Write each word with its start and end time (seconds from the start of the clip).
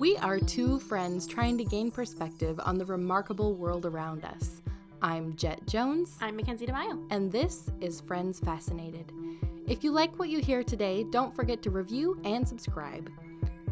We 0.00 0.16
are 0.16 0.38
two 0.38 0.78
friends 0.78 1.26
trying 1.26 1.58
to 1.58 1.64
gain 1.64 1.90
perspective 1.90 2.58
on 2.64 2.78
the 2.78 2.86
remarkable 2.86 3.52
world 3.52 3.84
around 3.84 4.24
us. 4.24 4.62
I'm 5.02 5.36
Jet 5.36 5.66
Jones, 5.66 6.16
I'm 6.22 6.36
Mackenzie 6.36 6.66
DeMaio. 6.66 7.06
and 7.10 7.30
this 7.30 7.70
is 7.82 8.00
Friends 8.00 8.40
Fascinated. 8.40 9.12
If 9.66 9.84
you 9.84 9.92
like 9.92 10.18
what 10.18 10.30
you 10.30 10.40
hear 10.40 10.62
today, 10.62 11.04
don't 11.10 11.36
forget 11.36 11.60
to 11.64 11.70
review 11.70 12.18
and 12.24 12.48
subscribe. 12.48 13.10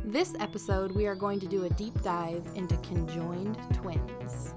This 0.05 0.35
episode, 0.39 0.93
we 0.93 1.07
are 1.07 1.14
going 1.14 1.41
to 1.41 1.46
do 1.46 1.64
a 1.64 1.71
deep 1.71 1.99
dive 2.03 2.47
into 2.55 2.77
conjoined 2.77 3.57
twins. 3.73 4.53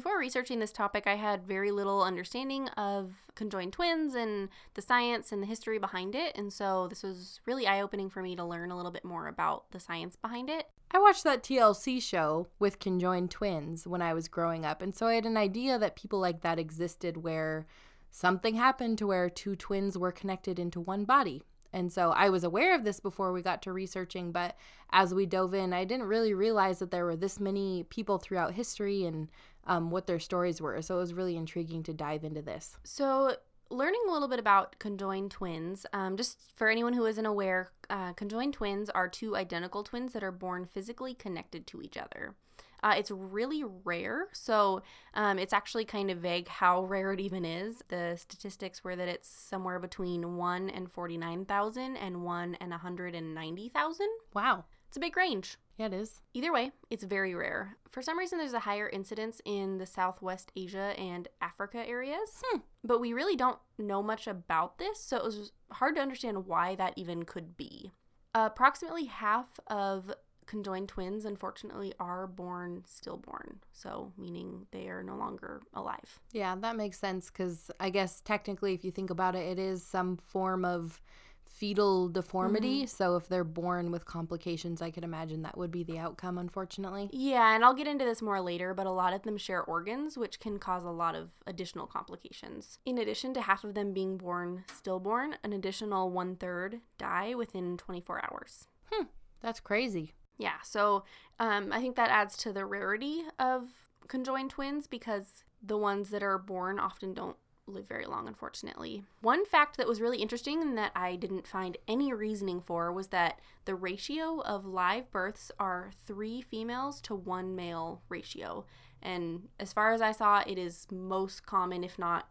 Before 0.00 0.18
researching 0.18 0.60
this 0.60 0.72
topic, 0.72 1.06
I 1.06 1.16
had 1.16 1.46
very 1.46 1.70
little 1.70 2.02
understanding 2.02 2.68
of 2.68 3.12
conjoined 3.34 3.74
twins 3.74 4.14
and 4.14 4.48
the 4.72 4.80
science 4.80 5.30
and 5.30 5.42
the 5.42 5.46
history 5.46 5.76
behind 5.76 6.14
it. 6.14 6.34
And 6.38 6.50
so 6.50 6.88
this 6.88 7.02
was 7.02 7.38
really 7.44 7.66
eye 7.66 7.82
opening 7.82 8.08
for 8.08 8.22
me 8.22 8.34
to 8.36 8.42
learn 8.42 8.70
a 8.70 8.76
little 8.78 8.92
bit 8.92 9.04
more 9.04 9.28
about 9.28 9.70
the 9.72 9.78
science 9.78 10.16
behind 10.16 10.48
it. 10.48 10.70
I 10.90 11.00
watched 11.00 11.22
that 11.24 11.42
TLC 11.42 12.02
show 12.02 12.48
with 12.58 12.78
conjoined 12.78 13.30
twins 13.30 13.86
when 13.86 14.00
I 14.00 14.14
was 14.14 14.26
growing 14.26 14.64
up, 14.64 14.80
and 14.80 14.96
so 14.96 15.06
I 15.06 15.16
had 15.16 15.26
an 15.26 15.36
idea 15.36 15.78
that 15.78 15.96
people 15.96 16.18
like 16.18 16.40
that 16.40 16.58
existed 16.58 17.18
where 17.18 17.66
something 18.10 18.54
happened 18.54 18.96
to 18.98 19.06
where 19.06 19.28
two 19.28 19.54
twins 19.54 19.98
were 19.98 20.12
connected 20.12 20.58
into 20.58 20.80
one 20.80 21.04
body. 21.04 21.42
And 21.72 21.92
so 21.92 22.10
I 22.10 22.30
was 22.30 22.44
aware 22.44 22.74
of 22.74 22.84
this 22.84 23.00
before 23.00 23.32
we 23.32 23.42
got 23.42 23.62
to 23.62 23.72
researching, 23.72 24.32
but 24.32 24.56
as 24.90 25.14
we 25.14 25.26
dove 25.26 25.54
in, 25.54 25.72
I 25.72 25.84
didn't 25.84 26.06
really 26.06 26.34
realize 26.34 26.78
that 26.80 26.90
there 26.90 27.04
were 27.04 27.16
this 27.16 27.38
many 27.38 27.84
people 27.84 28.18
throughout 28.18 28.54
history 28.54 29.04
and 29.04 29.28
um, 29.66 29.90
what 29.90 30.06
their 30.06 30.18
stories 30.18 30.60
were. 30.60 30.80
So 30.82 30.96
it 30.96 31.00
was 31.00 31.14
really 31.14 31.36
intriguing 31.36 31.82
to 31.84 31.94
dive 31.94 32.24
into 32.24 32.42
this. 32.42 32.76
So, 32.84 33.36
learning 33.70 34.00
a 34.08 34.12
little 34.12 34.26
bit 34.26 34.40
about 34.40 34.76
conjoined 34.80 35.30
twins, 35.30 35.86
um, 35.92 36.16
just 36.16 36.40
for 36.56 36.68
anyone 36.68 36.92
who 36.92 37.06
isn't 37.06 37.24
aware, 37.24 37.70
uh, 37.88 38.12
conjoined 38.14 38.54
twins 38.54 38.90
are 38.90 39.08
two 39.08 39.36
identical 39.36 39.84
twins 39.84 40.12
that 40.12 40.24
are 40.24 40.32
born 40.32 40.64
physically 40.64 41.14
connected 41.14 41.68
to 41.68 41.80
each 41.80 41.96
other. 41.96 42.34
Uh, 42.82 42.94
it's 42.96 43.10
really 43.10 43.62
rare, 43.84 44.28
so 44.32 44.82
um, 45.14 45.38
it's 45.38 45.52
actually 45.52 45.84
kind 45.84 46.10
of 46.10 46.18
vague 46.18 46.48
how 46.48 46.84
rare 46.84 47.12
it 47.12 47.20
even 47.20 47.44
is. 47.44 47.82
The 47.88 48.16
statistics 48.18 48.82
were 48.82 48.96
that 48.96 49.08
it's 49.08 49.28
somewhere 49.28 49.78
between 49.78 50.36
1 50.36 50.70
and 50.70 50.90
49,000 50.90 51.96
and 51.96 52.22
1 52.24 52.54
and 52.60 52.70
190,000. 52.70 54.06
Wow. 54.34 54.64
It's 54.88 54.96
a 54.96 55.00
big 55.00 55.16
range. 55.16 55.56
Yeah, 55.76 55.86
it 55.86 55.92
is. 55.92 56.20
Either 56.34 56.52
way, 56.52 56.72
it's 56.90 57.04
very 57.04 57.34
rare. 57.34 57.76
For 57.88 58.02
some 58.02 58.18
reason, 58.18 58.38
there's 58.38 58.52
a 58.54 58.58
higher 58.60 58.88
incidence 58.88 59.40
in 59.44 59.78
the 59.78 59.86
Southwest 59.86 60.50
Asia 60.56 60.94
and 60.98 61.28
Africa 61.40 61.86
areas, 61.86 62.42
Hmm. 62.44 62.58
but 62.82 63.00
we 63.00 63.12
really 63.12 63.36
don't 63.36 63.58
know 63.78 64.02
much 64.02 64.26
about 64.26 64.78
this, 64.78 64.98
so 65.00 65.16
it 65.16 65.22
was 65.24 65.52
hard 65.72 65.94
to 65.94 66.00
understand 66.02 66.46
why 66.46 66.74
that 66.74 66.94
even 66.96 67.24
could 67.24 67.56
be. 67.56 67.92
approximately 68.32 69.06
half 69.06 69.58
of 69.66 70.12
conjoined 70.50 70.88
twins, 70.88 71.24
unfortunately, 71.24 71.94
are 72.00 72.26
born 72.26 72.82
stillborn, 72.84 73.60
so 73.72 74.12
meaning 74.18 74.66
they 74.72 74.88
are 74.88 75.02
no 75.02 75.14
longer 75.14 75.62
alive. 75.74 76.18
Yeah, 76.32 76.56
that 76.56 76.74
makes 76.74 76.98
sense 76.98 77.30
because 77.30 77.70
I 77.78 77.90
guess 77.90 78.20
technically, 78.20 78.74
if 78.74 78.84
you 78.84 78.90
think 78.90 79.10
about 79.10 79.36
it, 79.36 79.46
it 79.46 79.60
is 79.60 79.84
some 79.84 80.16
form 80.16 80.64
of 80.64 81.00
fetal 81.44 82.08
deformity. 82.08 82.86
So 82.86 83.14
if 83.14 83.28
they're 83.28 83.44
born 83.44 83.92
with 83.92 84.06
complications, 84.06 84.82
I 84.82 84.90
could 84.90 85.04
imagine 85.04 85.42
that 85.42 85.56
would 85.56 85.70
be 85.70 85.84
the 85.84 85.98
outcome, 85.98 86.36
unfortunately. 86.36 87.10
Yeah, 87.12 87.54
and 87.54 87.64
I'll 87.64 87.74
get 87.74 87.86
into 87.86 88.04
this 88.04 88.20
more 88.20 88.40
later, 88.40 88.74
but 88.74 88.86
a 88.86 88.90
lot 88.90 89.12
of 89.12 89.22
them 89.22 89.36
share 89.36 89.62
organs, 89.62 90.18
which 90.18 90.40
can 90.40 90.58
cause 90.58 90.84
a 90.84 90.90
lot 90.90 91.14
of 91.14 91.30
additional 91.46 91.86
complications. 91.86 92.80
In 92.84 92.98
addition 92.98 93.34
to 93.34 93.42
half 93.42 93.62
of 93.62 93.74
them 93.74 93.92
being 93.92 94.16
born 94.16 94.64
stillborn, 94.74 95.36
an 95.44 95.52
additional 95.52 96.10
one 96.10 96.34
third 96.34 96.80
die 96.98 97.34
within 97.36 97.76
24 97.76 98.24
hours. 98.24 98.66
Hmm, 98.90 99.04
that's 99.40 99.60
crazy. 99.60 100.14
Yeah, 100.40 100.56
so 100.64 101.04
um, 101.38 101.70
I 101.70 101.80
think 101.80 101.96
that 101.96 102.10
adds 102.10 102.36
to 102.38 102.52
the 102.52 102.64
rarity 102.64 103.24
of 103.38 103.68
conjoined 104.08 104.50
twins 104.50 104.86
because 104.86 105.44
the 105.62 105.76
ones 105.76 106.08
that 106.10 106.22
are 106.22 106.38
born 106.38 106.78
often 106.78 107.12
don't 107.12 107.36
live 107.66 107.86
very 107.86 108.06
long, 108.06 108.26
unfortunately. 108.26 109.04
One 109.20 109.44
fact 109.44 109.76
that 109.76 109.86
was 109.86 110.00
really 110.00 110.16
interesting 110.16 110.62
and 110.62 110.78
that 110.78 110.92
I 110.96 111.16
didn't 111.16 111.46
find 111.46 111.76
any 111.86 112.10
reasoning 112.14 112.62
for 112.62 112.90
was 112.90 113.08
that 113.08 113.38
the 113.66 113.74
ratio 113.74 114.40
of 114.40 114.64
live 114.64 115.12
births 115.12 115.52
are 115.58 115.90
three 116.06 116.40
females 116.40 117.02
to 117.02 117.14
one 117.14 117.54
male 117.54 118.00
ratio. 118.08 118.64
And 119.02 119.48
as 119.60 119.74
far 119.74 119.92
as 119.92 120.00
I 120.00 120.12
saw, 120.12 120.42
it 120.46 120.56
is 120.56 120.86
most 120.90 121.44
common, 121.44 121.84
if 121.84 121.98
not 121.98 122.28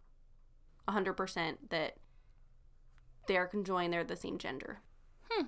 100%, 0.88 1.58
that 1.70 1.98
they 3.28 3.38
are 3.38 3.48
conjoined, 3.48 3.94
they're 3.94 4.04
the 4.04 4.16
same 4.16 4.40
gender. 4.40 4.80
Hmm. 5.30 5.46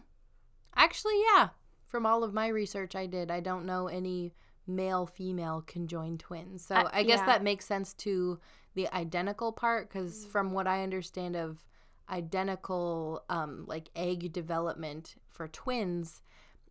Actually, 0.75 1.19
yeah. 1.33 1.49
From 1.91 2.06
all 2.06 2.24
of 2.24 2.34
my 2.34 2.47
research 2.47 2.96
I 2.96 3.06
did, 3.06 3.29
I 3.29 3.41
don't 3.41 3.66
know 3.66 3.88
any 3.88 4.34
male 4.66 5.06
female 5.06 5.62
conjoined 5.68 6.22
twins. 6.22 6.66
So 6.66 6.75
Uh, 6.75 6.90
I 6.94 7.03
guess 7.03 7.19
yeah. 7.19 7.25
that 7.25 7.44
makes 7.44 7.66
sense 7.66 7.94
to 7.96 8.40
the 8.75 8.88
identical 8.94 9.52
part 9.52 9.90
because 9.90 10.25
from 10.25 10.53
what 10.53 10.68
I 10.68 10.84
understand 10.84 11.35
of 11.35 11.68
identical 12.09 13.24
um 13.29 13.66
like 13.68 13.90
egg 13.96 14.31
development 14.31 15.16
for 15.28 15.50
twins, 15.50 16.22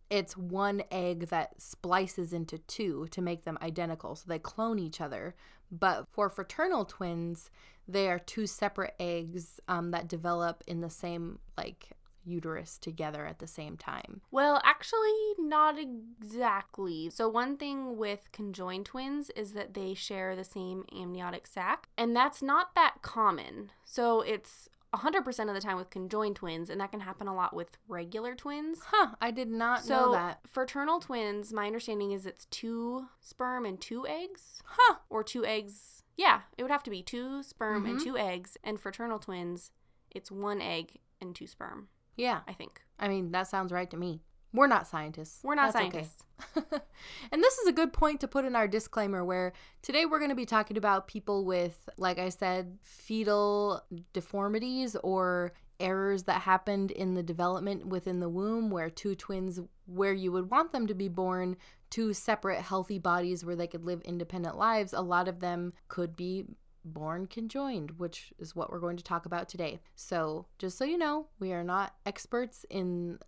it's 0.09 0.35
one 0.35 0.81
egg 0.91 1.27
that 1.27 1.61
splices 1.61 2.33
into 2.33 2.57
two 2.57 3.07
to 3.11 3.21
make 3.21 3.43
them 3.43 3.59
identical. 3.61 4.15
So 4.15 4.25
they 4.27 4.39
clone 4.39 4.79
each 4.79 4.99
other. 4.99 5.35
But 5.71 6.07
for 6.09 6.29
fraternal 6.29 6.83
twins, 6.83 7.49
they 7.87 8.09
are 8.09 8.19
two 8.19 8.45
separate 8.47 8.95
eggs 8.99 9.59
um, 9.67 9.91
that 9.91 10.07
develop 10.07 10.63
in 10.67 10.81
the 10.81 10.89
same 10.89 11.39
like 11.57 11.91
uterus 12.23 12.77
together 12.77 13.25
at 13.25 13.39
the 13.39 13.47
same 13.47 13.77
time. 13.77 14.21
Well, 14.31 14.61
actually, 14.63 15.11
not 15.37 15.77
exactly. 15.79 17.09
So, 17.09 17.27
one 17.27 17.57
thing 17.57 17.97
with 17.97 18.31
conjoined 18.31 18.85
twins 18.85 19.29
is 19.31 19.53
that 19.53 19.73
they 19.73 19.93
share 19.93 20.35
the 20.35 20.43
same 20.43 20.85
amniotic 20.95 21.47
sac, 21.47 21.89
and 21.97 22.15
that's 22.15 22.41
not 22.41 22.75
that 22.75 23.01
common. 23.01 23.71
So, 23.85 24.21
it's 24.21 24.69
100% 24.93 25.47
of 25.47 25.55
the 25.55 25.61
time 25.61 25.77
with 25.77 25.89
conjoined 25.89 26.35
twins, 26.35 26.69
and 26.69 26.79
that 26.81 26.91
can 26.91 26.99
happen 26.99 27.27
a 27.27 27.33
lot 27.35 27.55
with 27.55 27.77
regular 27.87 28.35
twins. 28.35 28.79
Huh, 28.87 29.15
I 29.21 29.31
did 29.31 29.49
not 29.49 29.81
So, 29.83 29.93
know 30.07 30.11
that. 30.11 30.39
fraternal 30.47 30.99
twins, 30.99 31.53
my 31.53 31.65
understanding 31.65 32.11
is 32.11 32.25
it's 32.25 32.45
two 32.45 33.07
sperm 33.21 33.65
and 33.65 33.79
two 33.79 34.05
eggs, 34.07 34.61
Huh. 34.65 34.95
or 35.09 35.23
two 35.23 35.45
eggs. 35.45 36.03
Yeah, 36.17 36.41
it 36.57 36.63
would 36.63 36.71
have 36.71 36.83
to 36.83 36.91
be 36.91 37.01
two 37.01 37.41
sperm 37.41 37.85
and 37.85 37.99
Mhm. 37.99 38.03
two 38.03 38.17
eggs, 38.17 38.57
and 38.63 38.79
fraternal 38.79 39.17
twins, 39.17 39.71
it's 40.09 40.29
one 40.29 40.61
egg 40.61 40.99
and 41.21 41.33
two 41.35 41.47
sperm, 41.47 41.87
Yeah. 42.21 42.41
I 42.47 42.53
think. 42.53 42.81
I 42.99 43.07
mean, 43.07 43.31
that 43.31 43.47
sounds 43.47 43.71
right 43.71 43.89
to 43.89 43.97
me. 43.97 44.21
We're 44.53 44.67
not 44.67 44.85
scientists. 44.85 45.39
We're 45.43 45.55
not 45.55 45.73
That's 45.73 45.87
okay. 45.87 46.03
scientists. 46.03 46.23
and 47.31 47.41
this 47.41 47.57
is 47.59 47.67
a 47.67 47.71
good 47.71 47.93
point 47.93 48.19
to 48.19 48.27
put 48.27 48.43
in 48.45 48.55
our 48.55 48.67
disclaimer 48.67 49.23
where 49.23 49.53
today 49.81 50.05
we're 50.05 50.19
going 50.19 50.29
to 50.29 50.35
be 50.35 50.45
talking 50.45 50.77
about 50.77 51.07
people 51.07 51.45
with, 51.45 51.87
like 51.97 52.19
I 52.19 52.29
said, 52.29 52.77
fetal 52.83 53.81
deformities 54.13 54.97
or 54.97 55.53
errors 55.79 56.23
that 56.23 56.41
happened 56.41 56.91
in 56.91 57.13
the 57.13 57.23
development 57.23 57.87
within 57.87 58.19
the 58.19 58.29
womb 58.29 58.69
where 58.69 58.89
two 58.89 59.15
twins, 59.15 59.59
where 59.85 60.13
you 60.13 60.31
would 60.31 60.51
want 60.51 60.73
them 60.73 60.85
to 60.87 60.93
be 60.93 61.07
born, 61.07 61.55
two 61.89 62.13
separate 62.13 62.61
healthy 62.61 62.99
bodies 62.99 63.43
where 63.45 63.55
they 63.55 63.67
could 63.67 63.85
live 63.85 64.01
independent 64.01 64.57
lives, 64.57 64.93
a 64.93 65.01
lot 65.01 65.27
of 65.27 65.39
them 65.39 65.73
could 65.87 66.15
be 66.15 66.45
born 66.83 67.27
conjoined, 67.27 67.91
which 67.99 68.33
is 68.39 68.55
what 68.55 68.71
we're 68.71 68.79
going 68.79 68.97
to 68.97 69.03
talk 69.03 69.25
about 69.25 69.47
today. 69.49 69.79
So, 69.95 70.47
just 70.57 70.77
so 70.77 70.83
you 70.85 70.97
know, 70.97 71.27
we 71.39 71.53
are 71.53 71.63
not 71.63 71.95
experts 72.05 72.65
in 72.69 73.19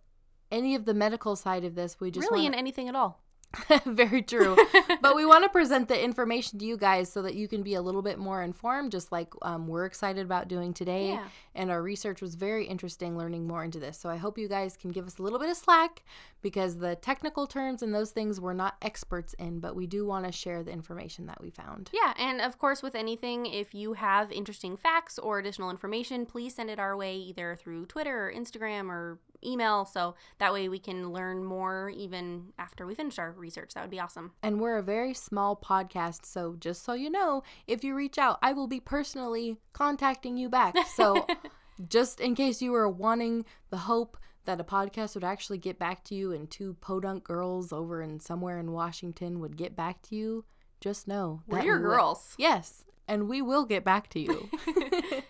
any 0.50 0.74
of 0.74 0.84
the 0.84 0.94
medical 0.94 1.36
side 1.36 1.64
of 1.64 1.74
this. 1.74 2.00
We 2.00 2.10
just 2.10 2.30
really 2.30 2.42
wanna- 2.42 2.54
in 2.54 2.58
anything 2.58 2.88
at 2.88 2.94
all. 2.96 3.23
very 3.86 4.22
true. 4.22 4.56
but 5.00 5.16
we 5.16 5.24
want 5.26 5.44
to 5.44 5.48
present 5.48 5.88
the 5.88 6.02
information 6.02 6.58
to 6.58 6.64
you 6.64 6.76
guys 6.76 7.10
so 7.10 7.22
that 7.22 7.34
you 7.34 7.48
can 7.48 7.62
be 7.62 7.74
a 7.74 7.82
little 7.82 8.02
bit 8.02 8.18
more 8.18 8.42
informed, 8.42 8.92
just 8.92 9.12
like 9.12 9.32
um, 9.42 9.66
we're 9.66 9.86
excited 9.86 10.24
about 10.24 10.48
doing 10.48 10.72
today. 10.72 11.10
Yeah. 11.10 11.28
And 11.54 11.70
our 11.70 11.82
research 11.82 12.20
was 12.20 12.34
very 12.34 12.66
interesting 12.66 13.16
learning 13.16 13.46
more 13.46 13.62
into 13.64 13.78
this. 13.78 13.98
So 13.98 14.08
I 14.08 14.16
hope 14.16 14.38
you 14.38 14.48
guys 14.48 14.76
can 14.76 14.90
give 14.90 15.06
us 15.06 15.18
a 15.18 15.22
little 15.22 15.38
bit 15.38 15.50
of 15.50 15.56
slack 15.56 16.02
because 16.42 16.78
the 16.78 16.96
technical 16.96 17.46
terms 17.46 17.82
and 17.82 17.94
those 17.94 18.10
things 18.10 18.40
we're 18.40 18.52
not 18.52 18.76
experts 18.82 19.34
in, 19.34 19.60
but 19.60 19.74
we 19.74 19.86
do 19.86 20.04
want 20.04 20.26
to 20.26 20.32
share 20.32 20.62
the 20.62 20.72
information 20.72 21.26
that 21.26 21.40
we 21.40 21.50
found. 21.50 21.90
Yeah, 21.92 22.12
and 22.18 22.40
of 22.40 22.58
course, 22.58 22.82
with 22.82 22.94
anything, 22.94 23.46
if 23.46 23.74
you 23.74 23.94
have 23.94 24.30
interesting 24.30 24.76
facts 24.76 25.18
or 25.18 25.38
additional 25.38 25.70
information, 25.70 26.26
please 26.26 26.54
send 26.54 26.70
it 26.70 26.78
our 26.78 26.96
way 26.96 27.16
either 27.16 27.56
through 27.56 27.86
Twitter 27.86 28.28
or 28.28 28.32
Instagram 28.32 28.88
or 28.88 29.18
email. 29.44 29.84
So 29.84 30.14
that 30.38 30.52
way 30.52 30.68
we 30.68 30.78
can 30.78 31.12
learn 31.12 31.44
more 31.44 31.90
even 31.94 32.52
after 32.58 32.86
we 32.86 32.94
finish 32.94 33.18
our 33.18 33.32
research. 33.32 33.74
That 33.74 33.82
would 33.82 33.90
be 33.90 34.00
awesome. 34.00 34.32
And 34.42 34.60
we're 34.60 34.78
a 34.78 34.82
very 34.82 35.14
small 35.14 35.56
podcast, 35.56 36.24
so 36.26 36.56
just 36.58 36.84
so 36.84 36.92
you 36.94 37.10
know, 37.10 37.42
if 37.66 37.84
you 37.84 37.94
reach 37.94 38.18
out, 38.18 38.38
I 38.42 38.52
will 38.52 38.66
be 38.68 38.80
personally 38.80 39.58
contacting 39.72 40.36
you 40.36 40.48
back. 40.48 40.74
So 40.94 41.26
just 41.88 42.20
in 42.20 42.34
case 42.34 42.62
you 42.62 42.72
were 42.72 42.88
wanting 42.88 43.44
the 43.70 43.76
hope 43.78 44.16
that 44.44 44.60
a 44.60 44.64
podcast 44.64 45.14
would 45.14 45.24
actually 45.24 45.58
get 45.58 45.78
back 45.78 46.04
to 46.04 46.14
you 46.14 46.32
and 46.32 46.50
two 46.50 46.74
podunk 46.80 47.24
girls 47.24 47.72
over 47.72 48.02
in 48.02 48.20
somewhere 48.20 48.58
in 48.58 48.72
Washington 48.72 49.40
would 49.40 49.56
get 49.56 49.74
back 49.74 50.02
to 50.02 50.14
you, 50.16 50.44
just 50.80 51.08
know 51.08 51.40
We're 51.46 51.58
that 51.58 51.64
your 51.66 51.78
we 51.78 51.84
will- 51.86 51.90
girls. 51.94 52.34
Yes, 52.38 52.84
and 53.08 53.28
we 53.28 53.40
will 53.42 53.64
get 53.64 53.84
back 53.84 54.08
to 54.10 54.20
you. 54.20 54.48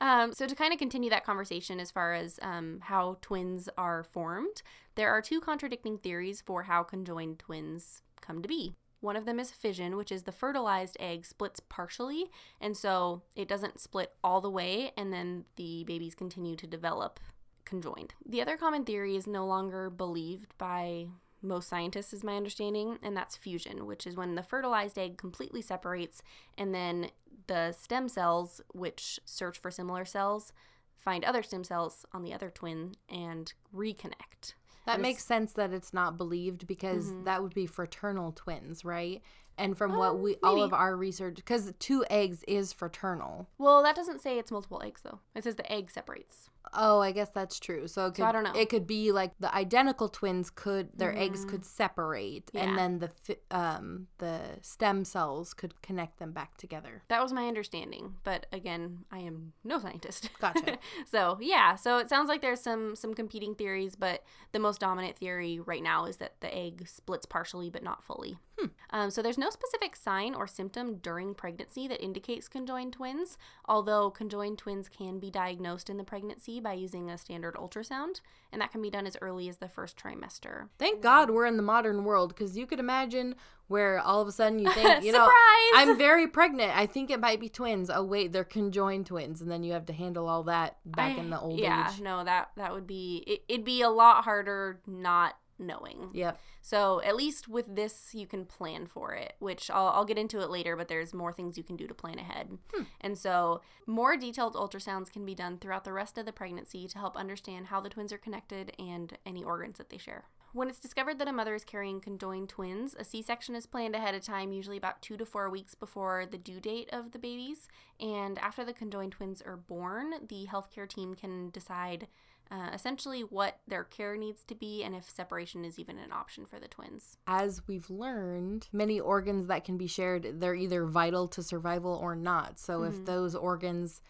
Um, 0.00 0.32
so, 0.32 0.46
to 0.46 0.54
kind 0.54 0.72
of 0.72 0.78
continue 0.78 1.10
that 1.10 1.24
conversation 1.24 1.80
as 1.80 1.90
far 1.90 2.14
as 2.14 2.38
um, 2.42 2.80
how 2.82 3.18
twins 3.20 3.68
are 3.76 4.04
formed, 4.04 4.62
there 4.94 5.10
are 5.10 5.22
two 5.22 5.40
contradicting 5.40 5.98
theories 5.98 6.40
for 6.40 6.64
how 6.64 6.82
conjoined 6.82 7.38
twins 7.38 8.02
come 8.20 8.42
to 8.42 8.48
be. 8.48 8.74
One 9.00 9.16
of 9.16 9.26
them 9.26 9.38
is 9.38 9.50
fission, 9.50 9.96
which 9.96 10.10
is 10.10 10.24
the 10.24 10.32
fertilized 10.32 10.96
egg 10.98 11.24
splits 11.24 11.60
partially, 11.60 12.26
and 12.60 12.76
so 12.76 13.22
it 13.36 13.48
doesn't 13.48 13.80
split 13.80 14.12
all 14.24 14.40
the 14.40 14.50
way, 14.50 14.92
and 14.96 15.12
then 15.12 15.44
the 15.56 15.84
babies 15.84 16.14
continue 16.14 16.56
to 16.56 16.66
develop 16.66 17.20
conjoined. 17.64 18.14
The 18.26 18.42
other 18.42 18.56
common 18.56 18.84
theory 18.84 19.14
is 19.14 19.26
no 19.26 19.46
longer 19.46 19.88
believed 19.90 20.56
by 20.58 21.08
most 21.42 21.68
scientists, 21.68 22.12
is 22.12 22.24
my 22.24 22.36
understanding, 22.36 22.98
and 23.02 23.16
that's 23.16 23.36
fusion, 23.36 23.86
which 23.86 24.06
is 24.06 24.16
when 24.16 24.34
the 24.34 24.42
fertilized 24.42 24.98
egg 24.98 25.16
completely 25.18 25.62
separates 25.62 26.22
and 26.56 26.74
then 26.74 27.10
the 27.46 27.72
stem 27.72 28.08
cells, 28.08 28.60
which 28.72 29.20
search 29.24 29.58
for 29.58 29.70
similar 29.70 30.04
cells, 30.04 30.52
find 30.96 31.24
other 31.24 31.42
stem 31.42 31.64
cells 31.64 32.04
on 32.12 32.22
the 32.22 32.34
other 32.34 32.50
twin 32.50 32.94
and 33.08 33.52
reconnect. 33.74 34.54
That 34.86 35.00
makes 35.00 35.24
sense 35.24 35.52
that 35.52 35.72
it's 35.72 35.92
not 35.92 36.16
believed 36.16 36.66
because 36.66 37.12
Mhm. 37.12 37.24
that 37.24 37.42
would 37.42 37.54
be 37.54 37.66
fraternal 37.66 38.32
twins, 38.32 38.84
right? 38.84 39.22
And 39.58 39.76
from 39.76 39.92
Um, 39.92 39.98
what 39.98 40.18
we 40.20 40.36
all 40.42 40.62
of 40.62 40.72
our 40.72 40.96
research, 40.96 41.36
because 41.36 41.72
two 41.78 42.04
eggs 42.08 42.44
is 42.48 42.72
fraternal. 42.72 43.48
Well, 43.58 43.82
that 43.82 43.96
doesn't 43.96 44.20
say 44.20 44.38
it's 44.38 44.50
multiple 44.52 44.80
eggs, 44.82 45.02
though. 45.02 45.18
It 45.34 45.44
says 45.44 45.56
the 45.56 45.70
egg 45.70 45.90
separates. 45.90 46.48
Oh, 46.74 47.00
I 47.00 47.12
guess 47.12 47.30
that's 47.30 47.58
true. 47.58 47.88
So, 47.88 48.06
it 48.06 48.08
could, 48.10 48.16
So 48.18 48.24
I 48.26 48.32
don't 48.32 48.44
know. 48.44 48.52
It 48.54 48.68
could 48.68 48.86
be 48.86 49.10
like 49.10 49.32
the 49.40 49.52
identical 49.54 50.06
twins 50.10 50.50
could 50.50 50.90
their 50.98 51.16
eggs 51.16 51.46
Mhm. 51.46 51.48
could 51.48 51.64
separate, 51.64 52.50
Yeah. 52.52 52.64
and 52.64 52.78
then 52.78 52.98
the 52.98 53.38
um 53.50 54.08
the 54.18 54.58
stem 54.60 55.04
cells 55.06 55.54
could 55.54 55.80
connect 55.80 56.18
them 56.18 56.32
back 56.32 56.58
together. 56.58 57.02
That 57.08 57.22
was 57.22 57.32
my 57.32 57.48
understanding, 57.48 58.16
but 58.22 58.46
again, 58.52 59.06
I 59.10 59.20
am 59.20 59.54
no 59.64 59.78
scientist. 59.78 60.28
Gotcha. 60.40 60.78
so 61.06 61.38
yeah, 61.40 61.74
so 61.74 61.96
it 61.96 62.10
sounds 62.10 62.28
like 62.28 62.42
there's 62.42 62.60
some 62.60 62.94
some 62.94 63.14
competing 63.14 63.54
theories, 63.54 63.96
but 63.96 64.22
the 64.52 64.58
most 64.58 64.78
dominant 64.78 65.16
theory 65.16 65.58
right 65.60 65.82
now 65.82 66.04
is 66.04 66.18
that 66.18 66.38
the 66.40 66.54
egg 66.54 66.86
splits 66.86 67.24
partially 67.24 67.70
but 67.70 67.82
not 67.82 68.04
fully. 68.04 68.38
Hmm. 68.58 68.66
Um, 68.90 69.10
so 69.10 69.22
there's 69.22 69.38
no 69.38 69.50
specific 69.50 69.94
sign 69.94 70.34
or 70.34 70.46
symptom 70.46 70.96
during 70.96 71.34
pregnancy 71.34 71.86
that 71.88 72.02
indicates 72.02 72.48
conjoined 72.48 72.94
twins, 72.94 73.38
although 73.66 74.10
conjoined 74.10 74.58
twins 74.58 74.88
can 74.88 75.18
be 75.18 75.30
diagnosed 75.30 75.88
in 75.88 75.96
the 75.96 76.04
pregnancy 76.04 76.58
by 76.58 76.72
using 76.72 77.10
a 77.10 77.18
standard 77.18 77.54
ultrasound, 77.54 78.20
and 78.52 78.60
that 78.60 78.72
can 78.72 78.82
be 78.82 78.90
done 78.90 79.06
as 79.06 79.16
early 79.20 79.48
as 79.48 79.58
the 79.58 79.68
first 79.68 79.96
trimester. 79.96 80.68
Thank 80.78 81.02
God 81.02 81.30
we're 81.30 81.46
in 81.46 81.56
the 81.56 81.62
modern 81.62 82.04
world 82.04 82.30
because 82.34 82.56
you 82.56 82.66
could 82.66 82.80
imagine 82.80 83.34
where 83.68 84.00
all 84.00 84.20
of 84.22 84.26
a 84.28 84.32
sudden 84.32 84.58
you 84.58 84.72
think, 84.72 85.04
you 85.04 85.12
know, 85.12 85.30
I'm 85.74 85.96
very 85.98 86.26
pregnant. 86.26 86.76
I 86.76 86.86
think 86.86 87.10
it 87.10 87.20
might 87.20 87.38
be 87.38 87.48
twins. 87.48 87.90
Oh 87.90 88.02
wait, 88.02 88.32
they're 88.32 88.44
conjoined 88.44 89.06
twins, 89.06 89.40
and 89.40 89.50
then 89.50 89.62
you 89.62 89.74
have 89.74 89.86
to 89.86 89.92
handle 89.92 90.28
all 90.28 90.42
that 90.44 90.78
back 90.84 91.16
I- 91.16 91.20
in 91.20 91.30
the 91.30 91.38
old 91.38 91.60
yeah, 91.60 91.92
age. 91.92 92.00
no, 92.00 92.24
that 92.24 92.50
that 92.56 92.72
would 92.72 92.86
be 92.86 93.22
it, 93.26 93.42
it'd 93.48 93.64
be 93.64 93.82
a 93.82 93.90
lot 93.90 94.24
harder 94.24 94.80
not 94.86 95.36
knowing. 95.58 96.10
Yep. 96.12 96.40
So 96.62 97.00
at 97.02 97.16
least 97.16 97.48
with 97.48 97.74
this, 97.74 98.10
you 98.14 98.26
can 98.26 98.44
plan 98.44 98.86
for 98.86 99.14
it, 99.14 99.34
which 99.38 99.70
I'll, 99.70 99.88
I'll 99.88 100.04
get 100.04 100.18
into 100.18 100.40
it 100.40 100.50
later. 100.50 100.76
But 100.76 100.88
there's 100.88 101.14
more 101.14 101.32
things 101.32 101.56
you 101.56 101.64
can 101.64 101.76
do 101.76 101.86
to 101.86 101.94
plan 101.94 102.18
ahead, 102.18 102.58
Hmm. 102.74 102.82
and 103.00 103.16
so 103.18 103.60
more 103.86 104.16
detailed 104.16 104.54
ultrasounds 104.54 105.10
can 105.12 105.24
be 105.24 105.34
done 105.34 105.58
throughout 105.58 105.84
the 105.84 105.92
rest 105.92 106.18
of 106.18 106.26
the 106.26 106.32
pregnancy 106.32 106.86
to 106.88 106.98
help 106.98 107.16
understand 107.16 107.66
how 107.66 107.80
the 107.80 107.88
twins 107.88 108.12
are 108.12 108.18
connected 108.18 108.72
and 108.78 109.16
any 109.24 109.42
organs 109.42 109.78
that 109.78 109.90
they 109.90 109.98
share. 109.98 110.24
When 110.54 110.68
it's 110.70 110.80
discovered 110.80 111.18
that 111.18 111.28
a 111.28 111.32
mother 111.32 111.54
is 111.54 111.62
carrying 111.62 112.00
conjoined 112.00 112.48
twins, 112.48 112.96
a 112.98 113.04
C 113.04 113.20
section 113.20 113.54
is 113.54 113.66
planned 113.66 113.94
ahead 113.94 114.14
of 114.14 114.22
time, 114.22 114.50
usually 114.50 114.78
about 114.78 115.02
two 115.02 115.18
to 115.18 115.26
four 115.26 115.50
weeks 115.50 115.74
before 115.74 116.24
the 116.24 116.38
due 116.38 116.58
date 116.58 116.88
of 116.90 117.12
the 117.12 117.18
babies. 117.18 117.68
And 118.00 118.38
after 118.38 118.64
the 118.64 118.72
conjoined 118.72 119.12
twins 119.12 119.42
are 119.42 119.58
born, 119.58 120.26
the 120.26 120.46
healthcare 120.50 120.88
team 120.88 121.14
can 121.14 121.50
decide 121.50 122.08
uh, 122.50 122.70
essentially 122.72 123.22
what 123.22 123.58
their 123.66 123.84
care 123.84 124.16
needs 124.16 124.44
to 124.44 124.54
be 124.54 124.82
and 124.82 124.94
if 124.94 125.08
separation 125.08 125.64
is 125.64 125.78
even 125.78 125.98
an 125.98 126.12
option 126.12 126.46
for 126.46 126.58
the 126.58 126.68
twins. 126.68 127.16
As 127.26 127.62
we've 127.66 127.90
learned, 127.90 128.68
many 128.72 128.98
organs 129.00 129.46
that 129.48 129.64
can 129.64 129.76
be 129.76 129.86
shared, 129.86 130.40
they're 130.40 130.54
either 130.54 130.84
vital 130.86 131.28
to 131.28 131.42
survival 131.42 131.94
or 131.94 132.16
not. 132.16 132.58
So 132.58 132.84
if 132.84 132.94
Mhm. 132.94 133.04
those 133.04 133.34
organs 133.34 134.00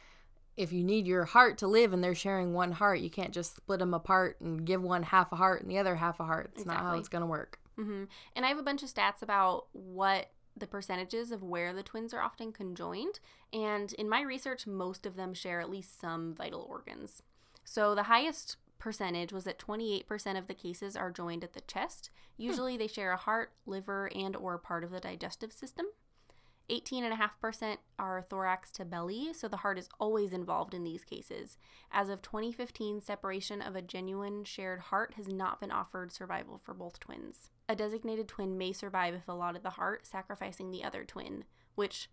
if 0.57 0.73
you 0.73 0.83
need 0.83 1.07
your 1.07 1.25
heart 1.25 1.57
to 1.59 1.69
live 1.69 1.93
and 1.93 2.03
they're 2.03 2.17
sharing 2.17 2.53
one 2.53 2.73
heart, 2.73 2.99
you 2.99 3.09
can't 3.09 3.33
just 3.33 3.55
split 3.55 3.79
them 3.79 3.95
apart 3.95 4.41
and 4.41 4.65
give 4.65 4.83
one 4.83 5.05
half 5.05 5.31
a 5.31 5.37
heart 5.37 5.63
and 5.63 5.71
the 5.71 5.79
other 5.79 5.95
half 5.95 6.19
a 6.19 6.25
heart. 6.25 6.51
It's 6.57 6.67
not 6.67 6.79
how 6.79 6.97
it's 6.99 7.09
going 7.09 7.23
to 7.23 7.27
work. 7.29 7.61
hmm 7.77 8.05
And 8.35 8.45
I 8.45 8.49
have 8.49 8.59
a 8.59 8.63
bunch 8.65 8.83
of 8.83 8.93
stats 8.93 9.23
about 9.23 9.67
what 9.71 10.33
the 10.57 10.67
percentages 10.67 11.31
of 11.31 11.45
where 11.45 11.73
the 11.73 11.85
twins 11.85 12.13
are 12.13 12.21
often 12.21 12.53
conjoined. 12.53 13.21
And 13.53 13.93
in 13.93 14.09
my 14.09 14.21
research, 14.21 14.67
most 14.67 15.07
of 15.07 15.15
them 15.15 15.33
share 15.33 15.61
at 15.61 15.71
least 15.71 16.01
some 16.01 16.35
vital 16.35 16.67
organs. 16.69 17.23
So 17.71 17.95
the 17.95 18.05
highest 18.05 18.57
percentage 18.79 19.31
was 19.31 19.45
that 19.45 19.59
28% 19.59 20.39
of 20.39 20.47
the 20.47 20.55
cases 20.55 20.97
are 20.97 21.11
joined 21.11 21.45
at 21.45 21.53
the 21.53 21.61
chest. 21.61 22.09
Hmm. 22.39 22.45
Usually 22.45 22.77
they 22.79 22.87
share 22.87 23.13
a 23.13 23.19
heart, 23.19 23.53
liver, 23.67 24.11
and 24.15 24.35
or 24.35 24.57
part 24.57 24.85
of 24.85 24.91
the 24.91 25.01
digestive 25.01 25.53
system. 25.53 25.85
18.5% 26.71 27.77
are 27.99 28.23
thorax 28.23 28.71
to 28.73 28.87
belly, 28.87 29.35
so 29.35 29.49
the 29.49 29.59
heart 29.59 29.79
is 29.79 29.91
always 30.01 30.33
involved 30.33 30.73
in 30.73 30.83
these 30.83 31.05
cases. 31.05 31.59
As 31.93 32.09
of 32.09 32.23
2015, 32.23 33.03
separation 33.03 33.61
of 33.61 33.77
a 33.77 33.83
genuine 33.83 34.45
shared 34.45 34.81
heart 34.81 35.15
has 35.15 35.29
not 35.29 35.61
been 35.61 35.71
offered 35.71 36.11
survival 36.11 36.57
for 36.57 36.73
both 36.73 36.99
twins. 37.01 37.51
A 37.69 37.77
designated 37.77 38.29
twin 38.29 38.57
may 38.57 38.73
survive 38.73 39.13
if 39.13 39.29
allotted 39.29 39.63
the 39.63 39.71
heart, 39.71 40.07
sacrificing 40.07 40.71
the 40.71 40.85
other 40.85 41.05
twin, 41.05 41.45
which 41.75 42.09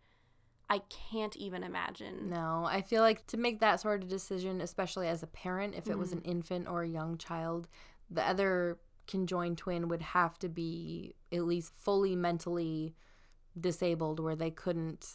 I 0.69 0.79
can't 0.89 1.35
even 1.35 1.63
imagine. 1.63 2.29
No, 2.29 2.65
I 2.67 2.81
feel 2.81 3.01
like 3.01 3.25
to 3.27 3.37
make 3.37 3.59
that 3.59 3.79
sort 3.79 4.03
of 4.03 4.09
decision, 4.09 4.61
especially 4.61 5.07
as 5.07 5.21
a 5.23 5.27
parent, 5.27 5.75
if 5.75 5.89
it 5.89 5.97
was 5.97 6.11
an 6.11 6.21
infant 6.21 6.67
or 6.67 6.81
a 6.83 6.87
young 6.87 7.17
child, 7.17 7.67
the 8.09 8.23
other 8.27 8.79
conjoined 9.07 9.57
twin 9.57 9.87
would 9.87 10.01
have 10.01 10.39
to 10.39 10.49
be 10.49 11.15
at 11.31 11.43
least 11.43 11.71
fully 11.75 12.15
mentally 12.15 12.95
disabled 13.59 14.19
where 14.19 14.35
they 14.35 14.51
couldn't 14.51 15.07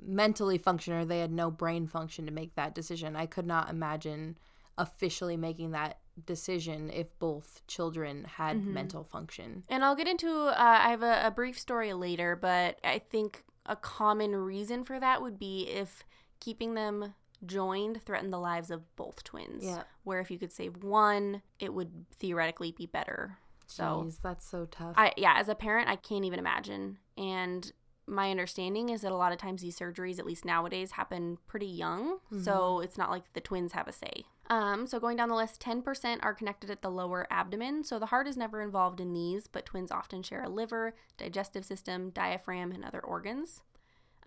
mentally 0.00 0.58
function 0.58 0.94
or 0.94 1.04
they 1.04 1.20
had 1.20 1.32
no 1.32 1.50
brain 1.50 1.86
function 1.86 2.26
to 2.26 2.32
make 2.32 2.54
that 2.54 2.74
decision. 2.74 3.14
I 3.16 3.26
could 3.26 3.46
not 3.46 3.70
imagine 3.70 4.38
officially 4.78 5.36
making 5.36 5.72
that 5.72 5.98
decision 6.26 6.90
if 6.90 7.16
both 7.18 7.60
children 7.66 8.24
had 8.24 8.56
Mhm. 8.56 8.66
mental 8.68 9.04
function. 9.04 9.64
And 9.68 9.84
I'll 9.84 9.96
get 9.96 10.08
into, 10.08 10.30
uh, 10.30 10.54
I 10.56 10.90
have 10.90 11.02
a, 11.02 11.26
a 11.26 11.30
brief 11.30 11.58
story 11.58 11.92
later, 11.92 12.36
but 12.36 12.78
I 12.82 12.98
think 12.98 13.44
a 13.66 13.76
common 13.76 14.34
reason 14.34 14.84
for 14.84 14.98
that 14.98 15.22
would 15.22 15.38
be 15.38 15.68
if 15.68 16.04
keeping 16.40 16.74
them 16.74 17.14
joined 17.44 18.02
threatened 18.02 18.32
the 18.32 18.38
lives 18.38 18.70
of 18.70 18.94
both 18.96 19.24
twins. 19.24 19.64
Yeah. 19.64 19.82
Where 20.04 20.20
if 20.20 20.30
you 20.30 20.38
could 20.38 20.52
save 20.52 20.82
one, 20.82 21.42
it 21.58 21.74
would 21.74 22.06
theoretically 22.18 22.72
be 22.72 22.86
better. 22.86 23.38
So, 23.66 24.04
Jeez, 24.06 24.18
that's 24.22 24.46
so 24.46 24.66
tough. 24.66 24.94
I 24.96 25.12
yeah, 25.16 25.34
as 25.36 25.48
a 25.48 25.54
parent, 25.54 25.88
I 25.88 25.96
can't 25.96 26.24
even 26.24 26.38
imagine. 26.38 26.98
And 27.16 27.72
my 28.06 28.30
understanding 28.30 28.88
is 28.88 29.02
that 29.02 29.12
a 29.12 29.16
lot 29.16 29.32
of 29.32 29.38
times 29.38 29.62
these 29.62 29.78
surgeries, 29.78 30.18
at 30.18 30.26
least 30.26 30.44
nowadays, 30.44 30.92
happen 30.92 31.38
pretty 31.46 31.66
young. 31.66 32.18
So 32.42 32.52
mm-hmm. 32.52 32.84
it's 32.84 32.98
not 32.98 33.10
like 33.10 33.32
the 33.32 33.40
twins 33.40 33.72
have 33.72 33.88
a 33.88 33.92
say. 33.92 34.24
Um, 34.52 34.86
so 34.86 35.00
going 35.00 35.16
down 35.16 35.30
the 35.30 35.34
list, 35.34 35.62
10% 35.62 36.18
are 36.20 36.34
connected 36.34 36.70
at 36.70 36.82
the 36.82 36.90
lower 36.90 37.26
abdomen. 37.30 37.84
So 37.84 37.98
the 37.98 38.04
heart 38.04 38.28
is 38.28 38.36
never 38.36 38.60
involved 38.60 39.00
in 39.00 39.14
these, 39.14 39.46
but 39.46 39.64
twins 39.64 39.90
often 39.90 40.22
share 40.22 40.42
a 40.42 40.48
liver, 40.50 40.94
digestive 41.16 41.64
system, 41.64 42.10
diaphragm, 42.10 42.70
and 42.70 42.84
other 42.84 43.00
organs. 43.00 43.62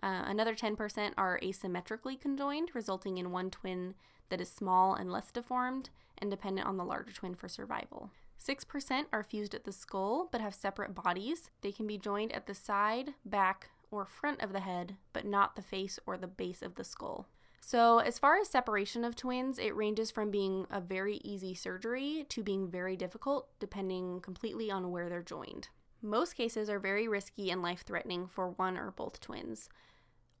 Uh, 0.02 0.24
another 0.26 0.56
10% 0.56 1.12
are 1.16 1.38
asymmetrically 1.44 2.20
conjoined, 2.20 2.72
resulting 2.74 3.18
in 3.18 3.30
one 3.30 3.52
twin 3.52 3.94
that 4.28 4.40
is 4.40 4.50
small 4.50 4.94
and 4.94 5.12
less 5.12 5.30
deformed 5.30 5.90
and 6.18 6.28
dependent 6.28 6.66
on 6.66 6.76
the 6.76 6.84
larger 6.84 7.12
twin 7.12 7.36
for 7.36 7.48
survival. 7.48 8.10
6% 8.44 9.04
are 9.12 9.22
fused 9.22 9.54
at 9.54 9.62
the 9.62 9.70
skull 9.70 10.28
but 10.32 10.40
have 10.40 10.56
separate 10.56 10.92
bodies. 10.92 11.50
They 11.60 11.70
can 11.70 11.86
be 11.86 11.98
joined 11.98 12.32
at 12.32 12.48
the 12.48 12.54
side, 12.54 13.14
back, 13.24 13.70
or 13.92 14.04
front 14.04 14.42
of 14.42 14.52
the 14.52 14.58
head, 14.58 14.96
but 15.12 15.24
not 15.24 15.54
the 15.54 15.62
face 15.62 16.00
or 16.04 16.16
the 16.16 16.26
base 16.26 16.62
of 16.62 16.74
the 16.74 16.84
skull. 16.84 17.28
So, 17.60 17.98
as 17.98 18.18
far 18.18 18.38
as 18.38 18.48
separation 18.48 19.04
of 19.04 19.16
twins, 19.16 19.58
it 19.58 19.74
ranges 19.74 20.10
from 20.10 20.30
being 20.30 20.66
a 20.70 20.80
very 20.80 21.16
easy 21.24 21.54
surgery 21.54 22.24
to 22.28 22.42
being 22.42 22.68
very 22.68 22.96
difficult, 22.96 23.48
depending 23.58 24.20
completely 24.20 24.70
on 24.70 24.90
where 24.90 25.08
they're 25.08 25.22
joined. 25.22 25.68
Most 26.00 26.34
cases 26.34 26.70
are 26.70 26.78
very 26.78 27.08
risky 27.08 27.50
and 27.50 27.62
life 27.62 27.82
threatening 27.84 28.28
for 28.28 28.50
one 28.50 28.76
or 28.76 28.92
both 28.92 29.20
twins. 29.20 29.68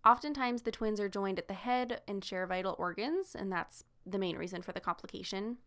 Oftentimes, 0.04 0.62
the 0.62 0.70
twins 0.70 1.00
are 1.00 1.08
joined 1.08 1.38
at 1.38 1.48
the 1.48 1.54
head 1.54 2.00
and 2.06 2.24
share 2.24 2.46
vital 2.46 2.76
organs, 2.78 3.34
and 3.34 3.50
that's 3.50 3.82
the 4.06 4.18
main 4.18 4.36
reason 4.36 4.62
for 4.62 4.70
the 4.70 4.80
complication. 4.80 5.58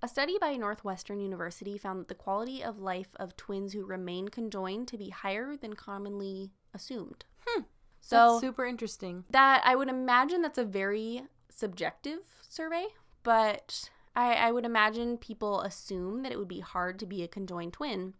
A 0.00 0.06
study 0.06 0.38
by 0.40 0.54
Northwestern 0.56 1.18
University 1.18 1.76
found 1.76 1.98
that 1.98 2.08
the 2.08 2.14
quality 2.14 2.62
of 2.62 2.78
life 2.78 3.16
of 3.16 3.36
twins 3.36 3.72
who 3.72 3.84
remain 3.84 4.28
conjoined 4.28 4.86
to 4.88 4.96
be 4.96 5.08
higher 5.08 5.56
than 5.56 5.72
commonly 5.72 6.52
assumed. 6.72 7.24
Hmm. 7.44 7.62
So 8.08 8.16
that's 8.16 8.40
super 8.40 8.64
interesting. 8.64 9.24
that 9.30 9.62
I 9.64 9.76
would 9.76 9.88
imagine 9.88 10.40
that's 10.42 10.58
a 10.58 10.64
very 10.64 11.22
subjective 11.50 12.20
survey, 12.48 12.86
but 13.22 13.90
I, 14.16 14.34
I 14.34 14.52
would 14.52 14.64
imagine 14.64 15.18
people 15.18 15.60
assume 15.60 16.22
that 16.22 16.32
it 16.32 16.38
would 16.38 16.48
be 16.48 16.60
hard 16.60 16.98
to 17.00 17.06
be 17.06 17.22
a 17.22 17.28
conjoined 17.28 17.74
twin, 17.74 18.14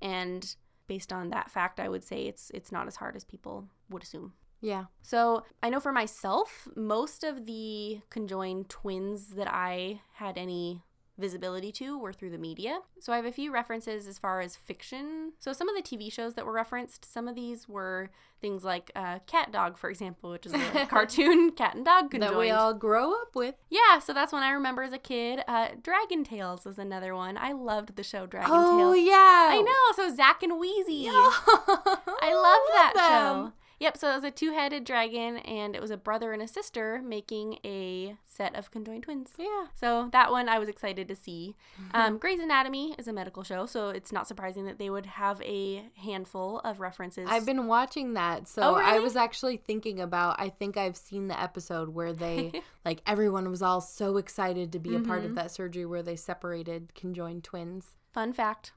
and 0.00 0.56
based 0.86 1.12
on 1.12 1.30
that 1.30 1.50
fact, 1.50 1.78
I 1.78 1.88
would 1.88 2.04
say 2.04 2.22
it's 2.22 2.50
it's 2.54 2.72
not 2.72 2.86
as 2.86 2.96
hard 2.96 3.16
as 3.16 3.24
people 3.24 3.68
would 3.90 4.02
assume. 4.02 4.32
Yeah. 4.62 4.84
So 5.02 5.44
I 5.62 5.68
know 5.68 5.80
for 5.80 5.92
myself, 5.92 6.68
most 6.74 7.22
of 7.22 7.44
the 7.44 8.00
conjoined 8.08 8.70
twins 8.70 9.34
that 9.34 9.48
I 9.52 10.00
had 10.14 10.38
any 10.38 10.82
visibility 11.16 11.70
to 11.72 11.98
were 11.98 12.12
through 12.12 12.30
the 12.30 12.38
media. 12.38 12.80
So 12.98 13.12
I 13.12 13.16
have 13.16 13.24
a 13.24 13.32
few 13.32 13.52
references 13.52 14.08
as 14.08 14.18
far 14.18 14.40
as 14.40 14.56
fiction. 14.56 15.32
So 15.38 15.52
some 15.52 15.68
of 15.68 15.76
the 15.76 15.82
TV 15.82 16.12
shows 16.12 16.34
that 16.34 16.44
were 16.44 16.52
referenced, 16.52 17.10
some 17.10 17.28
of 17.28 17.34
these 17.34 17.68
were 17.68 18.10
things 18.40 18.64
like 18.64 18.90
uh, 18.96 19.20
Cat 19.26 19.52
Dog, 19.52 19.78
for 19.78 19.88
example, 19.90 20.30
which 20.30 20.44
is 20.46 20.52
a 20.52 20.86
cartoon 20.88 21.52
cat 21.52 21.76
and 21.76 21.84
dog 21.84 22.10
conjoined. 22.10 22.32
That 22.34 22.38
we 22.38 22.50
all 22.50 22.74
grow 22.74 23.12
up 23.12 23.34
with. 23.34 23.54
Yeah, 23.70 24.00
so 24.00 24.12
that's 24.12 24.32
one 24.32 24.42
I 24.42 24.50
remember 24.50 24.82
as 24.82 24.92
a 24.92 24.98
kid. 24.98 25.40
Uh, 25.46 25.68
Dragon 25.82 26.24
Tales 26.24 26.64
was 26.64 26.78
another 26.78 27.14
one. 27.14 27.38
I 27.38 27.52
loved 27.52 27.96
the 27.96 28.02
show 28.02 28.26
Dragon 28.26 28.50
Oh 28.52 28.76
Tales. 28.78 28.90
Oh, 28.90 28.92
yeah. 28.94 29.48
I 29.50 29.62
know. 29.62 29.96
So 30.08 30.14
Zak 30.14 30.42
and 30.42 30.52
Wheezie. 30.54 31.06
I 31.08 31.98
I 32.20 32.34
love 32.34 32.62
that 32.74 32.92
them. 32.94 33.46
show. 33.48 33.52
Yep, 33.80 33.96
so 33.96 34.10
it 34.10 34.14
was 34.14 34.24
a 34.24 34.30
two 34.30 34.52
headed 34.52 34.84
dragon, 34.84 35.38
and 35.38 35.74
it 35.74 35.80
was 35.82 35.90
a 35.90 35.96
brother 35.96 36.32
and 36.32 36.40
a 36.42 36.48
sister 36.48 37.00
making 37.04 37.58
a 37.64 38.16
set 38.24 38.54
of 38.54 38.70
conjoined 38.70 39.02
twins. 39.04 39.30
Yeah. 39.38 39.66
So 39.74 40.08
that 40.12 40.30
one 40.30 40.48
I 40.48 40.58
was 40.58 40.68
excited 40.68 41.08
to 41.08 41.16
see. 41.16 41.54
Um, 41.94 42.18
Grey's 42.18 42.40
Anatomy 42.40 42.94
is 42.98 43.06
a 43.08 43.12
medical 43.12 43.42
show, 43.44 43.66
so 43.66 43.90
it's 43.90 44.10
not 44.10 44.26
surprising 44.26 44.64
that 44.66 44.78
they 44.78 44.90
would 44.90 45.06
have 45.06 45.40
a 45.42 45.84
handful 45.96 46.58
of 46.60 46.80
references. 46.80 47.28
I've 47.30 47.46
been 47.46 47.66
watching 47.68 48.14
that, 48.14 48.48
so 48.48 48.62
Oh, 48.62 48.74
I 48.74 48.98
was 48.98 49.14
actually 49.16 49.58
thinking 49.58 50.00
about. 50.00 50.40
I 50.40 50.48
think 50.48 50.76
I've 50.76 50.96
seen 50.96 51.28
the 51.28 51.40
episode 51.40 51.90
where 51.90 52.12
they, 52.12 52.62
like, 52.84 53.00
everyone 53.06 53.48
was 53.50 53.62
all 53.62 53.80
so 53.80 54.16
excited 54.16 54.72
to 54.72 54.78
be 54.80 54.94
a 54.96 55.00
part 55.00 55.20
Mm-hmm. 55.20 55.28
of 55.30 55.34
that 55.36 55.50
surgery 55.52 55.86
where 55.86 56.02
they 56.02 56.16
separated 56.16 56.94
conjoined 56.94 57.44
twins. 57.44 57.86
Fun 58.12 58.32
fact 58.32 58.72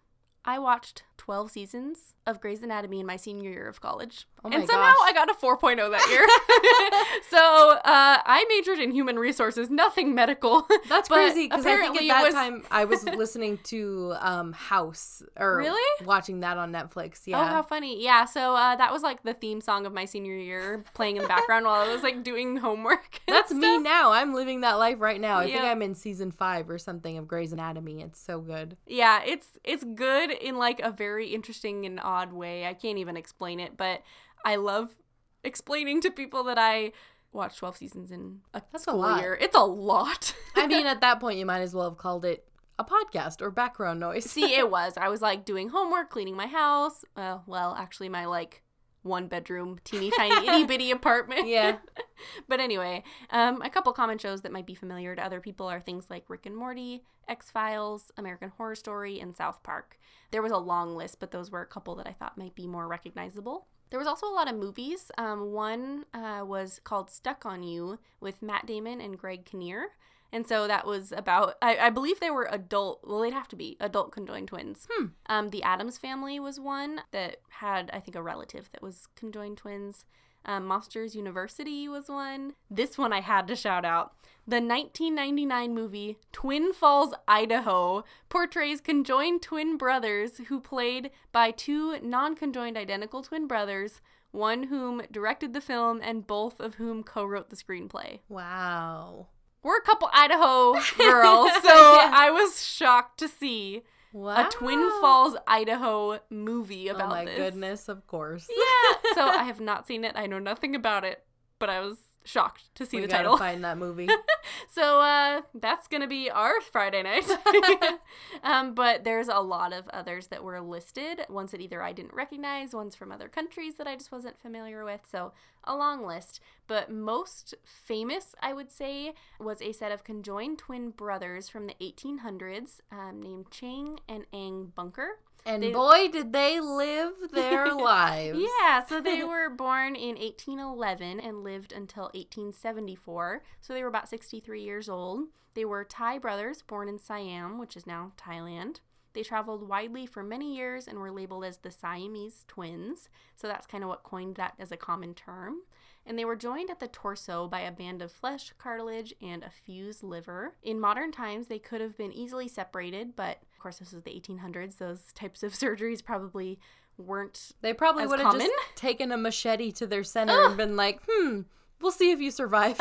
I 0.46 0.60
watched 0.60 1.04
12 1.18 1.52
seasons 1.52 2.14
of 2.26 2.42
Grey's 2.42 2.62
Anatomy 2.62 3.00
in 3.00 3.06
my 3.06 3.16
senior 3.16 3.50
year 3.50 3.68
of 3.68 3.80
college. 3.82 4.28
Oh 4.44 4.50
my 4.50 4.58
and 4.58 4.68
somehow 4.68 4.92
gosh. 4.92 5.10
I 5.10 5.14
got 5.14 5.30
a 5.30 5.34
4.0 5.34 5.78
that 5.92 6.08
year. 6.10 7.22
so 7.30 7.38
uh, 7.78 8.18
I 8.26 8.46
majored 8.50 8.80
in 8.80 8.92
human 8.92 9.18
resources, 9.18 9.70
nothing 9.70 10.14
medical. 10.14 10.68
That's 10.90 11.08
crazy 11.08 11.46
because 11.48 11.66
I 11.66 11.70
think 11.70 11.80
apparently 11.80 12.10
at 12.10 12.14
that 12.16 12.24
was- 12.26 12.34
time 12.34 12.64
I 12.70 12.86
was 12.86 13.04
listening 13.24 13.58
to 13.66 14.14
um 14.20 14.52
House 14.54 15.24
or 15.38 15.58
Really? 15.58 16.06
watching 16.06 16.42
that 16.42 16.58
on 16.58 16.72
Netflix. 16.74 17.22
Yeah. 17.26 17.40
Oh, 17.40 17.44
Yeah. 17.44 17.50
how 17.50 17.64
funny. 17.64 18.04
Yeah, 18.04 18.26
so 18.26 18.56
uh, 18.56 18.76
that 18.76 18.92
was 18.92 19.04
like 19.04 19.24
the 19.24 19.34
theme 19.34 19.62
song 19.62 19.86
of 19.86 19.94
my 19.94 20.06
senior 20.06 20.36
year 20.36 20.84
playing 20.94 21.16
in 21.18 21.22
the 21.24 21.28
background 21.30 21.66
while 21.66 21.88
I 21.88 21.94
was 21.94 22.04
like 22.04 22.24
doing 22.24 22.58
homework. 22.58 23.20
That's 23.28 23.54
me 23.54 23.78
now. 23.78 24.12
I'm 24.12 24.34
living 24.34 24.62
that 24.62 24.74
life 24.74 24.98
right 25.00 25.20
now. 25.22 25.40
I 25.40 25.46
think 25.46 25.62
I'm 25.62 25.82
in 25.82 25.96
season 25.96 26.32
five 26.32 26.70
or 26.70 26.78
something 26.78 27.18
of 27.18 27.28
Grey's 27.28 27.54
Anatomy. 27.54 28.02
It's 28.02 28.20
so 28.20 28.42
good. 28.42 28.76
Yeah, 28.86 29.22
it's 29.26 29.48
it's 29.64 29.84
good 29.86 30.32
in 30.32 30.58
like 30.58 30.80
a 30.82 30.92
very 30.92 31.07
interesting 31.34 31.86
and 31.86 32.00
odd 32.02 32.34
way. 32.34 32.66
I 32.66 32.74
can't 32.74 32.98
even 32.98 33.16
explain 33.18 33.60
it, 33.60 33.78
but 33.78 34.02
I 34.46 34.56
love 34.58 34.96
explaining 35.44 36.02
to 36.02 36.12
people 36.12 36.44
that 36.46 36.58
I 36.58 36.92
watched 37.32 37.60
12 37.60 37.78
seasons 37.78 38.12
in 38.12 38.40
a 38.54 38.62
That's 38.72 38.84
a 38.84 38.90
school 38.92 39.00
lot. 39.02 39.22
year. 39.22 39.38
It's 39.40 39.56
a 39.56 39.64
lot. 39.64 40.34
I 40.56 40.68
mean, 40.68 40.86
at 40.94 41.02
that 41.02 41.20
point, 41.20 41.38
you 41.38 41.46
might 41.46 41.62
as 41.62 41.74
well 41.74 41.90
have 41.90 41.98
called 41.98 42.26
it 42.26 42.48
a 42.80 42.84
podcast 42.86 43.42
or 43.42 43.50
background 43.52 44.00
noise. 44.00 44.30
See, 44.30 44.56
it 44.56 44.70
was. 44.78 44.94
I 44.98 45.08
was 45.10 45.22
like 45.22 45.46
doing 45.46 45.70
homework, 45.70 46.10
cleaning 46.10 46.36
my 46.36 46.48
house. 46.48 47.04
Uh, 47.16 47.40
well, 47.46 47.76
actually, 47.78 48.10
my 48.10 48.26
like 48.26 48.64
one 49.08 49.28
bedroom, 49.28 49.80
teeny 49.84 50.12
tiny, 50.12 50.48
itty 50.48 50.66
bitty 50.66 50.92
apartment. 50.92 51.48
Yeah. 51.48 51.78
but 52.48 52.60
anyway, 52.60 53.04
um, 53.30 53.62
a 53.62 53.70
couple 53.70 53.92
common 53.94 54.18
shows 54.18 54.42
that 54.42 54.52
might 54.52 54.66
be 54.66 54.76
familiar 54.76 55.16
to 55.16 55.24
other 55.26 55.42
people 55.42 55.68
are 55.68 55.80
things 55.80 56.10
like 56.10 56.30
Rick 56.30 56.46
and 56.46 56.56
Morty, 56.56 57.04
X 57.28 57.50
Files, 57.52 58.12
American 58.18 58.52
Horror 58.58 58.76
Story, 58.76 59.20
and 59.20 59.36
South 59.36 59.64
Park. 59.64 59.98
There 60.32 60.42
was 60.42 60.52
a 60.52 60.58
long 60.58 60.96
list, 60.96 61.20
but 61.20 61.32
those 61.32 61.52
were 61.52 61.62
a 61.62 61.68
couple 61.68 61.96
that 61.96 62.08
I 62.08 62.14
thought 62.14 62.38
might 62.38 62.56
be 62.56 62.68
more 62.68 62.88
recognizable. 62.88 63.68
There 63.90 64.00
was 64.00 64.08
also 64.08 64.28
a 64.28 64.36
lot 64.36 64.50
of 64.50 64.56
movies. 64.58 65.12
Um, 65.18 65.54
one 65.54 66.06
uh, 66.14 66.44
was 66.46 66.82
called 66.84 67.10
Stuck 67.10 67.46
on 67.46 67.64
You 67.64 68.00
with 68.20 68.42
Matt 68.42 68.66
Damon 68.66 69.00
and 69.00 69.18
Greg 69.18 69.46
Kinnear. 69.46 69.92
And 70.32 70.48
so 70.48 70.68
that 70.68 70.86
was 70.86 71.12
about, 71.12 71.56
I, 71.62 71.78
I 71.78 71.90
believe 71.90 72.20
they 72.20 72.30
were 72.30 72.48
adult, 72.52 73.02
well, 73.06 73.22
they'd 73.22 73.34
have 73.34 73.48
to 73.50 73.56
be 73.56 73.78
adult 73.80 74.12
conjoined 74.12 74.50
twins. 74.50 74.88
Hmm. 74.92 75.06
Um, 75.28 75.50
the 75.50 75.64
Addams 75.64 75.98
family 75.98 76.40
was 76.40 76.60
one 76.60 77.02
that 77.12 77.38
had, 77.50 77.90
I 77.94 78.00
think, 78.00 78.16
a 78.16 78.22
relative 78.22 78.70
that 78.72 78.82
was 78.82 79.08
conjoined 79.16 79.58
twins. 79.58 80.06
Um, 80.46 80.66
Monsters 80.66 81.16
University 81.16 81.88
was 81.90 82.08
one. 82.08 82.54
This 82.70 82.98
one 82.98 83.12
I 83.12 83.22
had 83.22 83.48
to 83.48 83.56
shout 83.56 83.84
out. 83.84 84.14
The 84.48 84.62
1999 84.62 85.74
movie 85.74 86.18
Twin 86.32 86.72
Falls, 86.72 87.14
Idaho 87.28 88.06
portrays 88.30 88.80
conjoined 88.80 89.42
twin 89.42 89.78
brothers 89.78 90.38
who 90.48 90.62
played 90.62 91.12
by 91.34 91.52
two 91.52 92.00
non 92.00 92.34
conjoined 92.36 92.78
identical 92.78 93.24
twin 93.24 93.46
brothers, 93.46 94.00
one 94.32 94.64
whom 94.64 95.02
directed 95.12 95.52
the 95.52 95.60
film 95.60 96.00
and 96.02 96.26
both 96.26 96.62
of 96.62 96.76
whom 96.76 97.04
co 97.04 97.26
wrote 97.26 97.50
the 97.50 97.58
screenplay. 97.58 98.20
Wow. 98.30 99.28
We're 99.68 99.78
a 99.78 99.82
couple 99.82 100.10
Idaho 100.14 100.74
girls, 100.98 101.52
so 101.62 101.94
Yeah. 101.96 102.12
I 102.14 102.30
was 102.32 102.66
shocked 102.66 103.20
to 103.20 103.28
see 103.28 103.84
Wow. 104.14 104.48
a 104.48 104.50
Twin 104.50 104.90
Falls, 105.02 105.36
Idaho 105.46 106.20
movie 106.30 106.90
oh 106.90 106.96
about 106.96 107.10
this. 107.10 107.12
Oh 107.12 107.16
my 107.16 107.26
this. 107.26 107.38
goodness, 107.38 107.90
of 107.90 108.08
course. 108.08 108.48
Yeah. 108.50 109.12
so 109.14 109.22
I 109.28 109.44
have 109.44 109.60
not 109.60 109.86
seen 109.86 110.06
it. 110.06 110.14
I 110.16 110.26
know 110.26 110.40
nothing 110.40 110.74
about 110.74 111.04
it, 111.04 111.24
but 111.60 111.70
I 111.70 111.82
was 111.82 111.98
shocked 112.28 112.74
to 112.76 112.86
see 112.86 112.98
we 112.98 113.02
the 113.02 113.08
gotta 113.08 113.24
title. 113.24 113.38
find 113.38 113.64
that 113.64 113.78
movie. 113.78 114.08
so 114.70 115.00
uh, 115.00 115.42
that's 115.56 115.88
gonna 115.88 116.08
be 116.08 116.30
our 116.30 116.60
Friday 116.62 117.04
night. 117.04 117.30
um, 118.44 118.74
but 118.74 119.04
there's 119.04 119.28
a 119.28 119.40
lot 119.40 119.74
of 119.74 119.88
others 119.90 120.28
that 120.28 120.44
were 120.44 120.60
listed. 120.62 121.22
Ones 121.30 121.52
that 121.52 121.62
either 121.62 121.82
I 121.82 121.94
didn't 121.94 122.14
recognize, 122.14 122.74
ones 122.74 122.96
from 122.96 123.12
other 123.12 123.28
countries 123.28 123.76
that 123.76 123.88
I 123.88 123.96
just 123.96 124.12
wasn't 124.12 124.40
familiar 124.40 124.84
with. 124.84 125.02
So 125.10 125.32
a 125.64 125.76
long 125.76 126.06
list. 126.06 126.40
But 126.68 126.92
most 126.92 127.56
famous, 127.64 128.36
I 128.42 128.54
would 128.54 128.72
say, 128.72 129.14
was 129.40 129.62
a 129.62 129.72
set 129.72 129.92
of 129.92 130.04
conjoined 130.04 130.60
twin 130.60 130.90
brothers 130.92 131.48
from 131.50 131.68
the 131.68 131.76
1800s 131.82 132.82
um, 132.92 133.22
named 133.22 133.52
Chang 133.52 134.00
and 134.08 134.26
Eng 134.34 134.74
Bunker. 134.76 135.20
And 135.48 135.64
They- 135.64 135.72
boy, 135.72 136.10
did 136.12 136.34
they 136.34 136.60
live 136.60 137.14
their 137.32 137.74
lives. 137.74 138.38
Yeah, 138.40 138.84
so 138.86 139.00
they 139.02 139.24
were 139.24 139.50
born 139.50 139.96
in 139.96 140.16
1811 140.18 141.20
and 141.22 141.44
lived 141.44 141.72
until 141.72 142.12
1874. 142.14 143.44
So 143.62 143.74
they 143.74 143.82
were 143.82 143.90
about 143.90 144.10
63 144.10 144.62
years 144.62 144.90
old. 144.90 145.28
They 145.54 145.66
were 145.66 145.84
Thai 145.84 146.20
brothers 146.20 146.62
born 146.62 146.88
in 146.88 147.00
Siam, 147.00 147.58
which 147.58 147.76
is 147.76 147.88
now 147.88 148.12
Thailand. 148.18 148.82
They 149.14 149.24
traveled 149.24 149.68
widely 149.68 150.06
for 150.06 150.22
many 150.22 150.56
years 150.56 150.88
and 150.88 151.00
were 151.00 151.12
labeled 151.12 151.46
as 151.46 151.58
the 151.58 151.72
Siamese 151.72 152.46
twins. 152.48 153.10
So 153.36 153.48
that's 153.48 153.66
kind 153.66 153.84
of 153.84 153.90
what 153.90 154.04
coined 154.04 154.36
that 154.36 154.54
as 154.60 154.72
a 154.72 154.78
common 154.78 155.16
term. 155.16 155.62
And 156.06 156.18
they 156.20 156.26
were 156.26 156.36
joined 156.36 156.70
at 156.70 156.80
the 156.80 156.88
torso 156.88 157.48
by 157.48 157.62
a 157.62 157.72
band 157.72 158.02
of 158.02 158.12
flesh, 158.12 158.54
cartilage, 158.58 159.14
and 159.22 159.44
a 159.44 159.50
fused 159.50 160.04
liver. 160.04 160.56
In 160.62 160.80
modern 160.80 161.12
times, 161.12 161.48
they 161.48 161.60
could 161.60 161.82
have 161.82 161.98
been 161.98 162.14
easily 162.14 162.48
separated, 162.48 163.16
but 163.16 163.40
course, 163.68 163.80
this 163.80 163.92
was 163.92 164.04
the 164.04 164.12
1800s. 164.12 164.78
Those 164.78 165.12
types 165.14 165.44
of 165.44 165.54
surgeries 165.54 166.04
probably 166.04 166.60
weren't 166.98 167.52
They 167.62 167.74
probably 167.74 168.08
would 168.08 168.20
have 168.20 168.34
just 168.34 168.52
taken 168.76 169.12
a 169.12 169.18
machete 169.18 169.72
to 169.74 169.86
their 169.86 170.04
center 170.04 170.46
and 170.46 170.58
been 170.58 170.76
like, 170.76 171.02
hmm, 171.08 171.42
we'll 171.80 171.92
see 171.92 172.12
if 172.12 172.20
you 172.20 172.32
survive. 172.32 172.80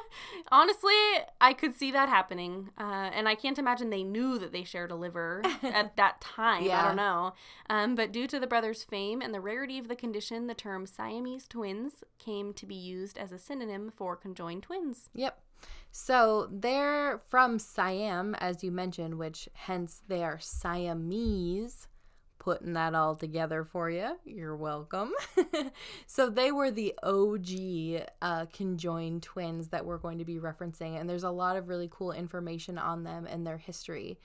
Honestly, 0.50 0.94
I 1.38 1.52
could 1.52 1.74
see 1.74 1.90
that 1.90 2.08
happening. 2.08 2.70
Uh, 2.78 3.10
and 3.12 3.28
I 3.28 3.34
can't 3.34 3.58
imagine 3.58 3.90
they 3.90 4.04
knew 4.04 4.38
that 4.38 4.52
they 4.52 4.64
shared 4.64 4.90
a 4.90 4.94
liver 4.94 5.42
at 5.62 5.96
that 5.96 6.20
time. 6.22 6.62
I 6.70 6.86
don't 6.86 6.96
know. 6.96 7.34
Um, 7.68 7.94
but 7.94 8.10
due 8.10 8.26
to 8.28 8.40
the 8.40 8.46
brothers' 8.46 8.84
fame 8.84 9.20
and 9.20 9.34
the 9.34 9.40
rarity 9.40 9.78
of 9.78 9.88
the 9.88 9.96
condition, 9.96 10.46
the 10.46 10.54
term 10.54 10.86
Siamese 10.86 11.46
twins 11.46 12.04
came 12.18 12.54
to 12.54 12.64
be 12.64 12.74
used 12.74 13.18
as 13.18 13.32
a 13.32 13.38
synonym 13.38 13.92
for 13.94 14.16
conjoined 14.16 14.62
twins. 14.62 15.10
Yep. 15.14 15.38
So 15.90 16.48
they're 16.50 17.20
from 17.28 17.58
Siam, 17.58 18.34
as 18.36 18.62
you 18.62 18.70
mentioned, 18.70 19.18
which 19.18 19.48
hence 19.54 20.02
they 20.06 20.22
are 20.22 20.38
Siamese. 20.38 21.88
Putting 22.38 22.74
that 22.74 22.94
all 22.94 23.16
together 23.16 23.64
for 23.64 23.90
you. 23.90 24.16
You're 24.24 24.56
welcome. 24.56 25.12
so 26.06 26.30
they 26.30 26.52
were 26.52 26.70
the 26.70 26.94
OG 27.02 28.06
uh, 28.22 28.46
conjoined 28.52 29.24
twins 29.24 29.68
that 29.68 29.84
we're 29.84 29.98
going 29.98 30.18
to 30.18 30.24
be 30.24 30.38
referencing, 30.38 30.98
and 30.98 31.10
there's 31.10 31.24
a 31.24 31.30
lot 31.30 31.56
of 31.56 31.68
really 31.68 31.88
cool 31.90 32.12
information 32.12 32.78
on 32.78 33.02
them 33.02 33.26
and 33.26 33.46
their 33.46 33.58
history. 33.58 34.18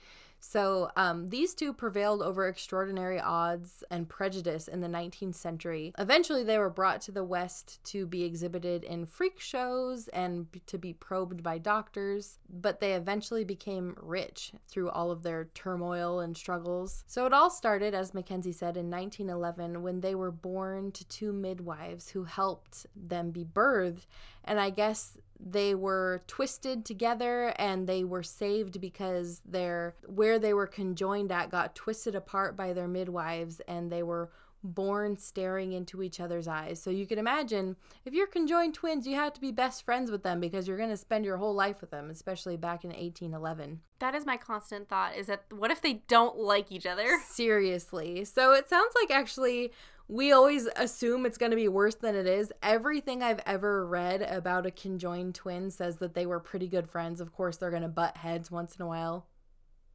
So 0.46 0.90
um, 0.94 1.30
these 1.30 1.54
two 1.54 1.72
prevailed 1.72 2.22
over 2.22 2.46
extraordinary 2.46 3.18
odds 3.18 3.82
and 3.90 4.08
prejudice 4.08 4.68
in 4.68 4.82
the 4.82 4.88
19th 4.88 5.34
century. 5.34 5.92
Eventually, 5.98 6.44
they 6.44 6.58
were 6.58 6.70
brought 6.70 7.00
to 7.02 7.12
the 7.12 7.24
West 7.24 7.82
to 7.84 8.06
be 8.06 8.24
exhibited 8.24 8.84
in 8.84 9.06
freak 9.06 9.40
shows 9.40 10.06
and 10.08 10.46
to 10.66 10.76
be 10.78 10.92
probed 10.92 11.42
by 11.42 11.56
doctors, 11.56 12.38
but 12.48 12.78
they 12.78 12.92
eventually 12.92 13.42
became 13.42 13.96
rich 14.00 14.52
through 14.68 14.90
all 14.90 15.10
of 15.10 15.22
their 15.22 15.46
turmoil 15.54 16.20
and 16.20 16.36
struggles. 16.36 17.04
So 17.06 17.24
it 17.24 17.32
all 17.32 17.50
started, 17.50 17.94
as 17.94 18.14
Mackenzie 18.14 18.52
said, 18.52 18.76
in 18.76 18.90
1911 18.90 19.82
when 19.82 20.02
they 20.02 20.14
were 20.14 20.30
born 20.30 20.92
to 20.92 21.08
two 21.08 21.32
midwives 21.32 22.10
who 22.10 22.24
helped 22.24 22.86
them 22.94 23.30
be 23.30 23.44
birthed. 23.44 24.06
And 24.44 24.60
I 24.60 24.68
guess 24.68 25.16
they 25.38 25.74
were 25.74 26.22
twisted 26.26 26.84
together 26.84 27.54
and 27.56 27.86
they 27.86 28.04
were 28.04 28.22
saved 28.22 28.80
because 28.80 29.40
their 29.44 29.94
where 30.06 30.38
they 30.38 30.54
were 30.54 30.66
conjoined 30.66 31.32
at 31.32 31.50
got 31.50 31.74
twisted 31.74 32.14
apart 32.14 32.56
by 32.56 32.72
their 32.72 32.88
midwives 32.88 33.60
and 33.66 33.90
they 33.90 34.02
were 34.02 34.30
born 34.64 35.18
staring 35.18 35.72
into 35.72 36.02
each 36.02 36.18
other's 36.18 36.48
eyes. 36.48 36.82
So 36.82 36.90
you 36.90 37.06
can 37.06 37.18
imagine 37.18 37.76
if 38.04 38.14
you're 38.14 38.26
conjoined 38.26 38.74
twins, 38.74 39.06
you 39.06 39.14
have 39.14 39.34
to 39.34 39.40
be 39.40 39.52
best 39.52 39.84
friends 39.84 40.10
with 40.10 40.22
them 40.22 40.40
because 40.40 40.66
you're 40.66 40.78
going 40.78 40.88
to 40.88 40.96
spend 40.96 41.24
your 41.24 41.36
whole 41.36 41.54
life 41.54 41.80
with 41.80 41.90
them, 41.90 42.10
especially 42.10 42.56
back 42.56 42.82
in 42.82 42.90
1811. 42.90 43.80
That 43.98 44.14
is 44.14 44.26
my 44.26 44.36
constant 44.36 44.88
thought 44.88 45.16
is 45.16 45.26
that 45.26 45.44
what 45.50 45.70
if 45.70 45.82
they 45.82 46.02
don't 46.08 46.38
like 46.38 46.72
each 46.72 46.86
other? 46.86 47.06
Seriously. 47.28 48.24
So 48.24 48.52
it 48.54 48.68
sounds 48.68 48.94
like 49.00 49.10
actually 49.10 49.72
we 50.08 50.32
always 50.32 50.68
assume 50.76 51.24
it's 51.24 51.38
going 51.38 51.50
to 51.50 51.56
be 51.56 51.68
worse 51.68 51.94
than 51.94 52.14
it 52.14 52.26
is. 52.26 52.52
Everything 52.62 53.22
I've 53.22 53.40
ever 53.46 53.86
read 53.86 54.22
about 54.22 54.66
a 54.66 54.70
conjoined 54.70 55.34
twin 55.34 55.70
says 55.70 55.96
that 55.96 56.14
they 56.14 56.26
were 56.26 56.40
pretty 56.40 56.68
good 56.68 56.88
friends. 56.88 57.20
Of 57.20 57.32
course, 57.32 57.56
they're 57.56 57.70
going 57.70 57.82
to 57.82 57.88
butt 57.88 58.18
heads 58.18 58.50
once 58.50 58.76
in 58.76 58.82
a 58.82 58.86
while. 58.86 59.26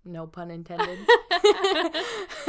No 0.09 0.25
pun 0.25 0.49
intended. 0.49 0.99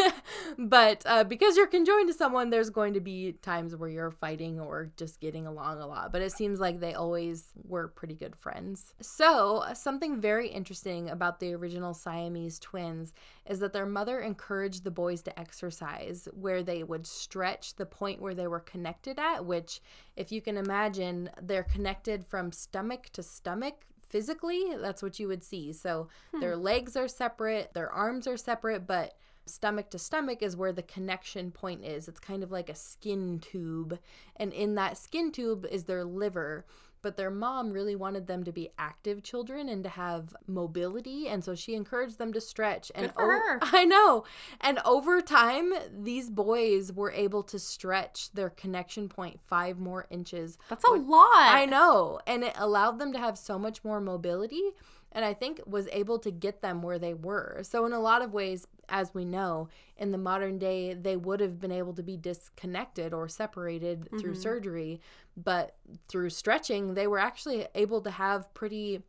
but 0.58 1.02
uh, 1.04 1.24
because 1.24 1.56
you're 1.56 1.66
conjoined 1.66 2.08
to 2.08 2.14
someone, 2.14 2.48
there's 2.48 2.70
going 2.70 2.94
to 2.94 3.00
be 3.00 3.32
times 3.42 3.76
where 3.76 3.90
you're 3.90 4.10
fighting 4.10 4.58
or 4.58 4.90
just 4.96 5.20
getting 5.20 5.46
along 5.46 5.80
a 5.80 5.86
lot. 5.86 6.10
But 6.10 6.22
it 6.22 6.32
seems 6.32 6.58
like 6.58 6.80
they 6.80 6.94
always 6.94 7.48
were 7.64 7.88
pretty 7.88 8.14
good 8.14 8.34
friends. 8.34 8.94
So, 9.00 9.64
something 9.74 10.20
very 10.20 10.48
interesting 10.48 11.10
about 11.10 11.38
the 11.38 11.52
original 11.52 11.92
Siamese 11.92 12.58
twins 12.58 13.12
is 13.46 13.58
that 13.60 13.72
their 13.72 13.86
mother 13.86 14.20
encouraged 14.20 14.84
the 14.84 14.90
boys 14.90 15.22
to 15.22 15.38
exercise, 15.38 16.28
where 16.32 16.62
they 16.62 16.82
would 16.82 17.06
stretch 17.06 17.76
the 17.76 17.86
point 17.86 18.22
where 18.22 18.34
they 18.34 18.46
were 18.46 18.60
connected 18.60 19.18
at, 19.18 19.44
which, 19.44 19.80
if 20.16 20.32
you 20.32 20.40
can 20.40 20.56
imagine, 20.56 21.28
they're 21.42 21.62
connected 21.62 22.24
from 22.24 22.52
stomach 22.52 23.10
to 23.12 23.22
stomach 23.22 23.84
physically, 24.10 24.74
that's 24.80 25.02
what 25.02 25.18
you 25.18 25.28
would 25.28 25.42
see. 25.44 25.72
So 25.72 26.08
hmm. 26.32 26.40
their 26.40 26.56
legs 26.56 26.96
are 26.96 27.08
separate, 27.08 27.72
their 27.72 27.90
arms 27.90 28.26
are 28.26 28.36
separate, 28.36 28.86
but 28.86 29.14
stomach 29.46 29.90
to 29.90 29.98
stomach 29.98 30.42
is 30.42 30.56
where 30.56 30.72
the 30.72 30.82
connection 30.82 31.50
point 31.50 31.84
is. 31.84 32.08
It's 32.08 32.20
kind 32.20 32.42
of 32.42 32.50
like 32.50 32.68
a 32.68 32.74
skin 32.74 33.38
tube. 33.40 33.98
And 34.36 34.52
in 34.52 34.74
that 34.74 34.98
skin 34.98 35.32
tube 35.32 35.66
is 35.70 35.84
their 35.84 36.04
liver 36.04 36.66
but 37.02 37.16
their 37.16 37.30
mom 37.30 37.70
really 37.70 37.96
wanted 37.96 38.26
them 38.26 38.44
to 38.44 38.52
be 38.52 38.70
active 38.78 39.22
children 39.22 39.68
and 39.68 39.82
to 39.84 39.90
have 39.90 40.34
mobility 40.46 41.28
and 41.28 41.42
so 41.44 41.54
she 41.54 41.74
encouraged 41.74 42.18
them 42.18 42.32
to 42.32 42.40
stretch. 42.40 42.90
And 42.94 43.06
Good 43.06 43.14
for 43.14 43.22
o- 43.22 43.38
her. 43.38 43.58
I 43.62 43.84
know. 43.84 44.24
And 44.60 44.78
over 44.84 45.20
time 45.20 45.72
these 45.96 46.30
boys 46.30 46.92
were 46.92 47.12
able 47.12 47.42
to 47.44 47.58
stretch 47.58 48.32
their 48.32 48.50
connection 48.50 49.08
point 49.08 49.40
5 49.46 49.78
more 49.78 50.06
inches. 50.10 50.58
That's 50.68 50.84
a 50.84 50.92
lot. 50.92 51.28
I 51.32 51.66
know. 51.66 52.20
And 52.26 52.44
it 52.44 52.54
allowed 52.56 52.98
them 52.98 53.12
to 53.12 53.18
have 53.18 53.38
so 53.38 53.58
much 53.58 53.84
more 53.84 54.00
mobility 54.00 54.72
and 55.12 55.24
I 55.24 55.34
think 55.34 55.60
was 55.66 55.88
able 55.92 56.18
to 56.20 56.30
get 56.30 56.62
them 56.62 56.82
where 56.82 56.98
they 56.98 57.14
were. 57.14 57.60
So, 57.62 57.84
in 57.84 57.92
a 57.92 58.00
lot 58.00 58.22
of 58.22 58.32
ways, 58.32 58.66
as 58.90 59.14
we 59.14 59.24
know, 59.24 59.68
in 59.96 60.12
the 60.12 60.18
modern 60.18 60.58
day, 60.58 60.94
they 60.94 61.16
would 61.16 61.40
have 61.40 61.60
been 61.60 61.72
able 61.72 61.94
to 61.94 62.02
be 62.02 62.16
disconnected 62.16 63.14
or 63.14 63.28
separated 63.28 64.00
mm-hmm. 64.00 64.18
through 64.18 64.34
surgery, 64.34 65.00
but 65.36 65.76
through 66.08 66.30
stretching, 66.30 66.94
they 66.94 67.06
were 67.06 67.18
actually 67.18 67.66
able 67.74 68.00
to 68.02 68.10
have 68.10 68.52
pretty. 68.54 69.02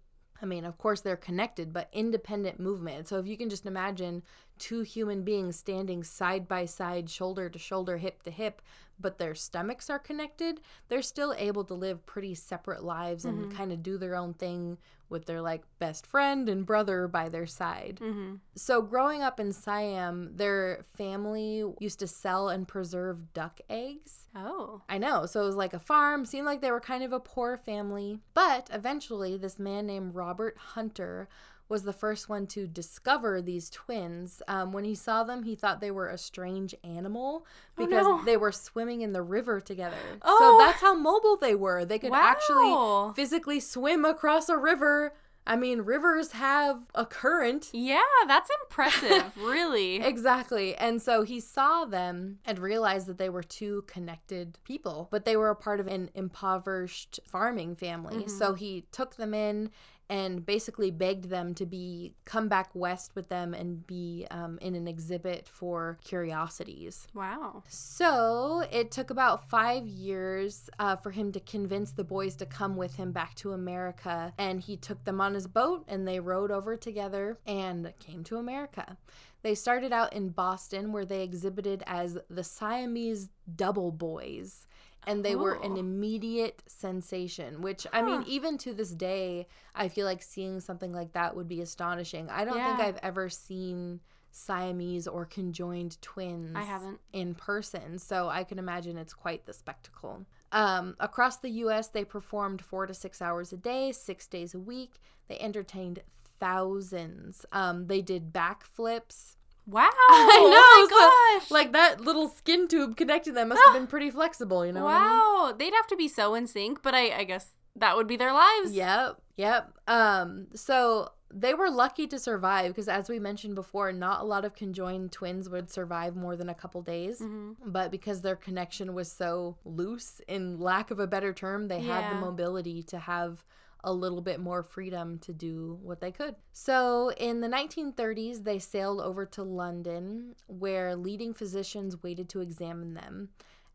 I 0.44 0.48
mean, 0.48 0.66
of 0.66 0.80
course, 0.80 1.02
they're 1.02 1.18
connected, 1.18 1.72
but 1.72 1.88
independent 1.94 2.60
movement. 2.60 3.08
So, 3.08 3.20
if 3.20 3.28
you 3.28 3.38
can 3.38 3.50
just 3.50 3.68
imagine 3.68 4.24
two 4.58 4.82
human 4.82 5.24
beings 5.24 5.56
standing 5.56 6.04
side 6.04 6.48
by 6.48 6.66
side, 6.66 7.10
shoulder 7.10 7.48
to 7.50 7.60
shoulder, 7.60 7.98
hip 7.98 8.24
to 8.24 8.32
hip, 8.32 8.62
but 9.02 9.18
their 9.18 9.36
stomachs 9.36 9.90
are 9.90 10.00
connected, 10.00 10.62
they're 10.88 11.02
still 11.02 11.34
able 11.38 11.64
to 11.66 11.74
live 11.74 12.06
pretty 12.06 12.36
separate 12.36 12.84
lives 12.84 13.26
and 13.26 13.40
mm-hmm. 13.40 13.58
kind 13.58 13.72
of 13.72 13.84
do 13.84 13.98
their 13.98 14.16
own 14.16 14.34
thing 14.34 14.78
with 15.12 15.26
their 15.26 15.42
like 15.42 15.64
best 15.78 16.08
friend 16.08 16.48
and 16.48 16.66
brother 16.66 17.08
by 17.08 17.30
their 17.30 17.46
side. 17.46 18.00
Mm-hmm. 18.02 18.36
So, 18.56 18.82
growing 18.82 19.22
up 19.22 19.40
in 19.40 19.52
Siam, 19.52 20.32
their 20.36 20.86
family 20.96 21.64
used 21.80 22.00
to 22.00 22.08
sell 22.08 22.50
and 22.50 22.68
preserve 22.68 23.34
duck 23.34 23.60
eggs. 23.70 24.30
Oh. 24.34 24.82
I 24.88 24.98
know. 24.98 25.26
So, 25.26 25.42
it 25.42 25.46
was 25.46 25.56
like 25.56 25.74
a 25.74 25.80
farm, 25.80 26.26
seemed 26.26 26.46
like 26.46 26.62
they 26.62 26.72
were 26.72 26.80
kind 26.80 27.04
of 27.04 27.12
a 27.12 27.20
poor 27.20 27.58
family. 27.58 28.20
But 28.34 28.70
eventually, 28.72 29.38
this 29.38 29.60
man 29.60 29.86
named 29.86 30.16
Robert 30.16 30.58
Hunter 30.58 31.28
was 31.72 31.84
the 31.84 31.94
first 31.94 32.28
one 32.28 32.46
to 32.46 32.68
discover 32.68 33.42
these 33.42 33.70
twins. 33.70 34.44
Um, 34.48 34.74
when 34.74 34.84
he 34.84 34.94
saw 34.94 35.24
them, 35.24 35.44
he 35.44 35.56
thought 35.56 35.80
they 35.80 35.90
were 35.90 36.10
a 36.10 36.18
strange 36.18 36.76
animal 36.84 37.46
oh, 37.78 37.86
because 37.86 38.06
oh, 38.06 38.18
no. 38.18 38.26
they 38.26 38.36
were 38.38 38.52
swimming 38.52 39.02
in 39.02 39.14
the 39.14 39.22
river 39.22 39.62
together. 39.62 39.96
Oh. 40.22 40.38
So 40.38 40.64
that's 40.64 40.82
how 40.82 40.94
mobile 40.94 41.38
they 41.38 41.56
were. 41.56 41.86
They 41.86 41.98
could 41.98 42.12
wow. 42.12 42.20
actually 42.22 43.16
physically 43.16 43.62
swim 43.62 44.04
across 44.04 44.50
a 44.50 44.58
river. 44.58 45.14
I 45.48 45.56
mean, 45.56 45.82
rivers 45.82 46.34
have 46.34 46.82
a 46.94 47.06
current. 47.06 47.70
Yeah, 47.74 48.02
that's 48.28 48.50
impressive, 48.64 49.32
really. 49.38 49.96
exactly. 49.96 50.76
And 50.76 51.02
so 51.02 51.24
he 51.24 51.40
saw 51.40 51.86
them 51.86 52.40
and 52.46 52.60
realized 52.60 53.08
that 53.08 53.18
they 53.18 53.30
were 53.30 53.44
two 53.44 53.86
connected 53.88 54.60
people, 54.66 55.08
but 55.10 55.26
they 55.26 55.38
were 55.38 55.50
a 55.50 55.56
part 55.56 55.80
of 55.80 55.88
an 55.88 56.10
impoverished 56.16 57.22
farming 57.28 57.76
family. 57.76 58.18
Mm-hmm. 58.18 58.38
So 58.38 58.54
he 58.54 58.86
took 58.92 59.16
them 59.16 59.34
in 59.34 59.72
and 60.12 60.46
basically 60.46 60.92
begged 60.92 61.30
them 61.30 61.54
to 61.56 61.66
be 61.66 62.14
come 62.26 62.50
back 62.50 62.70
west 62.74 63.16
with 63.16 63.30
them 63.30 63.54
and 63.54 63.88
be 63.88 64.28
um, 64.30 64.60
in 64.62 64.76
an 64.76 64.86
exhibit 64.86 65.48
for 65.48 65.98
curiosities. 66.04 67.08
Wow! 67.16 67.64
So 67.70 68.68
it 68.70 68.92
took 68.92 69.10
about 69.10 69.50
five 69.50 69.88
years 69.88 70.70
uh, 70.80 70.98
for 70.98 71.12
him 71.12 71.32
to 71.32 71.40
convince 71.40 71.92
the 71.92 72.04
boys 72.04 72.36
to 72.36 72.46
come 72.46 72.76
with 72.76 72.98
him 72.98 73.14
back 73.14 73.36
to 73.36 73.54
America, 73.54 74.34
and 74.38 74.60
he 74.60 74.76
took 74.76 75.02
them 75.06 75.22
on 75.22 75.34
his 75.34 75.48
boat 75.48 75.86
and 75.88 76.06
they 76.06 76.20
rowed 76.20 76.52
over 76.52 76.76
together 76.76 77.40
and 77.48 77.94
came 78.00 78.26
to 78.26 78.36
America. 78.36 78.98
They 79.44 79.56
started 79.56 79.94
out 79.94 80.14
in 80.14 80.30
Boston, 80.30 80.92
where 80.92 81.06
they 81.06 81.24
exhibited 81.24 81.84
as 81.88 82.18
the 82.30 82.44
Siamese 82.44 83.30
Double 83.56 83.92
Boys 83.92 84.68
and 85.08 85.24
they 85.26 85.36
oh. 85.36 85.40
were 85.40 85.54
an 85.56 85.74
oh. 85.74 85.78
immediate 85.78 86.62
sensation 86.68 87.62
which 87.62 87.86
huh. 87.92 88.00
i 88.00 88.02
mean 88.02 88.24
even 88.28 88.58
to 88.58 88.74
this 88.74 88.92
day 88.92 89.48
i 89.76 89.88
feel 89.88 90.06
like 90.06 90.22
seeing 90.22 90.60
something 90.60 90.92
like 90.92 91.12
that 91.14 91.36
would 91.36 91.48
be 91.48 91.62
astonishing 91.62 92.30
i 92.30 92.44
don't 92.46 92.58
yeah. 92.58 92.76
think 92.76 92.88
i've 92.88 93.00
ever 93.04 93.30
seen 93.30 94.00
siamese 94.32 95.08
or 95.08 95.26
conjoined 95.26 96.02
twins 96.02 96.56
i 96.56 96.64
haven't 96.64 97.00
in 97.12 97.36
person 97.36 98.00
so 98.00 98.30
i 98.30 98.44
can 98.44 98.60
imagine 98.60 98.98
it's 98.98 99.14
quite 99.14 99.46
the 99.46 99.54
spectacle 99.54 100.26
um, 100.54 100.96
across 101.00 101.38
the 101.38 101.50
us 101.50 101.88
they 101.88 102.04
performed 102.04 102.62
four 102.62 102.86
to 102.86 102.94
six 102.94 103.22
hours 103.22 103.52
a 103.52 103.58
day 103.58 103.92
six 103.92 104.28
days 104.28 104.54
a 104.54 104.60
week 104.60 104.96
they 105.28 105.38
entertained 105.40 106.00
thousands 106.40 107.46
um, 107.52 107.88
they 107.88 108.02
did 108.02 108.34
backflips 108.34 109.36
Wow. 109.66 109.90
I 110.10 110.40
know. 110.40 110.58
Oh 110.58 110.88
my 110.90 111.40
gosh. 111.40 111.52
Like 111.52 111.74
that 111.74 112.02
little 112.02 112.30
skin 112.30 112.68
tube 112.68 112.98
connecting 112.98 113.34
them 113.34 113.50
must 113.50 113.62
have 113.66 113.76
been 113.76 113.88
pretty 113.88 114.10
flexible, 114.10 114.66
you 114.66 114.72
know? 114.72 114.86
Wow. 114.86 115.46
I 115.46 115.48
mean? 115.50 115.58
They'd 115.58 115.74
have 115.74 115.88
to 115.88 115.96
be 115.96 116.08
so 116.08 116.34
in 116.36 116.48
sync, 116.48 116.82
but 116.82 116.94
I, 116.94 117.20
I 117.20 117.24
guess 117.24 117.52
that 117.76 117.96
would 117.96 118.08
be 118.08 118.18
their 118.18 118.34
lives. 118.34 118.74
Yep. 118.74 119.22
Yep. 119.38 119.74
Um, 119.88 120.48
so 120.56 121.12
they 121.34 121.54
were 121.54 121.70
lucky 121.70 122.08
to 122.08 122.20
survive 122.20 122.72
because 122.72 122.88
as 122.88 123.10
we 123.10 123.20
mentioned 123.20 123.56
before, 123.56 123.92
not 123.92 124.22
a 124.22 124.26
lot 124.26 124.46
of 124.46 124.54
conjoined 124.54 125.12
twins 125.12 125.50
would 125.50 125.70
survive 125.70 126.16
more 126.16 126.36
than 126.36 126.50
a 126.50 126.54
couple 126.54 126.82
days. 126.82 127.20
Mm-hmm. 127.20 127.72
But 127.72 127.92
because 127.92 128.22
their 128.22 128.36
connection 128.36 128.94
was 128.94 129.12
so 129.12 129.58
loose, 129.64 130.22
in 130.28 130.60
lack 130.60 130.92
of 130.92 131.00
a 131.00 131.08
better 131.08 131.34
term, 131.34 131.68
they 131.68 131.80
yeah. 131.80 132.02
had 132.02 132.12
the 132.12 132.20
mobility 132.20 132.84
to 132.84 133.00
have 133.00 133.44
a 133.84 133.94
little 133.94 134.22
bit 134.22 134.40
more 134.40 134.64
freedom 134.64 135.18
to 135.20 135.34
do 135.34 135.80
what 135.82 136.02
they 136.02 136.12
could. 136.12 136.36
So, 136.54 137.12
in 137.18 137.42
the 137.42 137.48
1930s, 137.48 138.44
they 138.44 138.60
sailed 138.60 139.02
over 139.02 139.26
to 139.28 139.44
London, 139.44 140.36
where 140.48 140.96
leading 140.96 141.34
physicians 141.34 142.04
waited 142.04 142.30
to 142.30 142.42
examine 142.42 142.94
them. 142.94 143.30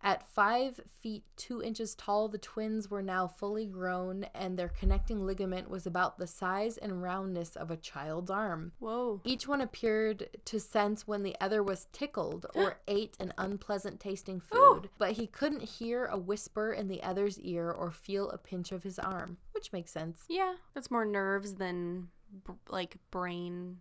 At 0.07 0.23
five 0.23 0.79
feet 1.01 1.25
two 1.37 1.61
inches 1.61 1.97
tall, 1.97 2.29
the 2.29 2.39
twins 2.39 2.89
were 2.89 3.03
now 3.03 3.27
fully 3.27 3.67
grown, 3.67 4.23
and 4.37 4.57
their 4.57 4.69
connecting 4.69 5.27
ligament 5.27 5.69
was 5.69 5.85
about 5.85 6.17
the 6.17 6.29
size 6.29 6.79
and 6.79 7.03
roundness 7.03 7.57
of 7.57 7.73
a 7.73 7.77
child's 7.77 8.31
arm. 8.31 8.71
Whoa. 8.79 9.21
Each 9.25 9.49
one 9.49 9.61
appeared 9.61 10.29
to 10.45 10.61
sense 10.61 11.09
when 11.09 11.25
the 11.25 11.35
other 11.41 11.61
was 11.61 11.89
tickled 11.91 12.47
or 12.55 12.79
ate 12.87 13.17
an 13.19 13.33
unpleasant 13.37 13.99
tasting 13.99 14.39
food, 14.39 14.85
Ooh. 14.85 14.91
but 14.97 15.11
he 15.11 15.27
couldn't 15.27 15.63
hear 15.63 16.05
a 16.05 16.17
whisper 16.17 16.73
in 16.73 16.87
the 16.87 17.03
other's 17.03 17.41
ear 17.41 17.73
or 17.73 17.91
feel 17.91 18.31
a 18.31 18.39
pinch 18.39 18.71
of 18.71 18.85
his 18.85 19.01
arm, 19.01 19.39
which 19.55 19.73
makes 19.73 19.91
sense. 19.91 20.23
Yeah, 20.29 20.55
that's 20.73 20.89
more 20.89 21.05
nerves 21.05 21.55
than 21.55 22.11
b- 22.47 22.55
like 22.69 22.97
brain 23.11 23.79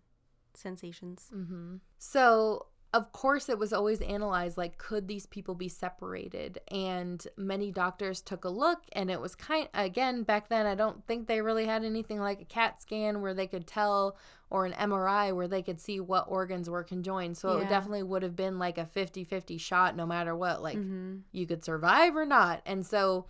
sensations. 0.55 1.29
Mm-hmm. 1.31 1.75
So 1.99 2.65
of 2.95 3.11
course 3.11 3.49
it 3.49 3.59
was 3.59 3.73
always 3.73 3.99
analyzed 3.99 4.57
like 4.57 4.77
could 4.77 5.05
these 5.05 5.25
people 5.25 5.53
be 5.53 5.67
separated 5.67 6.61
and 6.71 7.27
many 7.35 7.69
doctors 7.69 8.21
took 8.21 8.45
a 8.45 8.49
look 8.49 8.83
and 8.93 9.11
it 9.11 9.19
was 9.19 9.35
kind 9.35 9.67
again 9.73 10.23
back 10.23 10.47
then 10.47 10.65
i 10.65 10.73
don't 10.73 11.05
think 11.05 11.27
they 11.27 11.41
really 11.41 11.65
had 11.65 11.83
anything 11.83 12.21
like 12.21 12.41
a 12.41 12.45
cat 12.45 12.81
scan 12.81 13.21
where 13.21 13.33
they 13.33 13.47
could 13.47 13.67
tell 13.67 14.15
or 14.49 14.65
an 14.65 14.71
mri 14.89 15.35
where 15.35 15.49
they 15.49 15.61
could 15.61 15.81
see 15.81 15.99
what 15.99 16.25
organs 16.29 16.69
were 16.69 16.85
conjoined 16.85 17.35
so 17.35 17.57
yeah. 17.57 17.65
it 17.65 17.69
definitely 17.69 18.03
would 18.03 18.23
have 18.23 18.35
been 18.35 18.57
like 18.57 18.77
a 18.77 18.85
50-50 18.85 19.59
shot 19.59 19.97
no 19.97 20.05
matter 20.05 20.33
what 20.33 20.63
like 20.63 20.77
mm-hmm. 20.77 21.17
you 21.33 21.45
could 21.45 21.65
survive 21.65 22.15
or 22.15 22.25
not 22.25 22.61
and 22.65 22.85
so 22.85 23.25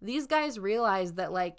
these 0.00 0.26
guys 0.26 0.58
realized 0.58 1.16
that 1.16 1.32
like 1.32 1.58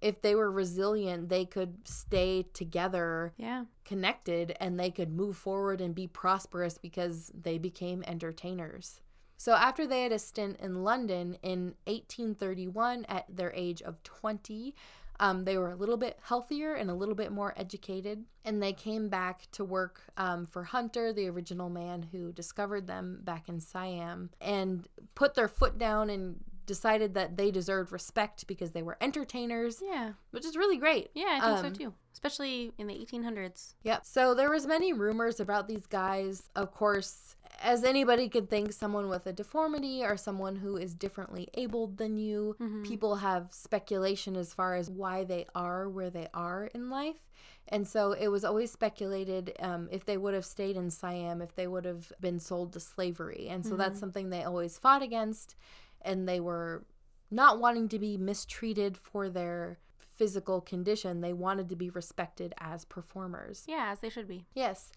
if 0.00 0.22
they 0.22 0.34
were 0.34 0.50
resilient, 0.50 1.28
they 1.28 1.44
could 1.44 1.88
stay 1.88 2.44
together, 2.52 3.32
yeah, 3.36 3.64
connected, 3.84 4.56
and 4.60 4.78
they 4.78 4.90
could 4.90 5.12
move 5.12 5.36
forward 5.36 5.80
and 5.80 5.94
be 5.94 6.06
prosperous 6.06 6.78
because 6.78 7.32
they 7.34 7.58
became 7.58 8.04
entertainers. 8.06 9.00
So 9.36 9.52
after 9.52 9.86
they 9.86 10.02
had 10.02 10.12
a 10.12 10.18
stint 10.18 10.58
in 10.60 10.82
London 10.82 11.36
in 11.42 11.74
1831 11.86 13.06
at 13.08 13.24
their 13.28 13.52
age 13.54 13.82
of 13.82 14.02
20, 14.02 14.74
um, 15.20 15.44
they 15.44 15.58
were 15.58 15.70
a 15.70 15.76
little 15.76 15.96
bit 15.96 16.18
healthier 16.22 16.74
and 16.74 16.90
a 16.90 16.94
little 16.94 17.14
bit 17.14 17.32
more 17.32 17.54
educated, 17.56 18.24
and 18.44 18.62
they 18.62 18.72
came 18.72 19.08
back 19.08 19.48
to 19.52 19.64
work 19.64 20.00
um, 20.16 20.46
for 20.46 20.64
Hunter, 20.64 21.12
the 21.12 21.28
original 21.28 21.70
man 21.70 22.02
who 22.12 22.32
discovered 22.32 22.86
them 22.86 23.20
back 23.24 23.48
in 23.48 23.60
Siam, 23.60 24.30
and 24.40 24.86
put 25.14 25.34
their 25.34 25.48
foot 25.48 25.78
down 25.78 26.10
and 26.10 26.36
decided 26.68 27.14
that 27.14 27.36
they 27.36 27.50
deserved 27.50 27.90
respect 27.90 28.46
because 28.46 28.70
they 28.70 28.82
were 28.82 28.96
entertainers, 29.00 29.82
Yeah. 29.84 30.12
which 30.30 30.44
is 30.44 30.56
really 30.56 30.76
great. 30.76 31.10
Yeah, 31.14 31.40
I 31.40 31.40
think 31.40 31.64
Um, 31.64 31.74
so 31.74 31.84
too. 31.84 31.94
Especially 32.12 32.72
in 32.78 32.86
the 32.86 32.94
1800s. 32.94 33.74
Yep. 33.82 34.04
So 34.06 34.34
there 34.34 34.50
was 34.50 34.66
many 34.66 34.92
rumors 34.92 35.40
about 35.40 35.66
these 35.66 35.86
guys. 35.86 36.48
Of 36.54 36.72
course, 36.72 37.36
as 37.60 37.82
anybody 37.84 38.28
could 38.28 38.48
think, 38.48 38.72
someone 38.72 39.08
with 39.08 39.26
a 39.26 39.32
deformity 39.32 40.04
or 40.04 40.16
someone 40.16 40.56
who 40.56 40.76
is 40.76 40.94
differently 40.94 41.48
abled 41.54 41.96
than 41.96 42.16
you. 42.18 42.56
Mhm. 42.60 42.84
People 42.86 43.16
have 43.16 43.52
speculation 43.52 44.36
as 44.36 44.52
far 44.54 44.74
as 44.76 44.90
why 44.90 45.24
they 45.24 45.46
are 45.54 45.88
where 45.88 46.10
they 46.10 46.28
are 46.34 46.66
in 46.74 46.88
life. 46.90 47.24
And 47.70 47.86
so 47.86 48.12
it 48.12 48.28
was 48.28 48.44
always 48.46 48.70
speculated 48.72 49.52
um, 49.60 49.88
if 49.92 50.04
they 50.06 50.16
would 50.16 50.32
have 50.34 50.46
stayed 50.46 50.76
in 50.76 50.90
Siam, 50.90 51.42
if 51.42 51.54
they 51.54 51.66
would 51.66 51.84
have 51.84 52.10
been 52.20 52.40
sold 52.40 52.72
to 52.72 52.80
slavery. 52.80 53.46
And 53.48 53.64
so 53.66 53.76
that's 53.76 54.00
something 54.00 54.30
they 54.30 54.42
always 54.42 54.78
fought 54.78 55.02
against. 55.02 55.54
And 56.02 56.28
they 56.28 56.40
were 56.40 56.84
not 57.30 57.60
wanting 57.60 57.88
to 57.90 57.98
be 57.98 58.16
mistreated 58.16 58.96
for 58.96 59.28
their 59.28 59.78
physical 60.16 60.60
condition. 60.60 61.20
They 61.20 61.32
wanted 61.32 61.68
to 61.68 61.76
be 61.76 61.90
respected 61.90 62.54
as 62.58 62.84
performers. 62.84 63.64
Yeah, 63.68 63.90
as 63.92 64.00
they 64.00 64.08
should 64.08 64.28
be. 64.28 64.46
Yes. 64.54 64.90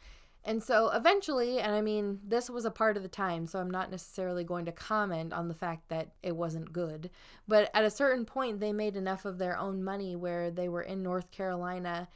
And 0.44 0.64
so 0.64 0.90
eventually, 0.90 1.60
and 1.60 1.76
I 1.76 1.82
mean, 1.82 2.20
this 2.28 2.50
was 2.50 2.66
a 2.66 2.72
part 2.72 2.98
of 2.98 3.04
the 3.04 3.10
time, 3.10 3.46
so 3.46 3.60
I'm 3.60 3.70
not 3.70 3.92
necessarily 3.92 4.44
going 4.44 4.66
to 4.66 4.72
comment 4.72 5.34
on 5.34 5.48
the 5.48 5.54
fact 5.54 5.90
that 5.90 6.14
it 6.24 6.36
wasn't 6.36 6.74
good. 6.74 7.12
But 7.48 7.70
at 7.76 7.84
a 7.84 7.92
certain 7.92 8.26
point, 8.26 8.60
they 8.60 8.74
made 8.74 8.96
enough 8.96 9.26
of 9.26 9.38
their 9.38 9.56
own 9.58 9.84
money 9.84 10.16
where 10.16 10.50
they 10.50 10.68
were 10.68 10.82
in 10.82 11.04
North 11.04 11.30
Carolina 11.30 12.08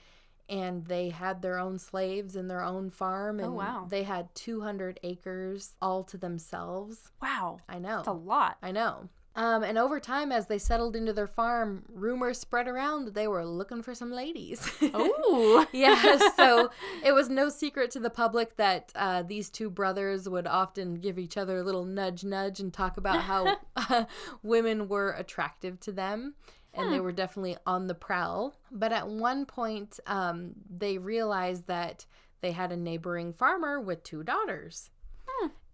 and 0.49 0.85
they 0.85 1.09
had 1.09 1.41
their 1.41 1.57
own 1.59 1.79
slaves 1.79 2.35
and 2.35 2.49
their 2.49 2.63
own 2.63 2.89
farm. 2.89 3.39
And 3.39 3.55
wow. 3.55 3.87
they 3.89 4.03
had 4.03 4.33
200 4.35 4.99
acres 5.03 5.73
all 5.81 6.03
to 6.05 6.17
themselves. 6.17 7.11
Wow. 7.21 7.59
I 7.67 7.79
know. 7.79 7.97
That's 7.97 8.07
a 8.07 8.13
lot. 8.13 8.57
I 8.61 8.71
know. 8.71 9.09
Um, 9.37 9.63
and 9.63 9.77
over 9.77 9.99
time, 9.99 10.31
as 10.31 10.47
they 10.47 10.57
settled 10.57 10.95
into 10.95 11.11
their 11.11 11.27
farm, 11.27 11.83
rumors 11.93 12.39
spread 12.39 12.69
around 12.69 13.05
that 13.05 13.15
they 13.15 13.27
were 13.27 13.45
looking 13.45 13.83
for 13.83 13.93
some 13.93 14.11
ladies. 14.11 14.65
Oh. 14.97 15.67
yeah, 15.73 16.17
so 16.37 16.69
it 17.03 17.11
was 17.11 17.27
no 17.27 17.49
secret 17.49 17.91
to 17.91 17.99
the 17.99 18.09
public 18.09 18.55
that 18.55 18.93
uh, 18.95 19.23
these 19.23 19.49
two 19.49 19.69
brothers 19.69 20.29
would 20.29 20.47
often 20.47 20.95
give 20.95 21.19
each 21.19 21.35
other 21.35 21.57
a 21.57 21.63
little 21.63 21.83
nudge, 21.83 22.23
nudge, 22.23 22.59
and 22.61 22.71
talk 22.71 22.95
about 22.95 23.21
how 23.21 23.57
uh, 23.75 24.05
women 24.41 24.87
were 24.87 25.11
attractive 25.11 25.79
to 25.81 25.91
them. 25.91 26.35
And 26.77 26.93
they 26.93 26.99
were 26.99 27.11
definitely 27.11 27.57
on 27.65 27.87
the 27.87 27.95
prowl. 27.95 28.55
But 28.71 28.91
at 28.91 29.07
one 29.07 29.45
point, 29.45 29.99
um, 30.07 30.51
they 30.69 30.97
realized 30.97 31.67
that 31.67 32.05
they 32.41 32.51
had 32.51 32.71
a 32.71 32.77
neighboring 32.77 33.33
farmer 33.33 33.79
with 33.79 34.03
two 34.03 34.23
daughters. 34.23 34.89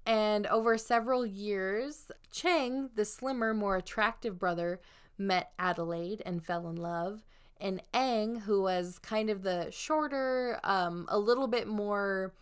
And 0.05 0.47
over 0.47 0.77
several 0.77 1.25
years, 1.25 2.11
Chang, 2.31 2.89
the 2.95 3.05
slimmer, 3.05 3.53
more 3.53 3.77
attractive 3.77 4.39
brother, 4.39 4.79
met 5.17 5.51
Adelaide 5.59 6.21
and 6.25 6.43
fell 6.43 6.67
in 6.69 6.75
love. 6.75 7.23
And 7.59 7.81
Eng, 7.93 8.37
who 8.37 8.63
was 8.63 8.97
kind 8.99 9.29
of 9.29 9.43
the 9.43 9.69
shorter, 9.69 10.59
um, 10.63 11.05
a 11.09 11.19
little 11.19 11.47
bit 11.47 11.67
more 11.67 12.33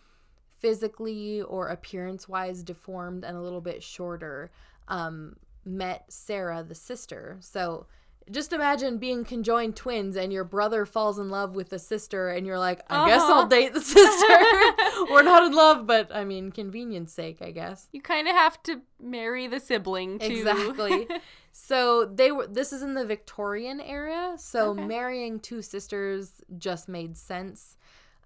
physically 0.58 1.42
or 1.42 1.68
appearance 1.68 2.30
wise 2.30 2.64
deformed 2.64 3.26
and 3.26 3.36
a 3.36 3.42
little 3.42 3.62
bit 3.62 3.84
shorter, 3.84 4.52
um, 4.88 5.36
met 5.66 6.06
Sarah, 6.08 6.64
the 6.64 6.76
sister. 6.76 7.38
So 7.42 7.88
just 8.32 8.54
imagine 8.54 8.98
being 9.00 9.26
conjoined 9.26 9.76
twins 9.76 10.16
and 10.16 10.32
your 10.32 10.44
brother 10.44 10.86
falls 10.86 11.18
in 11.18 11.30
love 11.30 11.56
with 11.56 11.70
the 11.70 11.80
sister 11.80 12.30
and 12.30 12.46
you're 12.46 12.60
like, 12.60 12.82
I 12.90 13.08
guess 13.08 13.22
Uh-huh. 13.22 13.34
I'll 13.34 13.48
date 13.48 13.74
the 13.74 13.82
sister. 13.98 15.08
We're 15.12 15.24
not 15.24 15.44
in 15.48 15.54
love, 15.54 15.88
but 15.88 16.14
I 16.14 16.26
mean, 16.26 16.52
convenience 16.52 17.12
sake, 17.12 17.42
I 17.42 17.50
guess. 17.52 17.88
You 17.92 18.02
kind 18.02 18.28
of 18.28 18.36
have 18.36 18.62
to 18.64 18.82
marry 19.02 19.48
the 19.48 19.60
sibling 19.60 20.20
too. 20.20 20.26
Exactly. 20.28 21.08
so 21.52 22.06
they 22.06 22.32
were 22.32 22.46
this 22.48 22.72
is 22.72 22.84
in 22.84 22.94
the 22.94 23.06
Victorian 23.06 23.82
era, 23.82 24.36
so 24.38 24.70
Okay. 24.72 24.86
marrying 24.86 25.40
two 25.40 25.62
sisters 25.64 26.34
just 26.58 26.88
made 26.88 27.18
sense. 27.18 27.78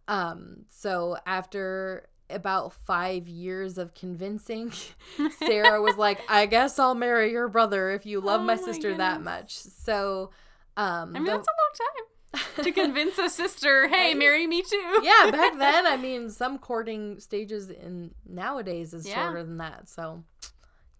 Um 0.10 0.66
so 0.70 1.16
after 1.26 2.08
about 2.34 2.74
5 2.74 3.28
years 3.28 3.78
of 3.78 3.94
convincing, 3.94 4.72
Sarah 5.40 5.82
was 5.82 5.98
like, 5.98 6.20
"I 6.30 6.46
guess 6.46 6.80
I'll 6.80 6.96
marry 6.96 7.32
your 7.32 7.48
brother 7.48 7.92
if 7.92 8.06
you 8.06 8.20
love 8.22 8.42
Oh 8.42 8.44
my 8.44 8.56
my 8.56 8.62
sister 8.62 8.96
that 8.98 9.22
much." 9.22 9.54
So 9.56 10.32
um 10.78 11.10
I 11.16 11.20
mean, 11.20 11.24
the- 11.26 11.32
that's 11.32 11.48
a 11.48 11.52
long 11.52 12.46
time 12.56 12.64
to 12.64 12.72
convince 12.82 13.18
a 13.20 13.30
sister, 13.30 13.88
hey, 13.88 14.14
marry 14.16 14.48
me 14.48 14.62
too. 14.64 15.02
yeah, 15.04 15.28
back 15.32 15.54
then, 15.60 15.86
I 15.86 15.98
mean, 15.98 16.30
some 16.32 16.58
courting 16.58 17.20
stages 17.20 17.70
in 17.70 18.14
nowadays 18.28 18.94
is 18.94 19.08
Yeah. 19.08 19.16
shorter 19.26 19.44
than 19.44 19.58
that. 19.58 19.88
So 19.90 20.24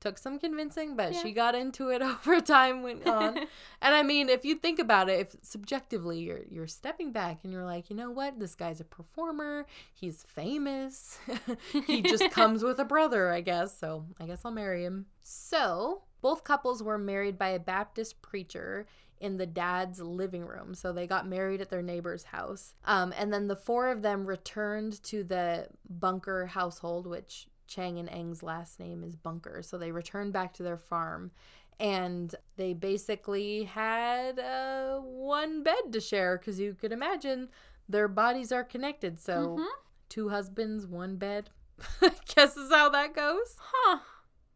took 0.04 0.18
some 0.18 0.38
convincing, 0.38 0.98
but 0.98 1.14
Yeah. 1.14 1.22
she 1.22 1.32
got 1.32 1.56
into 1.56 1.88
it 1.90 2.02
over 2.12 2.42
time 2.42 2.84
went 2.84 3.08
on. 3.08 3.38
and 3.82 3.96
I 3.96 4.04
mean, 4.04 4.28
if 4.28 4.44
you 4.44 4.56
think 4.56 4.78
about 4.78 5.08
it, 5.10 5.20
if 5.22 5.36
subjectively 5.42 6.20
you're 6.20 6.42
you're 6.50 6.68
stepping 6.68 7.14
back 7.14 7.40
and 7.44 7.54
you're 7.54 7.64
like, 7.64 7.90
you 7.90 7.96
know 7.96 8.12
what, 8.12 8.38
this 8.38 8.54
guy's 8.54 8.82
a 8.82 8.84
performer, 8.84 9.66
he's 9.94 10.24
famous, 10.28 11.18
he 11.88 12.02
just 12.02 12.30
comes 12.32 12.64
with 12.64 12.80
a 12.80 12.86
brother, 12.86 13.32
I 13.32 13.40
guess. 13.40 13.78
So 13.80 14.06
I 14.20 14.26
guess 14.26 14.42
I'll 14.44 14.52
marry 14.52 14.84
him. 14.84 15.06
So 15.22 16.02
both 16.22 16.44
couples 16.44 16.84
were 16.84 16.98
married 16.98 17.38
by 17.38 17.50
a 17.50 17.60
Baptist 17.60 18.22
preacher 18.22 18.86
in 19.22 19.38
the 19.38 19.46
dad's 19.46 20.02
living 20.02 20.46
room. 20.46 20.76
So 20.76 20.92
they 20.92 21.08
got 21.08 21.26
married 21.26 21.62
at 21.62 21.70
their 21.70 21.82
neighbor's 21.82 22.24
house. 22.26 22.74
Um, 22.84 23.14
and 23.18 23.32
then 23.32 23.48
the 23.48 23.56
four 23.56 23.88
of 23.90 24.02
them 24.02 24.26
returned 24.26 25.02
to 25.04 25.24
the 25.24 25.68
Bunker 25.90 26.46
household, 26.46 27.08
which 27.08 27.48
Chang 27.74 27.98
and 28.00 28.10
Eng's 28.10 28.44
last 28.44 28.80
name 28.80 29.04
is 29.04 29.16
Bunker. 29.16 29.62
So 29.64 29.78
they 29.78 29.92
returned 29.92 30.34
back 30.34 30.54
to 30.56 30.64
their 30.64 30.78
farm. 30.78 31.32
And 31.80 32.34
they 32.56 32.74
basically 32.74 33.64
had 33.64 34.38
uh, 34.40 35.00
one 35.00 35.64
bed 35.64 35.92
to 35.92 36.00
share 36.00 36.38
because 36.38 36.60
you 36.60 36.76
could 36.80 36.92
imagine 36.92 37.50
their 37.90 38.08
bodies 38.08 38.52
are 38.52 38.64
connected. 38.64 39.20
So 39.20 39.58
Mhm. 39.60 39.68
two 40.08 40.30
husbands, 40.30 40.86
one 40.86 41.16
bed. 41.18 41.50
I 42.02 42.12
guess 42.36 42.56
is 42.56 42.70
how 42.72 42.90
that 42.90 43.16
goes. 43.16 43.58
Huh. 43.60 44.00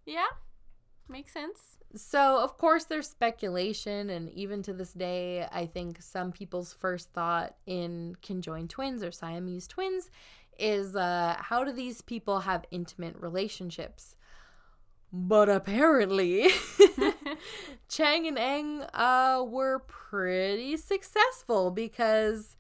Yeah. 0.05 0.27
Makes 1.09 1.33
sense. 1.33 1.77
So, 1.95 2.37
of 2.43 2.57
course, 2.57 2.83
there's 2.83 3.09
speculation, 3.09 4.09
and 4.09 4.29
even 4.31 4.61
to 4.63 4.73
this 4.73 4.91
day, 4.93 5.47
I 5.51 5.65
think 5.65 6.01
some 6.01 6.31
people's 6.33 6.73
first 6.73 7.11
thought 7.13 7.55
in 7.65 8.15
conjoined 8.21 8.69
twins 8.69 9.01
or 9.03 9.11
Siamese 9.11 9.67
twins 9.67 10.11
is 10.59 10.95
uh, 10.95 11.35
how 11.39 11.63
do 11.63 11.71
these 11.71 12.01
people 12.01 12.41
have 12.41 12.65
intimate 12.71 13.15
relationships? 13.19 14.15
But 15.11 15.49
apparently, 15.49 16.49
Chang 17.89 18.27
and 18.27 18.37
Eng 18.37 18.81
uh, 18.93 19.43
were 19.47 19.79
pretty 19.87 20.77
successful 20.77 21.71
because 21.71 22.55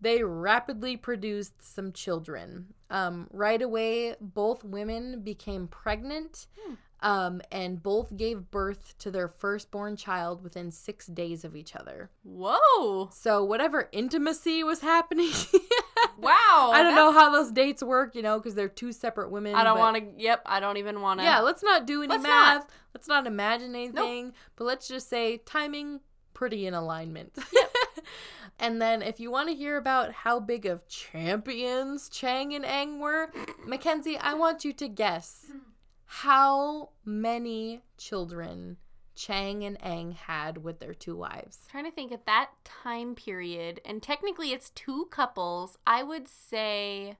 they 0.00 0.22
rapidly 0.22 0.96
produced 0.96 1.54
some 1.62 1.92
children. 1.92 2.74
Um, 2.90 3.28
right 3.32 3.62
away, 3.62 4.16
both 4.20 4.64
women 4.64 5.20
became 5.22 5.68
pregnant 5.68 6.46
Hmm. 6.60 6.74
Um, 7.02 7.42
and 7.50 7.82
both 7.82 8.16
gave 8.16 8.50
birth 8.50 8.96
to 8.98 9.10
their 9.10 9.28
firstborn 9.28 9.96
child 9.96 10.42
within 10.42 10.70
six 10.70 11.06
days 11.06 11.44
of 11.44 11.54
each 11.54 11.76
other. 11.76 12.10
Whoa. 12.22 13.10
So, 13.12 13.44
whatever 13.44 13.88
intimacy 13.92 14.64
was 14.64 14.80
happening, 14.80 15.30
Wow. 16.18 16.70
I 16.72 16.82
don't 16.82 16.94
know 16.94 17.12
how 17.12 17.30
those 17.30 17.50
dates 17.50 17.82
work, 17.82 18.14
you 18.14 18.22
know, 18.22 18.38
because 18.38 18.54
they're 18.54 18.68
two 18.68 18.92
separate 18.92 19.30
women. 19.30 19.54
I 19.54 19.64
don't 19.64 19.78
want 19.78 19.96
to. 19.96 20.22
Yep. 20.22 20.42
I 20.46 20.60
don't 20.60 20.76
even 20.76 21.00
want 21.00 21.20
to. 21.20 21.24
Yeah, 21.24 21.40
let's 21.40 21.62
not 21.62 21.86
do 21.86 22.02
any 22.02 22.08
Let's 22.10 22.22
math. 22.22 22.60
not. 22.60 22.70
Let's 22.94 23.08
not 23.08 23.26
imagine 23.26 23.74
anything. 23.74 24.32
But 24.56 24.64
let's 24.64 24.86
just 24.86 25.08
say 25.08 25.38
timing 25.38 26.00
pretty 26.34 26.66
in 26.66 26.74
alignment. 26.74 27.36
and 28.60 28.80
then 28.80 29.02
if 29.02 29.18
you 29.18 29.30
want 29.30 29.48
to 29.48 29.54
hear 29.54 29.76
about 29.76 30.12
how 30.12 30.38
big 30.38 30.66
of 30.66 30.86
champions 30.86 32.08
Chang 32.08 32.54
and 32.54 32.64
Eng 32.64 33.00
were, 33.00 33.30
Mackenzie, 33.66 34.16
I 34.18 34.34
want 34.34 34.64
you 34.64 34.72
to 34.74 34.88
guess 34.88 35.46
how 36.16 36.90
many 37.06 37.80
children 37.96 38.76
Chang 39.14 39.64
and 39.64 39.78
Eng 39.80 40.12
had 40.12 40.58
with 40.58 40.78
their 40.78 40.92
two 40.92 41.16
wives. 41.16 41.58
trying 41.70 41.84
to 41.86 41.90
think 41.90 42.12
at 42.12 42.26
that 42.26 42.50
time 42.64 43.14
period, 43.14 43.80
and 43.84 44.02
technically 44.02 44.52
it's 44.52 44.68
two 44.70 45.06
couples. 45.10 45.78
I 45.86 46.02
would 46.02 46.28
say 46.28 47.16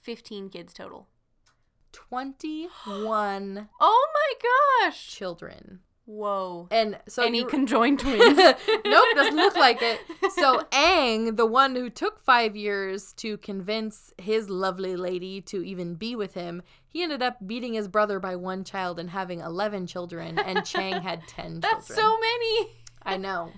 fifteen 0.00 0.48
kids 0.48 0.72
total. 0.72 1.06
21 1.92 3.68
Oh 3.80 4.08
my 4.14 4.86
gosh. 4.86 5.06
children. 5.14 5.80
Whoa. 6.10 6.68
And 6.70 6.98
so 7.06 7.22
Any 7.22 7.44
conjoined 7.44 7.98
twins? 8.00 8.38
nope, 8.38 9.04
doesn't 9.14 9.36
look 9.36 9.56
like 9.56 9.82
it. 9.82 10.00
So 10.30 10.62
Eng, 10.72 11.36
the 11.36 11.44
one 11.46 11.74
who 11.74 11.90
took 11.90 12.18
five 12.20 12.54
years 12.56 13.12
to 13.14 13.36
convince 13.38 14.12
his 14.18 14.48
lovely 14.48 14.94
lady 14.96 15.40
to 15.42 15.62
even 15.64 15.96
be 15.96 16.14
with 16.16 16.32
him, 16.34 16.62
he 16.86 17.02
ended 17.02 17.22
up 17.22 17.36
beating 17.46 17.74
his 17.74 17.88
brother 17.88 18.18
by 18.20 18.36
one 18.36 18.62
child 18.64 18.98
and 18.98 19.10
having 19.10 19.40
eleven 19.40 19.86
children, 19.86 20.38
and 20.38 20.64
Chang 20.64 21.02
had 21.02 21.26
ten 21.28 21.60
That's 21.60 21.88
children. 21.88 22.06
so 22.06 22.18
many. 22.18 22.68
I 23.02 23.16
know. 23.16 23.50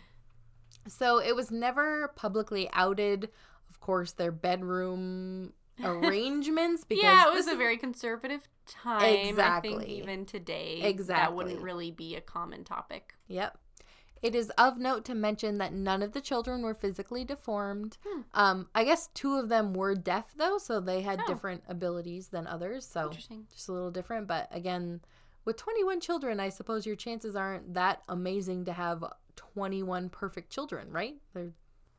So 0.88 1.18
it 1.20 1.36
was 1.36 1.50
never 1.50 2.08
publicly 2.16 2.68
outed, 2.72 3.28
of 3.68 3.78
course, 3.80 4.12
their 4.12 4.32
bedroom 4.32 5.52
arrangements 5.84 6.84
because 6.84 7.02
yeah, 7.04 7.28
it 7.28 7.34
was 7.34 7.46
a 7.46 7.56
very 7.56 7.76
conservative 7.76 8.48
time. 8.70 9.02
I 9.02 9.08
Exactly. 9.08 9.70
think 9.76 9.88
even 9.88 10.24
today, 10.26 10.80
Exactly. 10.82 11.22
that 11.22 11.34
wouldn't 11.34 11.60
really 11.62 11.90
be 11.90 12.16
a 12.16 12.20
common 12.20 12.64
topic. 12.64 13.14
Yep. 13.28 13.58
It 14.22 14.34
is 14.34 14.50
of 14.58 14.76
note 14.78 15.04
to 15.06 15.14
mention 15.14 15.58
that 15.58 15.72
none 15.72 16.02
of 16.02 16.12
the 16.12 16.20
children 16.20 16.62
were 16.62 16.74
physically 16.74 17.24
deformed. 17.24 17.96
Hmm. 18.06 18.20
Um, 18.34 18.68
I 18.74 18.84
guess 18.84 19.08
two 19.14 19.34
of 19.36 19.48
them 19.48 19.72
were 19.72 19.94
deaf 19.94 20.34
though, 20.36 20.58
so 20.58 20.78
they 20.80 21.00
had 21.02 21.20
Oh. 21.22 21.26
different 21.26 21.62
abilities 21.68 22.28
than 22.28 22.46
others. 22.46 22.86
So 22.86 23.06
Interesting. 23.06 23.46
just 23.52 23.68
a 23.68 23.72
little 23.72 23.90
different. 23.90 24.26
But 24.26 24.48
again, 24.50 25.00
with 25.46 25.56
21 25.56 26.00
children, 26.00 26.38
I 26.38 26.50
suppose 26.50 26.84
your 26.86 26.96
chances 26.96 27.34
aren't 27.34 27.72
that 27.74 28.02
amazing 28.10 28.66
to 28.66 28.74
have 28.74 29.02
21 29.36 30.10
perfect 30.10 30.50
children, 30.52 30.90
right? 30.92 31.16
They're 31.32 31.52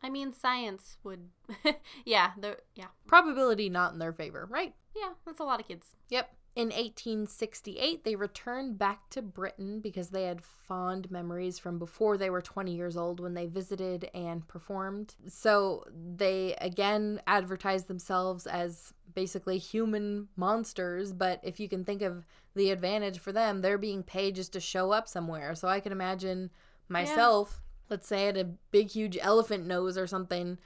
I 0.04 0.10
mean, 0.10 0.34
science 0.34 0.98
would. 1.04 1.30
yeah, 2.06 2.32
the 2.38 2.58
yeah, 2.76 2.88
probability 3.08 3.70
not 3.70 3.94
in 3.94 4.00
their 4.00 4.14
favor, 4.14 4.48
right? 4.50 4.74
yeah. 4.96 5.12
That's 5.26 5.40
a 5.40 5.44
lot 5.44 5.60
of 5.60 5.68
kids. 5.68 5.96
Yep. 6.10 6.36
In 6.54 6.68
1868, 6.68 8.04
they 8.04 8.16
returned 8.16 8.78
back 8.78 9.10
to 9.12 9.22
Britain 9.22 9.80
because 9.80 10.10
they 10.10 10.24
had 10.24 10.44
fond 10.44 11.10
memories 11.10 11.58
from 11.58 11.80
before 11.80 12.18
they 12.18 12.30
were 12.30 12.42
20 12.42 12.76
years 12.76 12.98
old 12.98 13.22
when 13.22 13.34
they 13.34 13.46
visited 13.46 14.10
and 14.14 14.46
performed. 14.50 15.16
So 15.30 15.86
they 16.16 16.56
again 16.60 17.22
advertised 17.26 17.88
themselves 17.88 18.48
as 18.48 18.94
basically 19.14 19.60
human 19.60 20.28
monsters, 20.36 21.14
but 21.14 21.40
if 21.42 21.58
you 21.58 21.70
can 21.70 21.86
think 21.86 22.02
of 22.02 22.26
the 22.54 22.72
advantage 22.72 23.20
for 23.20 23.32
them, 23.32 23.62
they're 23.62 23.78
being 23.78 24.04
paid 24.04 24.36
just 24.36 24.52
to 24.54 24.60
show 24.60 24.92
up 24.92 25.08
somewhere. 25.08 25.56
So 25.56 25.70
I 25.70 25.80
can 25.80 25.94
imagine 25.94 26.50
myself, 26.90 27.62
let's 27.90 28.08
say 28.08 28.24
I 28.24 28.26
had 28.26 28.38
a 28.38 28.52
big, 28.72 28.90
huge 28.90 29.18
elephant 29.22 29.66
nose 29.68 29.98
or 29.98 30.06
something 30.06 30.58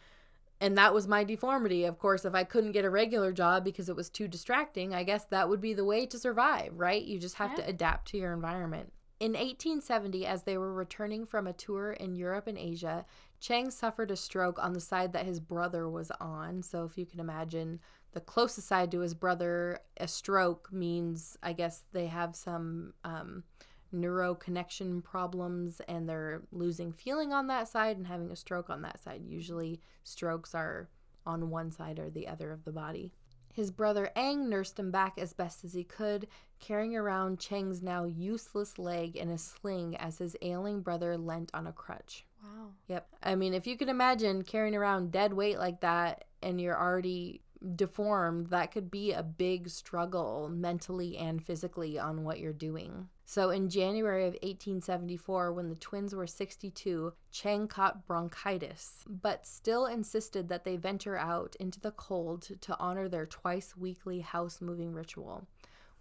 and 0.62 0.78
that 0.78 0.94
was 0.94 1.08
my 1.08 1.24
deformity. 1.24 1.86
Of 1.86 2.00
course, 2.00 2.26
if 2.26 2.34
I 2.34 2.44
couldn't 2.44 2.72
get 2.72 2.86
a 2.86 2.90
regular 2.90 3.32
job 3.32 3.64
because 3.64 3.90
it 3.90 3.96
was 3.96 4.10
too 4.10 4.28
distracting, 4.28 4.94
I 4.94 5.04
guess 5.04 5.26
that 5.26 5.50
would 5.50 5.62
be 5.62 5.74
the 5.74 5.86
way 5.86 6.06
to 6.06 6.18
survive, 6.18 6.72
right? 6.76 7.04
You 7.04 7.20
just 7.20 7.36
have 7.36 7.56
to 7.56 7.68
adapt 7.68 8.10
to 8.10 8.18
your 8.18 8.34
environment. 8.34 8.92
In 9.20 9.32
1870, 9.32 10.26
as 10.26 10.44
they 10.44 10.58
were 10.58 10.74
returning 10.74 11.26
from 11.26 11.48
a 11.48 11.54
tour 11.54 11.94
in 11.94 12.16
Europe 12.16 12.48
and 12.48 12.58
Asia, 12.58 13.06
Chang 13.40 13.70
suffered 13.70 14.12
a 14.12 14.16
stroke 14.16 14.60
on 14.62 14.74
the 14.74 14.80
side 14.80 15.14
that 15.14 15.26
his 15.26 15.40
brother 15.40 15.90
was 15.90 16.12
on. 16.20 16.62
So, 16.64 16.84
if 16.84 16.98
you 16.98 17.06
can 17.06 17.20
imagine 17.20 17.80
the 18.12 18.20
closest 18.20 18.68
side 18.68 18.92
to 18.92 19.00
his 19.00 19.14
brother, 19.14 19.80
a 19.98 20.08
stroke 20.08 20.70
means, 20.72 21.38
I 21.44 21.54
guess, 21.54 21.84
they 21.94 22.08
have 22.08 22.36
some 22.36 22.94
um, 23.04 23.44
neuro 23.96 24.36
connection 24.36 25.02
problems 25.02 25.82
and 25.88 26.08
they're 26.08 26.42
losing 26.52 26.92
feeling 26.92 27.34
on 27.34 27.48
that 27.48 27.68
side 27.68 27.98
and 27.98 28.08
having 28.08 28.32
a 28.32 28.36
stroke 28.36 28.70
on 28.70 28.82
that 28.84 29.02
side. 29.04 29.24
Usually, 29.26 29.80
strokes 30.04 30.54
are 30.54 30.90
on 31.26 31.50
one 31.50 31.72
side 31.72 32.00
or 32.00 32.10
the 32.10 32.28
other 32.28 32.52
of 32.52 32.64
the 32.64 32.72
body. 32.72 33.12
His 33.56 33.72
brother 33.72 34.12
Eng 34.18 34.50
nursed 34.50 34.78
him 34.78 34.92
back 34.92 35.18
as 35.18 35.32
best 35.32 35.64
as 35.64 35.74
he 35.74 35.86
could, 35.86 36.28
carrying 36.60 36.96
around 36.96 37.40
Chang's 37.40 37.82
now 37.82 38.04
useless 38.04 38.78
leg 38.78 39.16
in 39.16 39.30
a 39.30 39.38
sling 39.38 39.96
as 39.96 40.18
his 40.18 40.36
ailing 40.42 40.82
brother 40.82 41.18
leant 41.18 41.52
on 41.54 41.66
a 41.66 41.72
crutch. 41.72 42.26
Wow. 42.44 42.72
Yep. 42.90 43.08
I 43.24 43.36
mean, 43.36 43.54
if 43.54 43.66
you 43.66 43.78
can 43.78 43.88
imagine 43.88 44.44
carrying 44.44 44.76
around 44.76 45.14
dead 45.14 45.32
weight 45.32 45.58
like 45.58 45.80
that 45.80 46.26
and 46.44 46.60
you're 46.60 46.78
already 46.78 47.45
deformed, 47.76 48.48
that 48.48 48.72
could 48.72 48.92
be 48.92 49.12
a 49.12 49.24
big 49.24 49.70
struggle 49.70 50.50
mentally 50.50 51.18
and 51.18 51.44
physically 51.44 51.98
on 51.98 52.24
what 52.24 52.40
you're 52.40 52.54
doing. 52.54 53.10
So, 53.28 53.50
in 53.50 53.70
January 53.70 54.26
of 54.26 54.34
1874, 54.34 55.52
when 55.52 55.70
the 55.70 55.76
twins 55.76 56.14
were 56.14 56.28
62, 56.28 57.14
Chang 57.32 57.68
caught 57.68 58.06
bronchitis, 58.06 59.04
but 59.10 59.48
still 59.48 59.88
insisted 59.88 60.48
that 60.50 60.64
they 60.64 60.78
venture 60.78 61.18
out 61.18 61.56
into 61.60 61.80
the 61.80 61.92
cold 61.92 62.50
to 62.62 62.78
honor 62.78 63.10
their 63.10 63.26
twice 63.26 63.76
weekly 63.76 64.20
house 64.20 64.62
moving 64.62 64.94
ritual, 64.94 65.48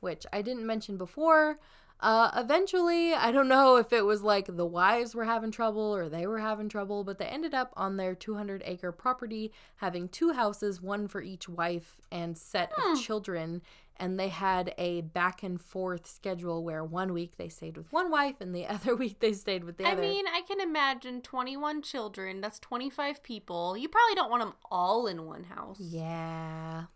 which 0.00 0.27
I 0.35 0.42
didn't 0.42 0.66
mention 0.66 0.98
before. 0.98 1.59
Uh, 2.00 2.30
eventually, 2.37 3.14
I 3.14 3.33
don't 3.33 3.48
know 3.48 3.76
if 3.76 3.92
it 3.92 4.04
was 4.04 4.22
like 4.22 4.46
the 4.46 4.66
wives 4.66 5.14
were 5.14 5.24
having 5.24 5.50
trouble 5.50 5.94
or 5.94 6.09
they 6.09 6.26
were 6.26 6.38
having 6.40 6.68
trouble, 6.68 7.02
but 7.04 7.18
they 7.18 7.24
ended 7.26 7.54
up 7.54 7.72
on 7.76 7.96
their 7.96 8.14
200 8.14 8.62
acre 8.66 8.92
property 8.92 9.52
having 9.76 10.09
two 10.09 10.33
houses, 10.33 10.83
one 10.83 11.09
for 11.09 11.22
each 11.22 11.48
wife 11.48 11.96
and 12.12 12.37
set 12.37 12.72
Hmm. 12.76 12.92
of 12.92 13.00
children. 13.00 13.62
And 13.96 14.18
they 14.18 14.28
had 14.28 14.74
a 14.76 15.02
back 15.02 15.44
and 15.44 15.59
forth 15.61 16.07
schedule 16.09 16.64
where 16.64 16.85
one 16.85 17.12
week 17.12 17.37
they 17.37 17.48
stayed 17.48 17.76
with 17.76 17.92
one 17.92 18.11
wife 18.11 18.40
and 18.40 18.52
the 18.54 18.66
other 18.74 18.96
week 18.96 19.20
they 19.20 19.33
stayed 19.33 19.62
with 19.64 19.76
the 19.78 19.85
I 19.87 19.92
other. 19.92 20.02
I 20.02 20.07
mean, 20.07 20.26
I 20.26 20.42
can 20.42 20.61
imagine 20.61 21.22
21 21.22 21.80
children. 21.80 22.40
That's 22.40 22.59
25 22.59 23.22
people. 23.22 23.76
You 23.78 23.88
probably 23.88 24.16
don't 24.16 24.30
want 24.30 24.42
them 24.42 24.54
all 24.70 25.07
in 25.07 25.24
one 25.26 25.44
house. 25.44 25.78
Yeah. 25.80 26.87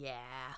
Yeah. 0.00 0.54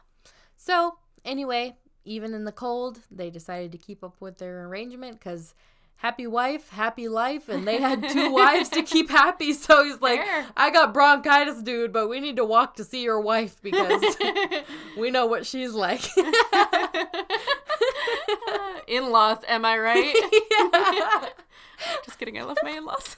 So, 0.56 0.98
anyway, 1.24 1.76
even 2.04 2.34
in 2.34 2.44
the 2.44 2.52
cold, 2.52 3.00
they 3.10 3.30
decided 3.30 3.72
to 3.72 3.78
keep 3.78 4.02
up 4.02 4.14
with 4.20 4.38
their 4.38 4.64
arrangement 4.66 5.18
because 5.18 5.54
happy 5.96 6.26
wife, 6.26 6.70
happy 6.70 7.08
life, 7.08 7.48
and 7.48 7.66
they 7.68 7.78
had 7.78 8.08
two 8.08 8.30
wives 8.32 8.70
to 8.70 8.82
keep 8.82 9.10
happy. 9.10 9.52
So 9.60 9.84
he's 9.84 10.00
like, 10.00 10.20
Fair. 10.24 10.46
I 10.56 10.70
got 10.70 10.94
bronchitis, 10.94 11.62
dude, 11.62 11.92
but 11.92 12.08
we 12.08 12.20
need 12.20 12.36
to 12.36 12.44
walk 12.44 12.76
to 12.76 12.84
see 12.84 13.02
your 13.02 13.20
wife 13.20 13.60
because 13.62 14.02
we 14.98 15.10
know 15.10 15.26
what 15.26 15.44
she's 15.46 15.72
like. 15.72 16.02
in 18.88 19.10
laws, 19.10 19.38
am 19.46 19.64
I 19.64 19.78
right? 19.78 20.14
yeah. 20.60 21.26
Just 22.04 22.18
kidding. 22.18 22.38
I 22.38 22.42
love 22.44 22.58
my 22.62 22.70
in 22.70 22.84
laws. 22.84 23.16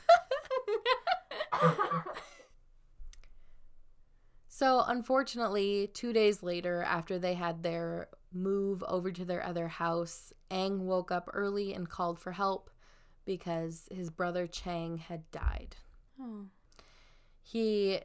So, 4.55 4.85
unfortunately, 4.87 5.88
two 5.95 6.12
days 6.12 6.43
later, 6.43 6.83
after 6.83 7.19
they 7.19 7.33
had 7.33 7.62
their 7.62 8.09
move 8.35 8.85
over 8.87 9.11
to 9.11 9.25
their 9.25 9.43
other 9.43 9.67
house, 9.67 10.31
Eng 10.51 10.87
woke 10.87 11.11
up 11.11 11.31
early 11.33 11.73
and 11.73 11.88
called 11.88 12.19
for 12.19 12.33
help 12.33 12.69
because 13.25 13.88
his 13.91 14.11
brother 14.11 14.47
Chang 14.47 14.99
had 14.99 15.31
died. 15.31 15.77
oh. 16.21 16.49
He 17.41 18.01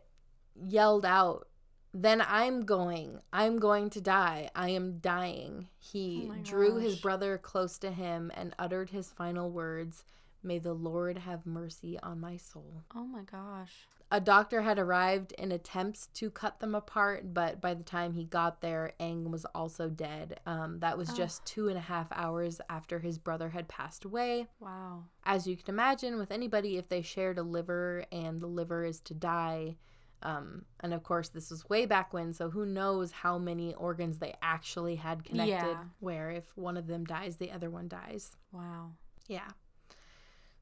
yelled 0.55 1.03
out, 1.05 1.49
Then 1.93 2.23
I'm 2.25 2.63
going. 2.63 3.19
I'm 3.33 3.59
going 3.59 3.89
to 3.89 3.99
die. 3.99 4.49
I 4.55 4.69
am 4.69 4.99
dying. 4.99 5.67
He 5.77 6.29
Oh 6.31 6.35
drew 6.43 6.77
his 6.77 6.95
brother 6.95 7.37
close 7.37 7.77
to 7.79 7.91
him 7.91 8.31
and 8.33 8.55
uttered 8.57 8.91
his 8.91 9.09
final 9.09 9.51
words 9.51 10.05
May 10.43 10.59
the 10.59 10.73
Lord 10.73 11.17
have 11.17 11.45
mercy 11.45 11.99
on 12.01 12.21
my 12.21 12.37
soul 12.37 12.83
oh 12.95 13.05
my 13.05 13.23
gosh. 13.23 13.85
A 14.09 14.21
doctor 14.21 14.61
had 14.61 14.79
arrived 14.79 15.33
in 15.33 15.51
attempts 15.51 16.07
to 16.13 16.31
cut 16.31 16.59
them 16.61 16.73
apart, 16.73 17.33
but 17.33 17.59
by 17.59 17.73
the 17.73 17.83
time 17.83 18.13
he 18.13 18.23
got 18.23 18.61
there, 18.61 18.93
Eng 19.01 19.31
was 19.31 19.43
also 19.53 19.89
dead. 19.89 20.39
Um, 20.45 20.79
that 20.79 20.97
was 20.97 21.09
Oh. 21.09 21.15
just 21.15 21.45
two 21.45 21.67
and 21.67 21.77
a 21.77 21.81
half 21.81 22.07
hours 22.13 22.61
after 22.69 22.99
his 22.99 23.17
brother 23.19 23.49
had 23.49 23.67
passed 23.67 24.05
away. 24.05 24.47
Wow. 24.61 25.03
As 25.25 25.45
you 25.45 25.57
can 25.57 25.67
imagine, 25.75 26.17
with 26.17 26.31
anybody, 26.31 26.77
if 26.77 26.87
they 26.87 27.01
shared 27.01 27.37
a 27.37 27.43
liver 27.43 28.05
and 28.09 28.39
the 28.39 28.47
liver 28.47 28.85
is 28.85 29.01
to 29.01 29.13
die, 29.13 29.75
um, 30.23 30.63
and 30.79 30.93
of 30.93 31.03
course, 31.03 31.27
this 31.27 31.51
was 31.51 31.67
way 31.69 31.85
back 31.85 32.13
when, 32.13 32.31
so 32.31 32.49
who 32.49 32.65
knows 32.65 33.11
how 33.11 33.37
many 33.37 33.73
organs 33.75 34.19
they 34.19 34.35
actually 34.41 34.95
had 34.95 35.25
connected, 35.25 35.51
Yeah. 35.67 35.83
where 35.99 36.31
if 36.31 36.55
one 36.55 36.77
of 36.77 36.87
them 36.87 37.03
dies, 37.03 37.35
the 37.35 37.51
other 37.51 37.69
one 37.69 37.89
dies. 37.89 38.37
Wow. 38.53 38.93
Yeah. 39.27 39.49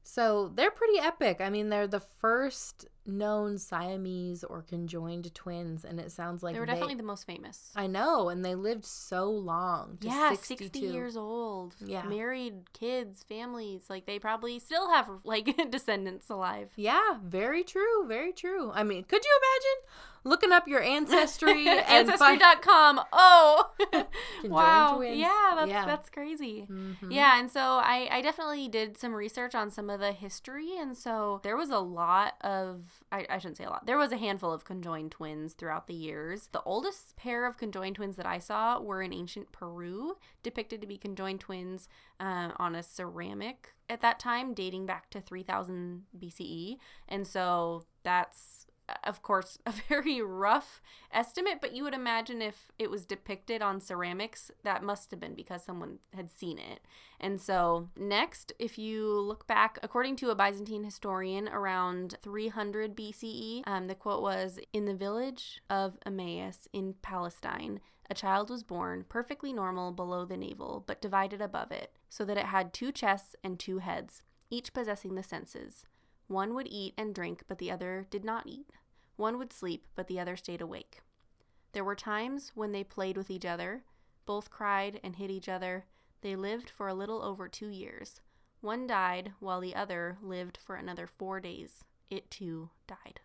So 0.08 0.52
they're 0.54 0.70
pretty 0.70 1.00
epic. 1.00 1.40
I 1.40 1.50
mean, 1.50 1.68
they're 1.68 1.88
the 1.88 1.98
first 2.00 2.86
known 3.04 3.58
Siamese 3.58 4.44
or 4.44 4.62
conjoined 4.62 5.34
twins, 5.34 5.84
and 5.84 5.98
it 5.98 6.12
sounds 6.12 6.44
like 6.44 6.54
they 6.54 6.60
were 6.60 6.66
definitely 6.66 6.94
the 6.94 7.02
most 7.02 7.26
famous. 7.26 7.72
I 7.74 7.88
know, 7.88 8.28
and 8.28 8.44
they 8.44 8.54
lived 8.54 8.84
so 8.84 9.28
long. 9.28 9.98
Yeah, 10.00 10.30
62. 10.30 10.64
60 10.64 10.80
years 10.80 11.16
old. 11.16 11.74
Yeah. 11.84 12.04
Married, 12.04 12.72
kids, 12.72 13.24
families. 13.24 13.86
Like, 13.90 14.06
they 14.06 14.20
probably 14.20 14.60
still 14.60 14.90
have, 14.90 15.08
like, 15.24 15.56
descendants 15.70 16.30
alive. 16.30 16.70
Yeah, 16.76 17.18
very 17.24 17.64
true. 17.64 18.06
Very 18.06 18.32
true. 18.32 18.70
I 18.72 18.84
mean, 18.84 19.02
could 19.02 19.24
you 19.24 19.40
imagine 19.42 19.90
looking 20.26 20.52
up 20.52 20.68
your 20.68 20.82
ancestry 20.96 21.66
and 21.68 22.08
find 22.12 22.42
Ancestry.com. 22.42 23.00
Oh. 23.12 23.70
conjoined 24.48 24.66
wow. 24.66 24.96
twins? 24.96 25.18
Yeah, 25.18 25.52
that's, 25.54 25.70
yeah. 25.70 25.86
that's 25.86 26.10
crazy. 26.10 26.66
Mhm. 26.70 27.12
Yeah, 27.12 27.38
and 27.38 27.50
so 27.50 27.60
I, 27.60 28.08
I 28.10 28.20
definitely 28.20 28.68
did 28.68 28.96
some 28.96 29.14
research 29.14 29.54
on 29.54 29.70
some 29.70 29.90
of 29.90 30.00
the 30.00 30.12
history, 30.12 30.76
and 30.78 30.96
so 30.96 31.40
there 31.42 31.56
was 31.56 31.70
a 31.70 31.78
lot 31.78 32.34
of 32.40 33.02
I, 33.12 33.26
I 33.28 33.38
shouldn't 33.38 33.56
say 33.56 33.64
a 33.64 33.70
lot, 33.70 33.86
there 33.86 33.98
was 33.98 34.12
a 34.12 34.16
handful 34.16 34.52
of 34.52 34.64
conjoined 34.64 35.12
twins 35.12 35.54
throughout 35.54 35.86
the 35.86 35.94
years. 35.94 36.48
The 36.52 36.62
oldest 36.62 37.16
pair 37.16 37.46
of 37.46 37.56
conjoined 37.56 37.96
twins 37.96 38.16
that 38.16 38.26
I 38.26 38.38
saw 38.38 38.80
were 38.80 39.02
in 39.02 39.12
ancient 39.12 39.52
Peru, 39.52 40.16
depicted 40.42 40.80
to 40.80 40.86
be 40.86 40.96
conjoined 40.96 41.40
twins 41.40 41.88
uh, 42.20 42.50
on 42.56 42.74
a 42.74 42.82
ceramic 42.82 43.74
at 43.88 44.00
that 44.00 44.18
time, 44.18 44.54
dating 44.54 44.86
back 44.86 45.10
to 45.10 45.20
3000 45.20 46.04
BCE. 46.18 46.76
And 47.08 47.26
so 47.26 47.84
that's 48.02 48.65
of 49.04 49.22
course, 49.22 49.58
a 49.66 49.72
very 49.88 50.20
rough 50.20 50.80
estimate, 51.12 51.58
but 51.60 51.74
you 51.74 51.82
would 51.84 51.94
imagine 51.94 52.42
if 52.42 52.68
it 52.78 52.90
was 52.90 53.06
depicted 53.06 53.62
on 53.62 53.80
ceramics, 53.80 54.50
that 54.64 54.82
must 54.82 55.10
have 55.10 55.20
been 55.20 55.34
because 55.34 55.62
someone 55.62 55.98
had 56.14 56.30
seen 56.30 56.58
it. 56.58 56.80
And 57.20 57.40
so, 57.40 57.88
next, 57.96 58.52
if 58.58 58.78
you 58.78 59.08
look 59.20 59.46
back, 59.46 59.78
according 59.82 60.16
to 60.16 60.30
a 60.30 60.34
Byzantine 60.34 60.84
historian 60.84 61.48
around 61.48 62.16
300 62.22 62.96
BCE, 62.96 63.62
um, 63.66 63.86
the 63.86 63.94
quote 63.94 64.22
was 64.22 64.58
In 64.72 64.84
the 64.84 64.94
village 64.94 65.60
of 65.70 65.98
Emmaus 66.04 66.68
in 66.72 66.94
Palestine, 67.02 67.80
a 68.08 68.14
child 68.14 68.50
was 68.50 68.62
born, 68.62 69.04
perfectly 69.08 69.52
normal 69.52 69.90
below 69.90 70.24
the 70.24 70.36
navel, 70.36 70.84
but 70.86 71.00
divided 71.00 71.40
above 71.40 71.72
it, 71.72 71.92
so 72.08 72.24
that 72.24 72.36
it 72.36 72.46
had 72.46 72.72
two 72.72 72.92
chests 72.92 73.34
and 73.42 73.58
two 73.58 73.78
heads, 73.78 74.22
each 74.48 74.72
possessing 74.72 75.16
the 75.16 75.22
senses. 75.24 75.86
One 76.28 76.54
would 76.54 76.66
eat 76.68 76.94
and 76.96 77.14
drink, 77.14 77.44
but 77.48 77.58
the 77.58 77.70
other 77.70 78.06
did 78.10 78.24
not 78.24 78.46
eat. 78.46 78.70
One 79.16 79.38
would 79.38 79.52
sleep, 79.52 79.86
but 79.94 80.08
the 80.08 80.20
other 80.20 80.36
stayed 80.36 80.60
awake. 80.60 81.00
There 81.72 81.84
were 81.84 81.94
times 81.94 82.52
when 82.54 82.72
they 82.72 82.84
played 82.84 83.16
with 83.16 83.30
each 83.30 83.44
other. 83.44 83.84
Both 84.24 84.50
cried 84.50 85.00
and 85.04 85.16
hit 85.16 85.30
each 85.30 85.48
other. 85.48 85.86
They 86.22 86.36
lived 86.36 86.70
for 86.70 86.88
a 86.88 86.94
little 86.94 87.22
over 87.22 87.48
two 87.48 87.68
years. 87.68 88.20
One 88.60 88.86
died, 88.86 89.34
while 89.38 89.60
the 89.60 89.74
other 89.74 90.18
lived 90.22 90.56
for 90.56 90.76
another 90.76 91.06
four 91.06 91.40
days. 91.40 91.84
It 92.10 92.30
too 92.30 92.70
died. 92.86 93.20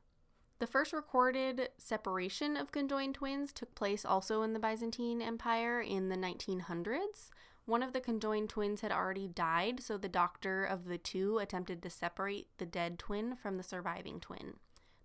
The 0.59 0.67
first 0.67 0.93
recorded 0.93 1.69
separation 1.79 2.55
of 2.55 2.71
conjoined 2.71 3.15
twins 3.15 3.51
took 3.51 3.73
place 3.73 4.05
also 4.05 4.43
in 4.43 4.53
the 4.53 4.59
Byzantine 4.59 5.21
Empire 5.21 5.81
in 5.81 6.09
the 6.09 6.15
1900s. 6.15 7.31
One 7.65 7.83
of 7.83 7.93
the 7.93 8.01
conjoined 8.01 8.49
twins 8.49 8.81
had 8.81 8.91
already 8.91 9.27
died, 9.27 9.81
so 9.81 9.97
the 9.97 10.09
doctor 10.09 10.63
of 10.65 10.85
the 10.85 10.97
two 10.97 11.37
attempted 11.37 11.81
to 11.83 11.89
separate 11.89 12.47
the 12.57 12.65
dead 12.65 12.97
twin 12.97 13.35
from 13.35 13.57
the 13.57 13.63
surviving 13.63 14.19
twin. 14.19 14.55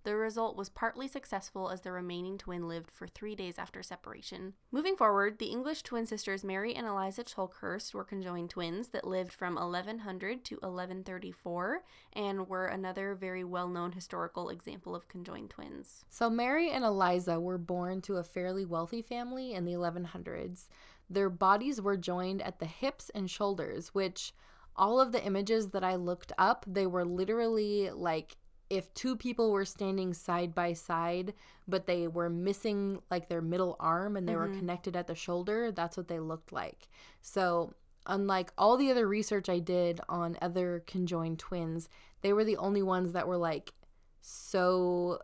The 0.06 0.14
result 0.14 0.56
was 0.56 0.68
partly 0.68 1.08
successful 1.08 1.68
as 1.68 1.80
the 1.80 1.90
remaining 1.90 2.38
twin 2.38 2.68
lived 2.68 2.92
for 2.92 3.08
three 3.08 3.34
days 3.34 3.58
after 3.58 3.82
separation. 3.82 4.52
Moving 4.70 4.94
forward, 4.94 5.40
the 5.40 5.46
English 5.46 5.82
twin 5.82 6.06
sisters 6.06 6.44
Mary 6.44 6.72
and 6.76 6.86
Eliza 6.86 7.24
Chulkhurst 7.24 7.92
were 7.92 8.04
conjoined 8.04 8.50
twins 8.50 8.90
that 8.90 9.04
lived 9.04 9.32
from 9.32 9.56
1100 9.56 10.44
to 10.44 10.54
1134 10.58 11.82
and 12.12 12.48
were 12.48 12.66
another 12.66 13.16
very 13.16 13.42
well 13.42 13.66
known 13.66 13.90
historical 13.90 14.48
example 14.48 14.94
of 14.94 15.08
conjoined 15.08 15.50
twins. 15.50 16.04
So, 16.08 16.30
Mary 16.30 16.70
and 16.70 16.84
Eliza 16.84 17.40
were 17.40 17.58
born 17.58 18.00
to 18.02 18.18
a 18.18 18.22
fairly 18.22 18.64
wealthy 18.64 19.02
family 19.02 19.54
in 19.54 19.64
the 19.64 19.72
1100s. 19.72 20.68
Their 21.08 21.30
bodies 21.30 21.80
were 21.80 21.96
joined 21.96 22.42
at 22.42 22.58
the 22.58 22.66
hips 22.66 23.10
and 23.14 23.30
shoulders, 23.30 23.94
which 23.94 24.32
all 24.74 25.00
of 25.00 25.12
the 25.12 25.24
images 25.24 25.70
that 25.70 25.84
I 25.84 25.96
looked 25.96 26.32
up, 26.38 26.64
they 26.66 26.86
were 26.86 27.04
literally 27.04 27.90
like 27.90 28.36
if 28.68 28.92
two 28.94 29.16
people 29.16 29.52
were 29.52 29.64
standing 29.64 30.12
side 30.12 30.54
by 30.54 30.72
side, 30.72 31.34
but 31.68 31.86
they 31.86 32.08
were 32.08 32.28
missing 32.28 33.00
like 33.10 33.28
their 33.28 33.40
middle 33.40 33.76
arm 33.78 34.16
and 34.16 34.28
they 34.28 34.32
mm-hmm. 34.32 34.52
were 34.52 34.58
connected 34.58 34.96
at 34.96 35.06
the 35.06 35.14
shoulder, 35.14 35.70
that's 35.70 35.96
what 35.96 36.08
they 36.08 36.18
looked 36.18 36.52
like. 36.52 36.88
So, 37.22 37.74
unlike 38.06 38.52
all 38.58 38.76
the 38.76 38.90
other 38.90 39.06
research 39.06 39.48
I 39.48 39.58
did 39.58 40.00
on 40.08 40.36
other 40.42 40.82
conjoined 40.86 41.38
twins, 41.38 41.88
they 42.22 42.32
were 42.32 42.44
the 42.44 42.56
only 42.56 42.82
ones 42.82 43.12
that 43.12 43.28
were 43.28 43.36
like 43.36 43.72
so 44.20 45.20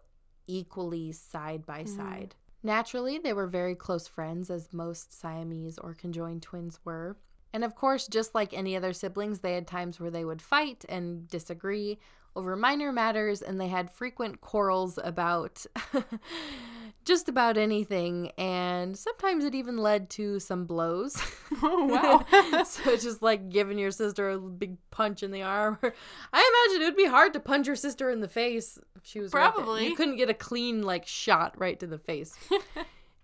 equally 0.46 1.12
side 1.12 1.66
by 1.66 1.82
mm-hmm. 1.82 1.96
side. 1.96 2.34
Naturally, 2.62 3.18
they 3.18 3.32
were 3.32 3.46
very 3.46 3.74
close 3.74 4.06
friends, 4.06 4.50
as 4.50 4.72
most 4.72 5.18
Siamese 5.18 5.78
or 5.78 5.94
conjoined 5.94 6.42
twins 6.42 6.78
were. 6.84 7.16
And 7.52 7.64
of 7.64 7.74
course, 7.74 8.06
just 8.06 8.34
like 8.34 8.54
any 8.54 8.76
other 8.76 8.92
siblings, 8.92 9.40
they 9.40 9.54
had 9.54 9.66
times 9.66 9.98
where 10.00 10.10
they 10.10 10.24
would 10.24 10.40
fight 10.40 10.84
and 10.88 11.28
disagree 11.28 11.98
over 12.34 12.56
minor 12.56 12.92
matters, 12.92 13.42
and 13.42 13.60
they 13.60 13.68
had 13.68 13.90
frequent 13.90 14.40
quarrels 14.40 14.98
about 15.02 15.66
just 17.04 17.28
about 17.28 17.56
anything. 17.56 18.30
And 18.38 18.96
sometimes 18.96 19.44
it 19.44 19.54
even 19.54 19.78
led 19.78 20.10
to 20.10 20.38
some 20.40 20.64
blows. 20.64 21.20
Oh, 21.64 21.84
wow. 21.84 22.64
so 22.64 22.96
just 22.96 23.22
like 23.22 23.48
giving 23.48 23.78
your 23.78 23.92
sister 23.92 24.30
a 24.30 24.38
big 24.38 24.78
punch 24.90 25.22
in 25.22 25.30
the 25.30 25.42
arm. 25.42 25.78
I 25.82 26.66
imagine 26.70 26.82
it 26.82 26.86
would 26.86 26.96
be 26.96 27.06
hard 27.06 27.34
to 27.34 27.40
punch 27.40 27.68
your 27.68 27.76
sister 27.76 28.10
in 28.10 28.20
the 28.20 28.26
face 28.26 28.78
if 28.96 29.04
she 29.04 29.20
was 29.20 29.30
probably. 29.30 29.86
You 29.86 29.94
couldn't 29.94 30.16
get 30.16 30.28
a 30.28 30.34
clean, 30.34 30.82
like, 30.82 31.06
shot 31.06 31.54
right 31.60 31.78
to 31.78 31.86
the 31.86 31.98
face. 31.98 32.36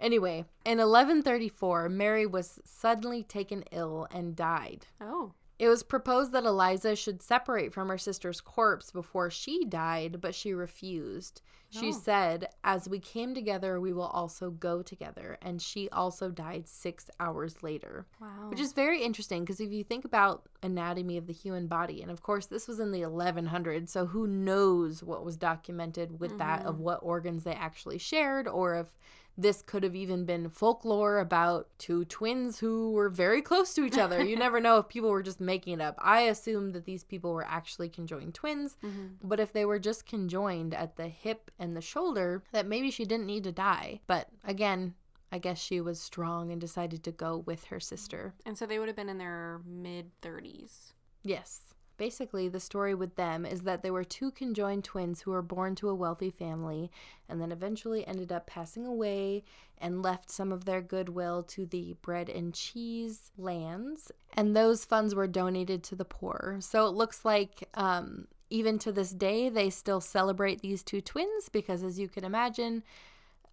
Anyway, 0.00 0.44
in 0.64 0.78
1134, 0.78 1.88
Mary 1.88 2.26
was 2.26 2.60
suddenly 2.64 3.24
taken 3.24 3.64
ill 3.72 4.06
and 4.12 4.36
died. 4.36 4.86
Oh. 5.00 5.32
It 5.58 5.68
was 5.68 5.82
proposed 5.82 6.32
that 6.32 6.44
Eliza 6.44 6.94
should 6.94 7.20
separate 7.20 7.72
from 7.72 7.88
her 7.88 7.98
sister's 7.98 8.40
corpse 8.40 8.92
before 8.92 9.28
she 9.28 9.64
died, 9.64 10.20
but 10.20 10.34
she 10.34 10.52
refused. 10.52 11.42
She 11.70 11.88
oh. 11.88 11.92
said, 11.92 12.48
As 12.64 12.88
we 12.88 12.98
came 12.98 13.34
together, 13.34 13.80
we 13.80 13.92
will 13.92 14.06
also 14.06 14.50
go 14.50 14.82
together. 14.82 15.36
And 15.42 15.60
she 15.60 15.90
also 15.90 16.30
died 16.30 16.66
six 16.66 17.10
hours 17.20 17.62
later. 17.62 18.06
Wow. 18.20 18.48
Which 18.48 18.60
is 18.60 18.72
very 18.72 19.02
interesting 19.02 19.42
because 19.42 19.60
if 19.60 19.70
you 19.70 19.84
think 19.84 20.04
about 20.04 20.48
anatomy 20.62 21.18
of 21.18 21.26
the 21.26 21.32
human 21.32 21.66
body, 21.66 22.02
and 22.02 22.10
of 22.10 22.22
course, 22.22 22.46
this 22.46 22.68
was 22.68 22.80
in 22.80 22.92
the 22.92 23.02
1100s, 23.02 23.90
so 23.90 24.06
who 24.06 24.26
knows 24.26 25.02
what 25.02 25.24
was 25.24 25.36
documented 25.36 26.20
with 26.20 26.30
mm-hmm. 26.30 26.38
that 26.38 26.64
of 26.64 26.78
what 26.78 27.00
organs 27.02 27.44
they 27.44 27.52
actually 27.52 27.98
shared 27.98 28.48
or 28.48 28.76
if 28.76 28.86
this 29.38 29.62
could 29.62 29.84
have 29.84 29.94
even 29.94 30.24
been 30.24 30.50
folklore 30.50 31.20
about 31.20 31.68
two 31.78 32.04
twins 32.04 32.58
who 32.58 32.90
were 32.90 33.08
very 33.08 33.40
close 33.40 33.72
to 33.74 33.84
each 33.84 33.96
other. 33.96 34.22
you 34.22 34.36
never 34.36 34.60
know 34.60 34.78
if 34.78 34.88
people 34.88 35.08
were 35.08 35.22
just 35.22 35.40
making 35.40 35.74
it 35.74 35.80
up. 35.80 35.94
I 36.00 36.22
assumed 36.22 36.74
that 36.74 36.84
these 36.84 37.04
people 37.04 37.32
were 37.32 37.46
actually 37.46 37.88
conjoined 37.88 38.34
twins, 38.34 38.76
mm-hmm. 38.84 39.06
but 39.22 39.38
if 39.38 39.52
they 39.52 39.64
were 39.64 39.78
just 39.78 40.06
conjoined 40.06 40.74
at 40.74 40.96
the 40.96 41.06
hip 41.06 41.52
and 41.56 41.76
the 41.76 41.80
shoulder, 41.80 42.42
that 42.50 42.66
maybe 42.66 42.90
she 42.90 43.04
didn't 43.04 43.26
need 43.26 43.44
to 43.44 43.52
die. 43.52 44.00
But 44.08 44.28
again, 44.44 44.94
I 45.30 45.38
guess 45.38 45.58
she 45.58 45.80
was 45.80 46.00
strong 46.00 46.50
and 46.50 46.60
decided 46.60 47.04
to 47.04 47.12
go 47.12 47.38
with 47.46 47.64
her 47.66 47.78
sister. 47.78 48.34
And 48.44 48.58
so 48.58 48.66
they 48.66 48.80
would 48.80 48.88
have 48.88 48.96
been 48.96 49.08
in 49.08 49.18
their 49.18 49.60
mid 49.64 50.10
30s. 50.20 50.94
Yes. 51.22 51.60
Basically, 51.98 52.48
the 52.48 52.60
story 52.60 52.94
with 52.94 53.16
them 53.16 53.44
is 53.44 53.62
that 53.62 53.82
they 53.82 53.90
were 53.90 54.04
two 54.04 54.30
conjoined 54.30 54.84
twins 54.84 55.20
who 55.20 55.32
were 55.32 55.42
born 55.42 55.74
to 55.74 55.88
a 55.88 55.94
wealthy 55.94 56.30
family 56.30 56.90
and 57.28 57.40
then 57.40 57.52
eventually 57.52 58.06
ended 58.06 58.32
up 58.32 58.46
passing 58.46 58.86
away 58.86 59.42
and 59.78 60.02
left 60.02 60.30
some 60.30 60.52
of 60.52 60.64
their 60.64 60.80
goodwill 60.80 61.42
to 61.42 61.66
the 61.66 61.96
bread 62.00 62.28
and 62.30 62.54
cheese 62.54 63.32
lands. 63.36 64.10
And 64.34 64.56
those 64.56 64.84
funds 64.84 65.14
were 65.14 65.26
donated 65.26 65.82
to 65.84 65.96
the 65.96 66.04
poor. 66.04 66.58
So 66.60 66.86
it 66.86 66.94
looks 66.94 67.24
like 67.24 67.68
um, 67.74 68.28
even 68.48 68.78
to 68.78 68.92
this 68.92 69.10
day, 69.10 69.48
they 69.48 69.68
still 69.68 70.00
celebrate 70.00 70.60
these 70.60 70.82
two 70.82 71.00
twins 71.00 71.48
because, 71.48 71.82
as 71.82 71.98
you 71.98 72.08
can 72.08 72.24
imagine, 72.24 72.82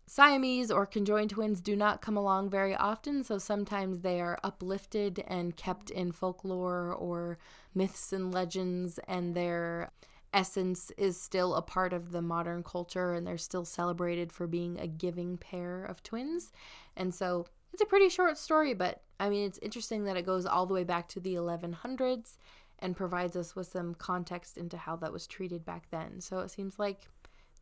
Siamese 0.08 0.70
or 0.70 0.86
conjoined 0.86 1.32
twins 1.32 1.62
do 1.62 1.76
not 1.76 2.02
come 2.02 2.15
along 2.15 2.50
very 2.50 2.76
often, 2.76 3.24
so 3.24 3.38
sometimes 3.38 4.02
they 4.02 4.22
are 4.22 4.39
uplifted 4.44 5.24
and 5.28 5.56
kept 5.58 5.89
in 5.89 6.12
folklore 6.12 6.94
or 6.94 7.39
myths 7.74 8.13
and 8.13 8.32
legends, 8.32 9.00
and 9.08 9.36
their 9.36 9.91
essence 10.32 10.91
is 10.98 11.20
still 11.20 11.56
a 11.56 11.62
part 11.62 11.91
of 11.91 12.12
the 12.12 12.22
modern 12.22 12.62
culture, 12.62 13.13
and 13.13 13.26
they're 13.26 13.38
still 13.38 13.65
celebrated 13.65 14.32
for 14.32 14.46
being 14.46 14.80
a 14.80 14.88
giving 14.88 15.38
pair 15.38 15.84
of 15.86 16.04
twins. 16.04 16.52
And 16.96 17.13
so 17.13 17.48
it's 17.74 17.82
a 17.82 17.86
pretty 17.86 18.10
short 18.10 18.38
story, 18.38 18.74
but 18.74 19.02
I 19.20 19.30
mean, 19.30 19.46
it's 19.46 19.60
interesting 19.60 20.06
that 20.06 20.18
it 20.18 20.26
goes 20.26 20.46
all 20.46 20.65
the 20.65 20.74
way 20.74 20.84
back 20.84 21.08
to 21.10 21.20
the 21.20 21.36
1100s 21.36 22.38
and 22.80 22.96
provides 22.96 23.36
us 23.36 23.56
with 23.56 23.68
some 23.68 23.96
context 23.96 24.58
into 24.58 24.78
how 24.78 24.98
that 24.98 25.12
was 25.12 25.26
treated 25.26 25.65
back 25.65 25.89
then. 25.89 26.22
So 26.22 26.39
it 26.39 26.52
seems 26.52 26.78
like 26.78 27.08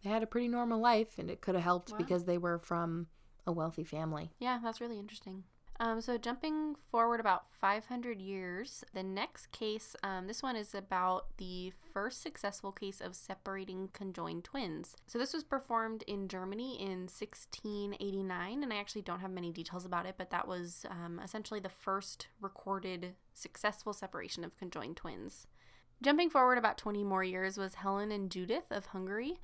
they 0.04 0.10
had 0.10 0.24
a 0.24 0.28
pretty 0.28 0.48
normal 0.48 0.80
life, 0.80 1.18
and 1.18 1.30
it 1.30 1.42
could 1.42 1.56
have 1.56 1.64
helped 1.64 1.92
wow. 1.92 1.98
because 1.98 2.26
they 2.26 2.38
were 2.38 2.60
from 2.60 3.08
a 3.48 3.52
wealthy 3.52 3.84
family. 3.84 4.32
Yeah, 4.40 4.60
that's 4.62 4.82
really 4.82 5.00
interesting. 5.00 5.44
Um, 5.80 6.02
so 6.02 6.18
jumping 6.18 6.76
forward 6.92 7.20
about 7.20 7.46
500 7.60 8.22
years, 8.22 8.84
the 8.94 9.02
next 9.02 9.52
case, 9.52 9.96
um, 10.04 10.28
this 10.28 10.44
one 10.44 10.56
is 10.56 10.76
about 10.76 11.26
the 11.38 11.74
first 11.92 12.22
successful 12.22 12.72
case 12.72 13.02
of 13.02 13.16
separating 13.16 13.90
conjoined 13.92 14.44
twins. 14.44 14.96
So 15.08 15.18
this 15.18 15.34
was 15.34 15.44
performed 15.44 16.04
in 16.04 16.28
Germany 16.28 16.80
in 16.80 17.10
1689, 17.10 18.64
and 18.64 18.72
I 18.72 18.76
actually 18.78 19.02
don't 19.02 19.20
have 19.20 19.32
many 19.32 19.52
details 19.52 19.84
about 19.84 20.06
it, 20.06 20.16
but 20.18 20.30
that 20.30 20.48
was 20.48 20.86
um, 20.90 21.20
essentially 21.24 21.60
the 21.60 21.70
first 21.70 22.28
recorded 22.40 23.16
successful 23.34 23.94
separation 23.94 24.44
of 24.44 24.58
conjoined 24.58 24.98
twins. 24.98 25.48
Jumping 26.04 26.30
forward 26.30 26.58
about 26.58 26.78
20 26.78 27.04
more 27.04 27.24
years 27.24 27.58
was 27.58 27.76
Helen 27.76 28.12
and 28.12 28.30
Judith 28.30 28.72
of 28.72 28.88
Hungary 28.88 29.40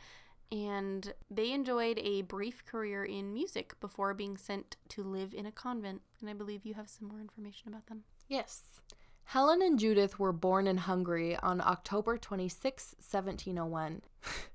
and 0.52 1.14
they 1.30 1.52
enjoyed 1.52 2.00
a 2.00 2.24
brief 2.24 2.66
career 2.66 3.04
in 3.04 3.34
music 3.34 3.80
before 3.80 4.14
being 4.14 4.38
sent 4.38 4.78
to 4.90 5.04
live 5.04 5.34
in 5.34 5.46
a 5.46 5.52
convent. 5.52 6.02
And 6.22 6.30
I 6.30 6.34
believe 6.34 6.66
you 6.66 6.74
have 6.74 6.90
some 6.90 7.08
more 7.08 7.22
information 7.22 7.70
about 7.70 7.88
them. 7.88 8.04
Yes. 8.28 8.82
Helen 9.26 9.62
and 9.62 9.78
Judith 9.78 10.18
were 10.18 10.34
born 10.34 10.66
in 10.66 10.78
Hungary 10.78 11.36
on 11.38 11.62
October 11.62 12.18
26, 12.18 12.96
1701. 13.00 14.02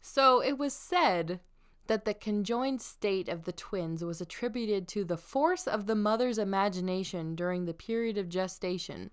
So 0.00 0.42
it 0.42 0.58
was 0.58 0.72
said 0.74 1.40
that 1.86 2.04
the 2.04 2.14
conjoined 2.14 2.80
state 2.80 3.28
of 3.28 3.44
the 3.44 3.52
twins 3.52 4.02
was 4.02 4.20
attributed 4.20 4.88
to 4.88 5.04
the 5.04 5.16
force 5.16 5.66
of 5.66 5.86
the 5.86 5.94
mother's 5.94 6.38
imagination 6.38 7.34
during 7.34 7.64
the 7.64 7.74
period 7.74 8.16
of 8.16 8.28
gestation. 8.28 9.10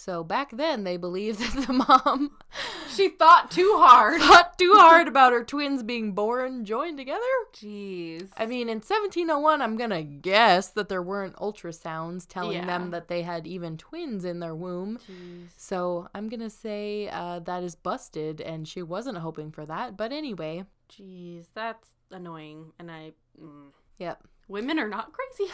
So 0.00 0.22
back 0.22 0.52
then, 0.56 0.84
they 0.84 0.96
believed 0.96 1.40
that 1.56 1.66
the 1.66 1.72
mom 1.72 2.36
She 2.94 3.08
thought 3.08 3.50
too 3.50 3.74
hard. 3.78 4.20
thought 4.22 4.56
too 4.56 4.72
hard 4.76 5.08
about 5.08 5.32
her 5.32 5.42
twins 5.42 5.82
being 5.82 6.12
born 6.12 6.64
joined 6.64 6.98
together. 6.98 7.20
Jeez. 7.52 8.28
I 8.36 8.46
mean, 8.46 8.68
in 8.68 8.76
1701, 8.76 9.60
I'm 9.60 9.76
gonna 9.76 10.04
guess 10.04 10.68
that 10.68 10.88
there 10.88 11.02
weren't 11.02 11.34
ultrasounds 11.34 12.26
telling 12.28 12.58
Yeah. 12.58 12.66
them 12.66 12.90
that 12.92 13.08
they 13.08 13.22
had 13.22 13.44
even 13.48 13.76
twins 13.76 14.24
in 14.24 14.38
their 14.38 14.54
womb. 14.54 14.98
Jeez. 14.98 15.48
So 15.56 16.08
I'm 16.14 16.28
gonna 16.28 16.48
say 16.50 17.08
uh, 17.08 17.40
that 17.40 17.64
is 17.64 17.74
busted, 17.74 18.40
and 18.40 18.68
she 18.68 18.82
wasn't 18.82 19.18
hoping 19.18 19.50
for 19.50 19.66
that. 19.66 19.96
But 19.96 20.12
anyway, 20.12 20.64
Jeez, 20.92 21.46
that's 21.54 21.88
annoying. 22.12 22.72
And 22.78 22.88
I. 22.88 23.12
Mm. 23.42 23.72
yep. 23.98 24.22
Women 24.46 24.78
are 24.78 24.88
not 24.88 25.12
crazy. 25.12 25.52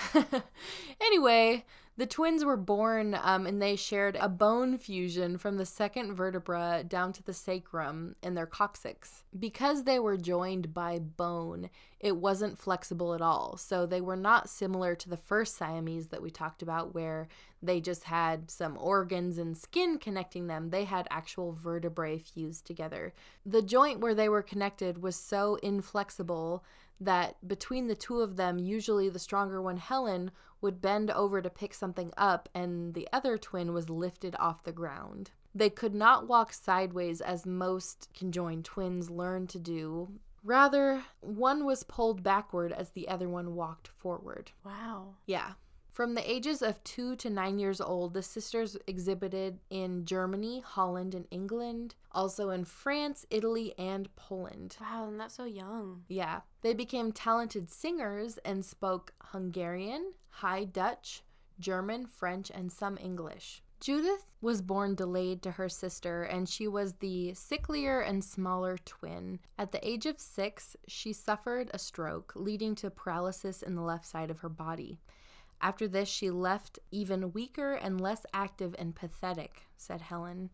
anyway, 1.00 1.64
the 1.96 2.06
twins 2.06 2.44
were 2.44 2.56
born 2.56 3.16
um, 3.22 3.46
and 3.46 3.62
they 3.62 3.76
shared 3.76 4.16
a 4.16 4.28
bone 4.28 4.76
fusion 4.78 5.38
from 5.38 5.56
the 5.56 5.66
second 5.66 6.14
vertebra 6.14 6.84
down 6.86 7.12
to 7.12 7.22
the 7.22 7.32
sacrum 7.32 8.16
in 8.22 8.34
their 8.34 8.46
coccyx. 8.46 9.22
Because 9.38 9.84
they 9.84 10.00
were 10.00 10.16
joined 10.16 10.74
by 10.74 10.98
bone, 10.98 11.70
it 12.00 12.16
wasn't 12.16 12.58
flexible 12.58 13.14
at 13.14 13.22
all. 13.22 13.56
So 13.56 13.86
they 13.86 14.00
were 14.00 14.16
not 14.16 14.50
similar 14.50 14.96
to 14.96 15.08
the 15.08 15.16
first 15.16 15.56
Siamese 15.56 16.08
that 16.08 16.22
we 16.22 16.30
talked 16.30 16.62
about, 16.62 16.94
where 16.94 17.28
they 17.62 17.80
just 17.80 18.04
had 18.04 18.50
some 18.50 18.76
organs 18.78 19.38
and 19.38 19.56
skin 19.56 19.98
connecting 19.98 20.48
them. 20.48 20.70
They 20.70 20.84
had 20.84 21.06
actual 21.10 21.52
vertebrae 21.52 22.18
fused 22.18 22.66
together. 22.66 23.14
The 23.46 23.62
joint 23.62 24.00
where 24.00 24.14
they 24.14 24.28
were 24.28 24.42
connected 24.42 25.00
was 25.00 25.14
so 25.14 25.56
inflexible 25.62 26.64
that 27.00 27.36
between 27.46 27.86
the 27.86 27.94
two 27.94 28.20
of 28.20 28.36
them, 28.36 28.58
usually 28.58 29.08
the 29.08 29.18
stronger 29.18 29.60
one, 29.60 29.76
Helen, 29.76 30.30
would 30.60 30.80
bend 30.80 31.10
over 31.10 31.42
to 31.42 31.50
pick 31.50 31.74
something 31.74 32.12
up, 32.16 32.48
and 32.54 32.94
the 32.94 33.08
other 33.12 33.36
twin 33.36 33.72
was 33.72 33.90
lifted 33.90 34.34
off 34.38 34.64
the 34.64 34.72
ground. 34.72 35.30
They 35.54 35.70
could 35.70 35.94
not 35.94 36.26
walk 36.26 36.52
sideways 36.52 37.20
as 37.20 37.46
most 37.46 38.08
conjoined 38.14 38.64
twins 38.64 39.10
learn 39.10 39.46
to 39.48 39.58
do. 39.58 40.08
Rather, 40.42 41.02
one 41.20 41.64
was 41.64 41.84
pulled 41.84 42.22
backward 42.22 42.72
as 42.72 42.90
the 42.90 43.08
other 43.08 43.28
one 43.28 43.54
walked 43.54 43.88
forward. 43.88 44.52
wow. 44.64 45.14
Yeah. 45.26 45.52
From 45.94 46.14
the 46.14 46.28
ages 46.28 46.60
of 46.60 46.82
two 46.82 47.14
to 47.14 47.30
nine 47.30 47.60
years 47.60 47.80
old, 47.80 48.14
the 48.14 48.22
sisters 48.24 48.76
exhibited 48.88 49.60
in 49.70 50.04
Germany, 50.04 50.58
Holland, 50.58 51.14
and 51.14 51.24
England, 51.30 51.94
also 52.10 52.50
in 52.50 52.64
France, 52.64 53.24
Italy, 53.30 53.74
and 53.78 54.08
Poland. 54.16 54.76
Wow, 54.80 55.06
and 55.06 55.20
that's 55.20 55.36
so 55.36 55.44
young. 55.44 56.02
Yeah. 56.08 56.40
They 56.62 56.74
became 56.74 57.12
talented 57.12 57.70
singers 57.70 58.38
and 58.38 58.64
spoke 58.64 59.14
Hungarian, 59.26 60.14
High 60.30 60.64
Dutch, 60.64 61.22
German, 61.60 62.06
French, 62.06 62.50
and 62.52 62.72
some 62.72 62.98
English. 63.00 63.62
Judith 63.78 64.26
was 64.40 64.62
born 64.62 64.96
delayed 64.96 65.42
to 65.42 65.52
her 65.52 65.68
sister, 65.68 66.24
and 66.24 66.48
she 66.48 66.66
was 66.66 66.94
the 66.94 67.30
sicklier 67.34 68.04
and 68.04 68.24
smaller 68.24 68.78
twin. 68.84 69.38
At 69.56 69.70
the 69.70 69.88
age 69.88 70.06
of 70.06 70.18
six, 70.18 70.76
she 70.88 71.12
suffered 71.12 71.70
a 71.72 71.78
stroke, 71.78 72.32
leading 72.34 72.74
to 72.76 72.90
paralysis 72.90 73.62
in 73.62 73.76
the 73.76 73.82
left 73.82 74.06
side 74.06 74.32
of 74.32 74.40
her 74.40 74.48
body. 74.48 74.98
After 75.60 75.88
this, 75.88 76.08
she 76.08 76.30
left 76.30 76.78
even 76.90 77.32
weaker 77.32 77.72
and 77.72 78.00
less 78.00 78.26
active 78.32 78.74
and 78.78 78.94
pathetic, 78.94 79.62
said 79.76 80.02
Helen. 80.02 80.50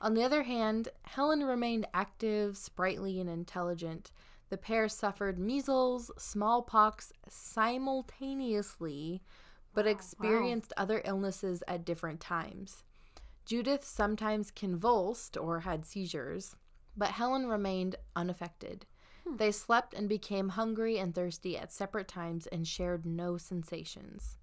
On 0.00 0.14
the 0.14 0.24
other 0.24 0.44
hand, 0.44 0.88
Helen 1.02 1.44
remained 1.44 1.86
active, 1.92 2.56
sprightly, 2.56 3.20
and 3.20 3.28
intelligent. 3.28 4.12
The 4.48 4.56
pair 4.56 4.88
suffered 4.88 5.38
measles, 5.38 6.10
smallpox 6.16 7.12
simultaneously, 7.28 9.22
but 9.74 9.86
oh, 9.86 9.90
experienced 9.90 10.72
other 10.76 11.02
illnesses 11.04 11.62
at 11.68 11.84
different 11.84 12.20
times. 12.20 12.82
Judith 13.44 13.84
sometimes 13.84 14.50
convulsed 14.50 15.36
or 15.36 15.60
had 15.60 15.84
seizures, 15.84 16.56
but 16.96 17.10
Helen 17.10 17.46
remained 17.46 17.96
unaffected. 18.16 18.86
Hmm. 19.26 19.36
They 19.36 19.50
slept 19.52 19.94
and 19.94 20.08
became 20.08 20.50
hungry 20.50 20.98
and 20.98 21.14
thirsty 21.14 21.56
at 21.58 21.72
separate 21.72 22.08
times 22.08 22.46
and 22.46 22.66
shared 22.66 23.04
no 23.06 23.36
sensations. 23.36 24.36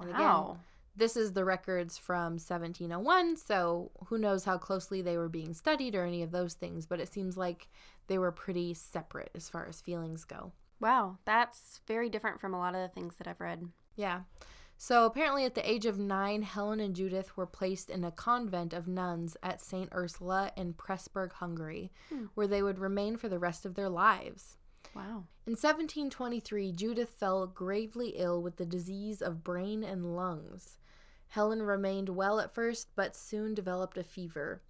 And 0.00 0.10
again, 0.10 0.20
Wow. 0.20 0.58
this 0.96 1.16
is 1.16 1.32
the 1.32 1.44
records 1.44 1.98
from 1.98 2.38
1701, 2.38 3.36
so 3.36 3.90
who 4.06 4.18
knows 4.18 4.44
how 4.44 4.58
closely 4.58 5.02
they 5.02 5.16
were 5.18 5.28
being 5.28 5.52
studied 5.54 5.94
or 5.94 6.04
any 6.04 6.22
of 6.22 6.30
those 6.30 6.54
things, 6.54 6.86
but 6.86 7.00
it 7.00 7.12
seems 7.12 7.36
like 7.36 7.68
they 8.06 8.18
were 8.18 8.32
pretty 8.32 8.74
separate 8.74 9.30
as 9.34 9.48
far 9.48 9.66
as 9.66 9.80
feelings 9.80 10.24
go. 10.24 10.52
Wow, 10.80 11.18
that's 11.24 11.80
very 11.86 12.08
different 12.08 12.40
from 12.40 12.54
a 12.54 12.58
lot 12.58 12.74
of 12.74 12.80
the 12.80 12.88
things 12.88 13.16
that 13.16 13.28
I've 13.28 13.40
read. 13.40 13.68
Yeah. 13.96 14.20
So 14.82 15.04
apparently, 15.04 15.44
at 15.44 15.54
the 15.54 15.70
age 15.70 15.84
of 15.84 15.98
nine, 15.98 16.40
Helen 16.40 16.80
and 16.80 16.96
Judith 16.96 17.36
were 17.36 17.44
placed 17.44 17.90
in 17.90 18.02
a 18.02 18.10
convent 18.10 18.72
of 18.72 18.88
nuns 18.88 19.36
at 19.42 19.60
St. 19.60 19.90
Ursula 19.92 20.52
in 20.56 20.72
Pressburg, 20.72 21.32
Hungary, 21.32 21.92
hmm. 22.08 22.24
where 22.32 22.46
they 22.46 22.62
would 22.62 22.78
remain 22.78 23.18
for 23.18 23.28
the 23.28 23.38
rest 23.38 23.66
of 23.66 23.74
their 23.74 23.90
lives. 23.90 24.56
Wow. 24.96 25.26
In 25.44 25.52
1723, 25.52 26.72
Judith 26.72 27.10
fell 27.10 27.46
gravely 27.46 28.14
ill 28.16 28.40
with 28.40 28.56
the 28.56 28.64
disease 28.64 29.20
of 29.20 29.44
brain 29.44 29.84
and 29.84 30.16
lungs. 30.16 30.78
Helen 31.28 31.62
remained 31.62 32.08
well 32.08 32.40
at 32.40 32.54
first, 32.54 32.88
but 32.96 33.14
soon 33.14 33.52
developed 33.52 33.98
a 33.98 34.02
fever. 34.02 34.62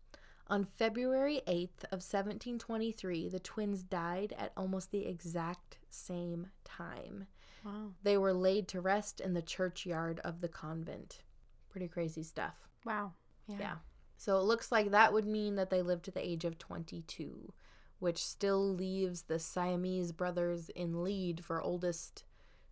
On 0.49 0.65
February 0.65 1.41
8th 1.47 1.85
of 1.93 2.03
1723, 2.03 3.29
the 3.29 3.39
twins 3.39 3.85
died 3.85 4.35
at 4.37 4.51
almost 4.57 4.91
the 4.91 5.07
exact 5.07 5.79
same 5.89 6.49
time. 6.65 7.29
Wow. 7.65 7.91
They 8.03 8.17
were 8.17 8.33
laid 8.33 8.69
to 8.69 8.81
rest 8.81 9.21
in 9.21 9.35
the 9.35 9.43
churchyard 9.43 10.21
of 10.25 10.41
the 10.41 10.49
convent. 10.49 11.23
Pretty 11.69 11.89
crazy 11.89 12.23
stuff. 12.23 12.55
Wow. 12.85 13.13
Yeah. 13.47 13.57
Yeah. 13.59 13.75
So 14.17 14.39
it 14.39 14.45
looks 14.45 14.71
like 14.71 14.91
that 14.91 15.13
would 15.13 15.27
mean 15.27 15.57
that 15.57 15.71
they 15.71 15.83
lived 15.83 16.05
to 16.07 16.11
the 16.11 16.27
age 16.27 16.45
of 16.45 16.59
22, 16.59 17.53
which 17.99 18.25
still 18.25 18.75
leaves 18.75 19.23
the 19.23 19.39
Siamese 19.39 20.13
brothers 20.13 20.69
in 20.71 21.03
lead 21.03 21.45
for 21.45 21.61
oldest 21.61 22.25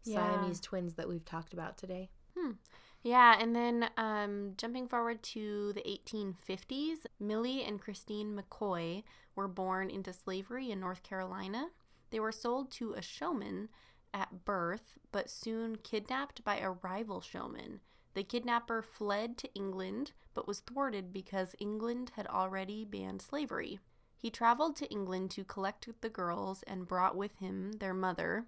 Yeah. 0.05 0.41
Siamese 0.41 0.61
twins 0.61 0.95
that 0.95 1.09
we've 1.09 1.25
talked 1.25 1.53
about 1.53 1.77
today. 1.79 2.11
Hmm. 2.37 2.53
Yeah, 3.03 3.37
and 3.41 3.55
then 3.55 3.89
um, 3.97 4.55
jumping 4.57 4.89
forward 4.89 5.23
to 5.23 5.73
the 5.73 5.83
1850s, 5.83 7.07
Millie 7.21 7.63
and 7.65 7.81
Christine 7.81 8.37
McKoy 8.37 9.05
were 9.37 9.49
born 9.49 9.89
into 9.89 10.13
slavery 10.13 10.71
in 10.71 10.81
North 10.81 11.03
Carolina. 11.05 11.69
They 12.11 12.21
were 12.21 12.33
sold 12.33 12.71
to 12.73 12.95
a 12.95 13.03
showman 13.03 13.69
at 14.13 14.45
birth, 14.45 14.99
but 15.13 15.31
soon 15.31 15.77
kidnapped 15.77 16.45
by 16.45 16.59
a 16.59 16.71
rival 16.71 17.21
showman. 17.21 17.81
The 18.15 18.25
kidnapper 18.25 18.83
fled 18.83 19.39
to 19.39 19.55
England, 19.55 20.13
but 20.35 20.49
was 20.49 20.61
thwarted 20.61 21.13
because 21.13 21.55
England 21.59 22.13
had 22.17 22.27
already 22.27 22.85
banned 22.85 23.23
slavery. 23.23 23.79
He 24.17 24.31
traveled 24.31 24.77
to 24.77 24.91
England 24.91 25.31
to 25.33 25.45
collect 25.45 25.89
the 26.01 26.09
girls 26.09 26.63
and 26.65 26.89
brought 26.89 27.17
with 27.17 27.37
him 27.37 27.73
their 27.73 27.95
mother, 27.95 28.47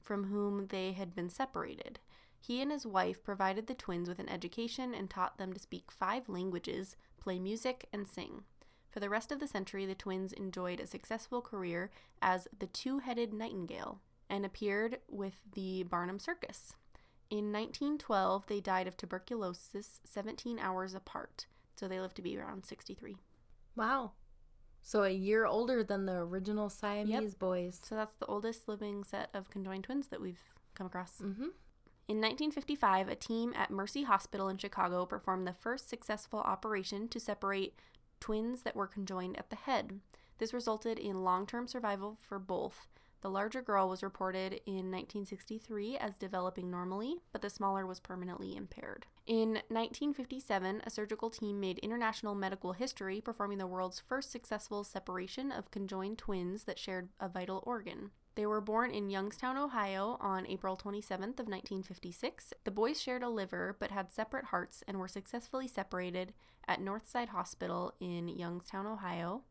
from 0.00 0.24
whom 0.24 0.68
they 0.68 0.92
had 0.92 1.14
been 1.14 1.28
separated. 1.28 1.98
He 2.40 2.62
and 2.62 2.70
his 2.70 2.86
wife 2.86 3.24
provided 3.24 3.66
the 3.66 3.74
twins 3.74 4.08
with 4.08 4.20
an 4.20 4.28
education 4.28 4.94
and 4.94 5.10
taught 5.10 5.38
them 5.38 5.52
to 5.52 5.58
speak 5.58 5.90
five 5.90 6.28
languages, 6.28 6.96
play 7.18 7.38
music, 7.40 7.88
and 7.92 8.06
sing. 8.06 8.44
For 8.90 9.00
the 9.00 9.10
rest 9.10 9.32
of 9.32 9.40
the 9.40 9.48
century, 9.48 9.84
the 9.84 9.94
twins 9.94 10.32
enjoyed 10.32 10.80
a 10.80 10.86
successful 10.86 11.42
career 11.42 11.90
as 12.22 12.46
the 12.56 12.66
two 12.68 13.00
headed 13.00 13.34
nightingale 13.34 14.00
and 14.30 14.44
appeared 14.44 14.98
with 15.08 15.34
the 15.54 15.84
Barnum 15.84 16.18
Circus. 16.18 16.74
In 17.30 17.52
1912, 17.52 18.46
they 18.46 18.60
died 18.60 18.86
of 18.86 18.96
tuberculosis 18.96 20.00
17 20.04 20.58
hours 20.58 20.94
apart, 20.94 21.46
so 21.76 21.86
they 21.86 22.00
lived 22.00 22.16
to 22.16 22.22
be 22.22 22.38
around 22.38 22.64
63. 22.64 23.16
Wow. 23.76 24.12
So 24.80 25.02
a 25.02 25.10
year 25.10 25.44
older 25.44 25.84
than 25.84 26.06
the 26.06 26.18
original 26.18 26.70
Siamese 26.70 27.34
boys. 27.34 27.80
So 27.82 27.94
that's 27.94 28.16
the 28.16 28.26
oldest 28.26 28.68
living 28.68 29.04
set 29.04 29.28
of 29.34 29.50
conjoined 29.50 29.84
twins 29.84 30.08
that 30.08 30.20
we've 30.20 30.40
come 30.74 30.86
across. 30.86 31.18
Mm-hmm. 31.18 31.48
In 32.08 32.22
1955, 32.22 33.08
a 33.08 33.14
team 33.14 33.52
at 33.54 33.70
Mercy 33.70 34.04
Hospital 34.04 34.48
in 34.48 34.56
Chicago 34.56 35.04
performed 35.04 35.46
the 35.46 35.52
first 35.52 35.90
successful 35.90 36.40
operation 36.40 37.08
to 37.08 37.20
separate 37.20 37.74
twins 38.18 38.62
that 38.62 38.74
were 38.74 38.86
conjoined 38.86 39.36
at 39.36 39.50
the 39.50 39.56
head. 39.56 40.00
This 40.38 40.54
resulted 40.54 40.98
in 40.98 41.22
long 41.22 41.46
term 41.46 41.66
survival 41.66 42.16
for 42.26 42.38
both. 42.38 42.88
The 43.20 43.30
larger 43.30 43.62
girl 43.62 43.88
was 43.88 44.02
reported 44.02 44.60
in 44.64 44.90
1963 44.90 45.96
as 45.98 46.16
developing 46.16 46.70
normally, 46.70 47.16
but 47.32 47.42
the 47.42 47.50
smaller 47.50 47.84
was 47.84 47.98
permanently 47.98 48.56
impaired. 48.56 49.06
In 49.26 49.54
1957, 49.68 50.82
a 50.84 50.90
surgical 50.90 51.28
team 51.28 51.58
made 51.58 51.78
international 51.78 52.34
medical 52.34 52.72
history, 52.72 53.20
performing 53.20 53.58
the 53.58 53.66
world's 53.66 54.00
first 54.00 54.30
successful 54.30 54.84
separation 54.84 55.50
of 55.50 55.70
conjoined 55.70 56.18
twins 56.18 56.64
that 56.64 56.78
shared 56.78 57.08
a 57.18 57.28
vital 57.28 57.62
organ. 57.66 58.10
They 58.36 58.46
were 58.46 58.60
born 58.60 58.92
in 58.92 59.10
Youngstown, 59.10 59.56
Ohio 59.56 60.16
on 60.20 60.46
April 60.46 60.76
27th 60.76 61.40
of 61.40 61.48
1956. 61.48 62.54
The 62.62 62.70
boys 62.70 63.02
shared 63.02 63.24
a 63.24 63.28
liver 63.28 63.76
but 63.80 63.90
had 63.90 64.12
separate 64.12 64.44
hearts 64.46 64.84
and 64.86 65.00
were 65.00 65.08
successfully 65.08 65.66
separated 65.66 66.34
at 66.68 66.80
Northside 66.80 67.30
Hospital 67.30 67.94
in 67.98 68.28
Youngstown, 68.28 68.86
Ohio. 68.86 69.42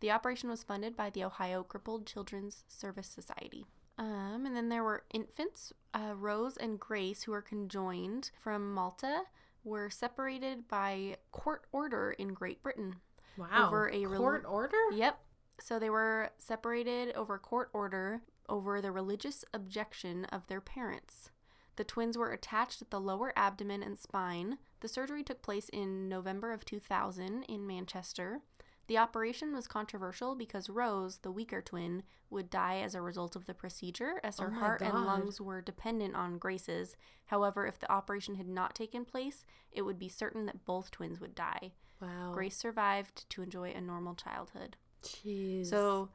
The 0.00 0.10
operation 0.10 0.48
was 0.48 0.62
funded 0.62 0.96
by 0.96 1.10
the 1.10 1.24
Ohio 1.24 1.62
Crippled 1.62 2.06
Children's 2.06 2.64
Service 2.68 3.08
Society. 3.08 3.66
Um, 3.98 4.44
and 4.44 4.54
then 4.54 4.68
there 4.68 4.84
were 4.84 5.04
infants, 5.12 5.72
uh, 5.94 6.12
Rose 6.14 6.56
and 6.56 6.78
Grace, 6.78 7.22
who 7.22 7.32
were 7.32 7.42
conjoined 7.42 8.30
from 8.38 8.74
Malta, 8.74 9.22
were 9.64 9.88
separated 9.88 10.68
by 10.68 11.16
court 11.32 11.66
order 11.72 12.12
in 12.12 12.34
Great 12.34 12.62
Britain. 12.62 12.96
Wow. 13.38 13.68
Over 13.68 13.90
a 13.90 14.06
rel- 14.06 14.20
court 14.20 14.44
order? 14.46 14.76
Yep. 14.92 15.18
So 15.60 15.78
they 15.78 15.90
were 15.90 16.30
separated 16.38 17.14
over 17.14 17.38
court 17.38 17.70
order 17.72 18.22
over 18.48 18.80
the 18.80 18.92
religious 18.92 19.44
objection 19.52 20.24
of 20.26 20.46
their 20.46 20.60
parents. 20.60 21.30
The 21.76 21.84
twins 21.84 22.16
were 22.16 22.32
attached 22.32 22.80
at 22.80 22.90
the 22.90 23.00
lower 23.00 23.32
abdomen 23.36 23.82
and 23.82 23.98
spine. 23.98 24.58
The 24.80 24.88
surgery 24.88 25.22
took 25.22 25.42
place 25.42 25.68
in 25.70 26.08
November 26.08 26.52
of 26.52 26.64
2000 26.64 27.42
in 27.44 27.66
Manchester. 27.66 28.40
The 28.88 28.98
operation 28.98 29.52
was 29.52 29.66
controversial 29.66 30.36
because 30.36 30.70
Rose, 30.70 31.18
the 31.18 31.32
weaker 31.32 31.60
twin, 31.60 32.04
would 32.30 32.50
die 32.50 32.78
as 32.78 32.94
a 32.94 33.00
result 33.00 33.34
of 33.34 33.46
the 33.46 33.54
procedure, 33.54 34.20
as 34.22 34.38
her 34.38 34.52
Oh 34.54 34.58
heart 34.60 34.80
and 34.80 35.04
lungs 35.04 35.40
were 35.40 35.60
dependent 35.60 36.14
on 36.14 36.38
Grace's. 36.38 36.96
However, 37.26 37.66
if 37.66 37.80
the 37.80 37.90
operation 37.90 38.36
had 38.36 38.48
not 38.48 38.74
taken 38.74 39.04
place, 39.04 39.44
it 39.72 39.82
would 39.82 39.98
be 39.98 40.08
certain 40.08 40.46
that 40.46 40.64
both 40.64 40.90
twins 40.92 41.20
would 41.20 41.34
die. 41.34 41.72
Wow. 42.00 42.30
Grace 42.32 42.56
survived 42.56 43.28
to 43.30 43.42
enjoy 43.42 43.70
a 43.70 43.80
normal 43.80 44.14
childhood. 44.14 44.76
Jeez. 45.02 45.66
So, 45.66 46.10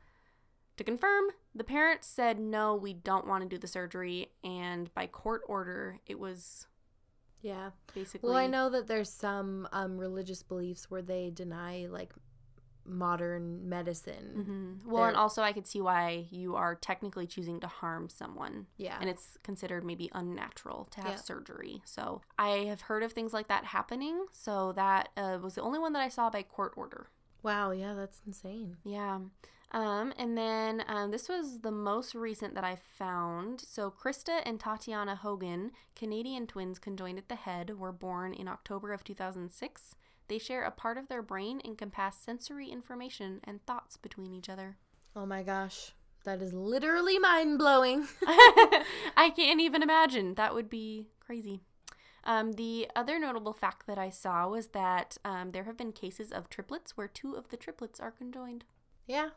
to 0.78 0.84
confirm, 0.84 1.26
the 1.54 1.64
parents 1.64 2.08
said, 2.08 2.40
no, 2.40 2.76
we 2.76 2.94
don't 2.94 3.28
want 3.28 3.44
to 3.44 3.50
do 3.50 3.58
the 3.58 3.68
surgery. 3.68 4.32
And 4.44 4.94
by 4.94 5.08
court 5.08 5.42
order, 5.48 6.00
it 6.06 6.20
was 6.20 6.68
yeah. 7.42 7.72
basically. 7.94 8.30
Well, 8.30 8.38
I 8.38 8.48
know 8.48 8.70
that 8.70 8.88
there's 8.88 9.12
some 9.12 9.68
um, 9.72 9.98
religious 9.98 10.44
beliefs 10.44 10.90
where 10.90 11.02
they 11.02 11.32
deny 11.32 11.88
like 11.90 12.14
modern 12.86 13.68
medicine. 13.70 14.80
Mhm. 14.84 14.86
Well, 14.92 15.06
and 15.06 15.16
also, 15.18 15.42
I 15.42 15.54
could 15.54 15.68
see 15.68 15.82
why 15.82 16.28
you 16.30 16.56
are 16.56 16.76
technically 16.76 17.28
choosing 17.28 17.60
to 17.62 17.68
harm 17.68 18.10
someone. 18.10 18.68
Yeah. 18.78 18.98
And 19.00 19.10
it's 19.10 19.38
considered 19.44 19.84
maybe 19.84 20.10
unnatural 20.14 20.86
to 20.92 21.02
have 21.02 21.12
Yeah. 21.12 21.16
surgery. 21.18 21.82
So, 21.86 22.22
I 22.38 22.66
have 22.66 22.82
heard 22.82 23.04
of 23.04 23.14
things 23.14 23.34
like 23.34 23.48
that 23.48 23.66
happening. 23.66 24.26
So, 24.32 24.72
that 24.74 25.10
uh, 25.18 25.40
was 25.42 25.56
the 25.56 25.62
only 25.62 25.80
one 25.80 25.94
that 25.94 26.02
I 26.02 26.10
saw 26.10 26.30
by 26.30 26.44
court 26.44 26.74
order. 26.76 27.08
wow. 27.44 27.72
Yeah, 27.72 27.94
that's 27.96 28.22
insane. 28.28 28.78
Yeah. 28.84 29.20
Um, 29.74 30.14
and 30.18 30.38
then 30.38 30.84
um, 30.88 31.12
this 31.12 31.30
was 31.30 31.62
the 31.62 31.72
most 31.72 32.14
recent 32.14 32.56
that 32.56 32.64
I 32.66 32.76
found. 32.76 33.62
So 33.62 33.90
Krista 33.90 34.42
and 34.46 34.60
Tatiana 34.60 35.16
Hogan, 35.16 35.72
Canadian 35.96 36.46
twins 36.46 36.78
conjoined 36.78 37.18
at 37.18 37.30
the 37.30 37.36
head, 37.36 37.80
were 37.80 37.94
born 37.94 38.34
in 38.34 38.48
October 38.50 38.92
of 38.92 39.04
2006. 39.06 39.96
They 40.32 40.40
share 40.40 40.64
a 40.64 40.72
part 40.72 40.98
of 40.98 41.10
their 41.10 41.22
brain 41.22 41.60
and 41.66 41.78
can 41.78 41.92
pass 41.92 42.18
sensory 42.18 42.70
information 42.70 43.42
and 43.44 43.62
thoughts 43.66 43.98
between 43.98 44.32
each 44.34 44.48
other. 44.48 44.78
Oh 45.14 45.26
my 45.26 45.44
gosh. 45.44 45.92
That 46.24 46.42
is 46.42 46.54
literally 46.54 47.20
mind 47.20 47.58
blowing. 47.58 48.08
I 49.18 49.34
can't 49.36 49.60
even 49.60 49.84
imagine. 49.84 50.36
That 50.36 50.54
would 50.54 50.70
be 50.70 51.10
crazy. 51.20 51.60
Um, 52.24 52.54
the 52.54 52.88
other 52.96 53.20
notable 53.20 53.52
fact 53.52 53.88
that 53.88 53.98
I 53.98 54.10
saw 54.10 54.48
was 54.48 54.68
that 54.68 55.18
um, 55.26 55.52
there 55.52 55.66
have 55.66 55.76
been 55.76 55.92
cases 55.92 56.32
of 56.32 56.50
triplets 56.50 56.96
where 56.96 57.10
two 57.10 57.34
of 57.34 57.50
the 57.50 57.58
triplets 57.58 58.00
are 58.00 58.12
conjoined. 58.12 58.64
yeah. 59.06 59.32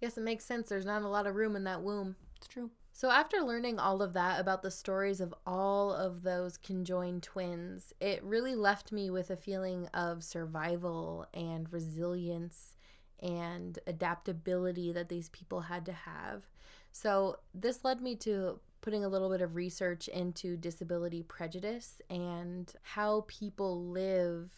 Guess 0.00 0.16
it 0.16 0.22
makes 0.22 0.46
sense. 0.46 0.70
There's 0.70 0.86
not 0.86 1.02
a 1.02 1.08
lot 1.08 1.26
of 1.26 1.34
room 1.34 1.54
in 1.54 1.64
that 1.64 1.82
womb. 1.82 2.16
It's 2.38 2.48
true. 2.48 2.70
So, 2.92 3.10
after 3.10 3.38
learning 3.38 3.78
all 3.78 4.02
of 4.02 4.12
that 4.14 4.40
about 4.40 4.62
the 4.62 4.70
stories 4.70 5.20
of 5.20 5.34
all 5.46 5.92
of 5.92 6.22
those 6.22 6.56
conjoined 6.56 7.22
twins, 7.22 7.94
it 8.00 8.22
really 8.22 8.54
left 8.54 8.92
me 8.92 9.10
with 9.10 9.30
a 9.30 9.36
feeling 9.36 9.86
of 9.94 10.22
survival 10.22 11.26
and 11.32 11.72
resilience 11.72 12.76
and 13.20 13.78
adaptability 13.86 14.92
that 14.92 15.08
these 15.08 15.28
people 15.30 15.62
had 15.62 15.86
to 15.86 15.92
have. 15.92 16.44
So, 16.92 17.38
this 17.54 17.84
led 17.84 18.02
me 18.02 18.16
to 18.16 18.60
putting 18.80 19.04
a 19.04 19.08
little 19.08 19.30
bit 19.30 19.42
of 19.42 19.54
research 19.54 20.08
into 20.08 20.56
disability 20.56 21.22
prejudice 21.22 22.00
and 22.08 22.72
how 22.82 23.24
people 23.28 23.86
live 23.86 24.50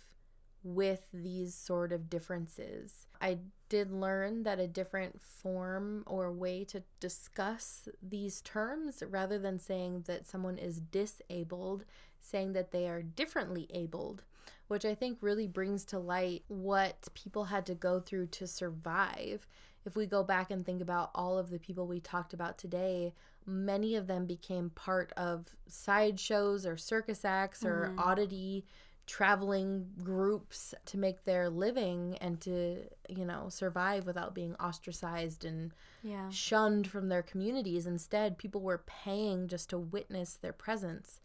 with 0.64 1.02
these 1.12 1.54
sort 1.54 1.92
of 1.92 2.08
differences. 2.08 3.06
I 3.22 3.38
did 3.68 3.90
learn 3.90 4.42
that 4.42 4.58
a 4.60 4.66
different 4.66 5.22
form 5.22 6.04
or 6.06 6.30
way 6.32 6.64
to 6.64 6.82
discuss 7.00 7.88
these 8.02 8.42
terms 8.42 9.02
rather 9.08 9.38
than 9.38 9.58
saying 9.58 10.04
that 10.08 10.26
someone 10.26 10.58
is 10.58 10.80
disabled, 10.80 11.84
saying 12.20 12.52
that 12.52 12.72
they 12.72 12.88
are 12.88 13.02
differently 13.02 13.68
abled, 13.72 14.24
which 14.68 14.84
I 14.84 14.94
think 14.94 15.18
really 15.22 15.46
brings 15.46 15.84
to 15.86 15.98
light 15.98 16.42
what 16.48 17.08
people 17.14 17.44
had 17.44 17.64
to 17.66 17.74
go 17.74 18.00
through 18.00 18.26
to 18.26 18.46
survive. 18.46 19.46
If 19.86 19.96
we 19.96 20.06
go 20.06 20.22
back 20.22 20.50
and 20.50 20.66
think 20.66 20.82
about 20.82 21.10
all 21.14 21.38
of 21.38 21.50
the 21.50 21.58
people 21.58 21.86
we 21.86 22.00
talked 22.00 22.34
about 22.34 22.58
today, 22.58 23.14
many 23.46 23.96
of 23.96 24.06
them 24.06 24.26
became 24.26 24.70
part 24.70 25.12
of 25.16 25.46
sideshows 25.66 26.66
or 26.66 26.76
circus 26.76 27.24
acts 27.24 27.64
or 27.64 27.92
Mhm. 27.96 27.98
oddity 27.98 28.64
traveling 29.06 29.90
groups 30.02 30.74
to 30.86 30.96
make 30.96 31.24
their 31.24 31.50
living 31.50 32.16
and 32.20 32.40
to, 32.40 32.84
you 33.08 33.24
know, 33.24 33.48
survive 33.48 34.06
without 34.06 34.34
being 34.34 34.54
ostracized 34.56 35.44
and 35.44 35.72
Yeah. 36.02 36.28
shunned 36.30 36.86
from 36.86 37.08
their 37.08 37.22
communities. 37.22 37.86
Instead, 37.86 38.38
people 38.38 38.60
were 38.60 38.82
paying 38.86 39.48
just 39.48 39.70
to 39.70 39.78
witness 39.78 40.34
their 40.36 40.52
presence. 40.52 41.20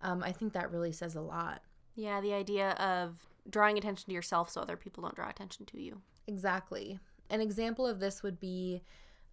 Um, 0.00 0.22
I 0.22 0.32
think 0.32 0.52
that 0.52 0.70
really 0.70 0.92
says 0.92 1.14
a 1.14 1.20
lot. 1.20 1.62
Yeah, 1.94 2.20
the 2.20 2.32
idea 2.34 2.70
of 2.72 3.28
drawing 3.48 3.76
attention 3.78 4.06
to 4.06 4.12
yourself 4.12 4.50
so 4.50 4.60
other 4.60 4.76
people 4.76 5.02
don't 5.02 5.14
draw 5.14 5.28
attention 5.28 5.66
to 5.66 5.80
you. 5.80 6.02
Exactly. 6.26 6.98
An 7.30 7.40
example 7.40 7.86
of 7.86 7.98
this 8.00 8.22
would 8.22 8.38
be 8.38 8.82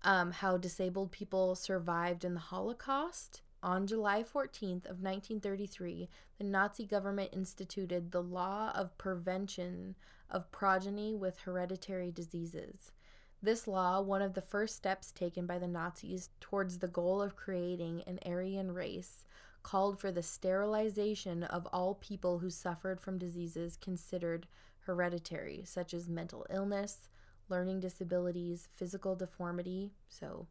um, 0.04 0.32
how 0.32 0.58
disabled 0.58 1.12
people 1.12 1.56
survived 1.56 2.24
in 2.24 2.34
the 2.34 2.40
Holocaust. 2.40 3.42
On 3.62 3.86
July 3.86 4.24
14th 4.24 4.86
of 4.86 5.02
1933, 5.02 6.10
the 6.38 6.44
Nazi 6.46 6.86
government 6.86 7.32
instituted 7.34 8.12
the 8.12 8.24
law 8.24 8.72
of 8.74 8.98
prevention 8.98 9.96
of 10.30 10.50
progeny 10.52 11.14
with 11.14 11.40
hereditary 11.40 12.10
diseases. 12.10 12.94
This 13.42 13.68
law, 13.68 14.00
one 14.00 14.22
of 14.22 14.34
the 14.34 14.42
first 14.42 14.78
steps 14.78 15.12
taken 15.12 15.46
by 15.46 15.60
the 15.60 15.68
Nazis 15.68 16.30
towards 16.40 16.80
the 16.80 16.88
goal 16.88 17.22
of 17.22 17.36
creating 17.36 18.04
an 18.08 18.20
Aryan 18.26 18.72
race, 18.72 19.26
called 19.62 20.00
for 20.00 20.12
the 20.12 20.24
sterilization 20.24 21.44
of 21.44 21.68
all 21.74 21.96
people 21.96 22.40
who 22.40 22.50
suffered 22.50 23.02
from 23.02 23.18
diseases 23.18 23.76
considered 23.76 24.48
hereditary, 24.80 25.64
such 25.66 25.94
as 25.94 26.08
mental 26.08 26.46
illness, 26.50 27.10
learning 27.50 27.82
disabilities, 27.82 28.70
physical 28.76 29.16
deformity, 29.16 29.92
so 30.08 30.48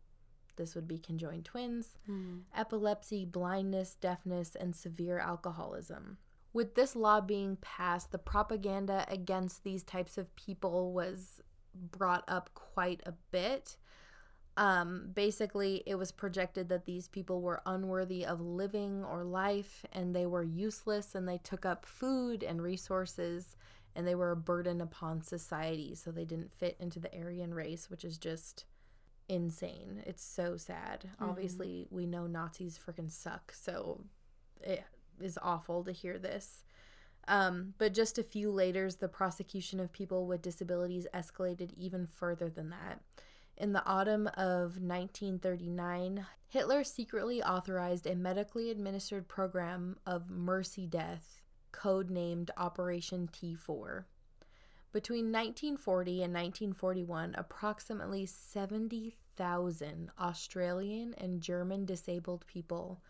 this 0.59 0.75
would 0.75 0.87
be 0.87 0.99
conjoined 0.99 1.47
twins, 1.47 1.97
epilepsy, 2.55 3.25
blindness, 3.25 3.95
deafness, 3.95 4.55
and 4.55 4.77
severe 4.77 5.19
alcoholism. 5.19 6.19
With 6.53 6.75
this 6.75 6.95
law 6.95 7.21
being 7.23 7.57
passed, 7.63 8.13
the 8.13 8.19
propaganda 8.19 9.07
against 9.09 9.65
these 9.65 9.83
types 9.85 10.19
of 10.19 10.35
people 10.37 10.93
was 10.93 11.41
brought 11.75 12.25
up 12.29 12.51
quite 12.55 13.01
a 13.07 13.13
bit. 13.31 13.77
Um, 14.57 15.11
basically, 15.15 15.85
it 15.87 15.95
was 15.95 16.11
projected 16.11 16.69
that 16.69 16.85
these 16.85 17.07
people 17.07 17.41
were 17.43 17.63
unworthy 17.65 18.27
of 18.27 18.41
living 18.41 19.05
or 19.05 19.23
life 19.23 19.87
and 19.93 20.15
they 20.15 20.27
were 20.27 20.43
useless 20.43 21.15
and 21.15 21.29
they 21.29 21.39
took 21.39 21.65
up 21.65 21.87
food 21.87 22.43
and 22.43 22.61
resources 22.61 23.57
and 23.95 24.07
they 24.07 24.17
were 24.17 24.33
a 24.33 24.37
burden 24.37 24.81
upon 24.81 25.23
society. 25.23 25.95
So 25.95 26.11
they 26.11 26.25
didn't 26.25 26.53
fit 26.53 26.77
into 26.81 26.99
the 26.99 27.15
Aryan 27.17 27.55
race, 27.55 27.89
which 27.89 28.05
is 28.05 28.19
just 28.19 28.65
insane. 29.29 30.03
It's 30.07 30.25
so 30.25 30.57
sad. 30.57 31.09
Obviously, 31.21 31.87
we 31.91 32.07
know 32.07 32.27
Nazis 32.27 32.79
freaking 32.79 33.11
suck. 33.11 33.53
So 33.53 34.05
it 34.61 34.85
is 35.21 35.39
awful 35.43 35.85
to 35.85 35.93
hear 35.93 36.19
this. 36.19 36.65
Um, 37.29 37.75
but 37.77 37.93
just 37.93 38.19
a 38.19 38.23
few 38.23 38.51
later, 38.51 38.89
the 38.91 39.09
prosecution 39.09 39.81
of 39.81 39.93
people 39.93 40.27
with 40.27 40.41
disabilities 40.41 41.07
escalated 41.15 41.73
even 41.77 42.07
further 42.07 42.49
than 42.49 42.71
that. 42.71 43.01
In 43.59 43.73
the 43.73 43.85
autumn 43.85 44.29
of 44.29 44.81
1939, 44.81 46.25
Hitler 46.47 46.85
secretly 46.85 47.43
authorized 47.43 48.07
a 48.07 48.15
medically 48.15 48.71
administered 48.71 49.29
program 49.29 49.99
of 50.07 50.31
mercy 50.31 50.87
death, 50.87 51.43
codenamed 51.73 52.51
Operation 52.57 53.29
T4. 53.31 54.05
Between 54.93 55.27
1940 55.27 56.23
and 56.23 56.33
1941, 56.33 57.35
approximately 57.37 58.25
70,000 58.25 60.11
Australian 60.19 61.15
and 61.19 61.43
German 61.43 61.85
disabled 61.85 62.47
people 62.47 63.03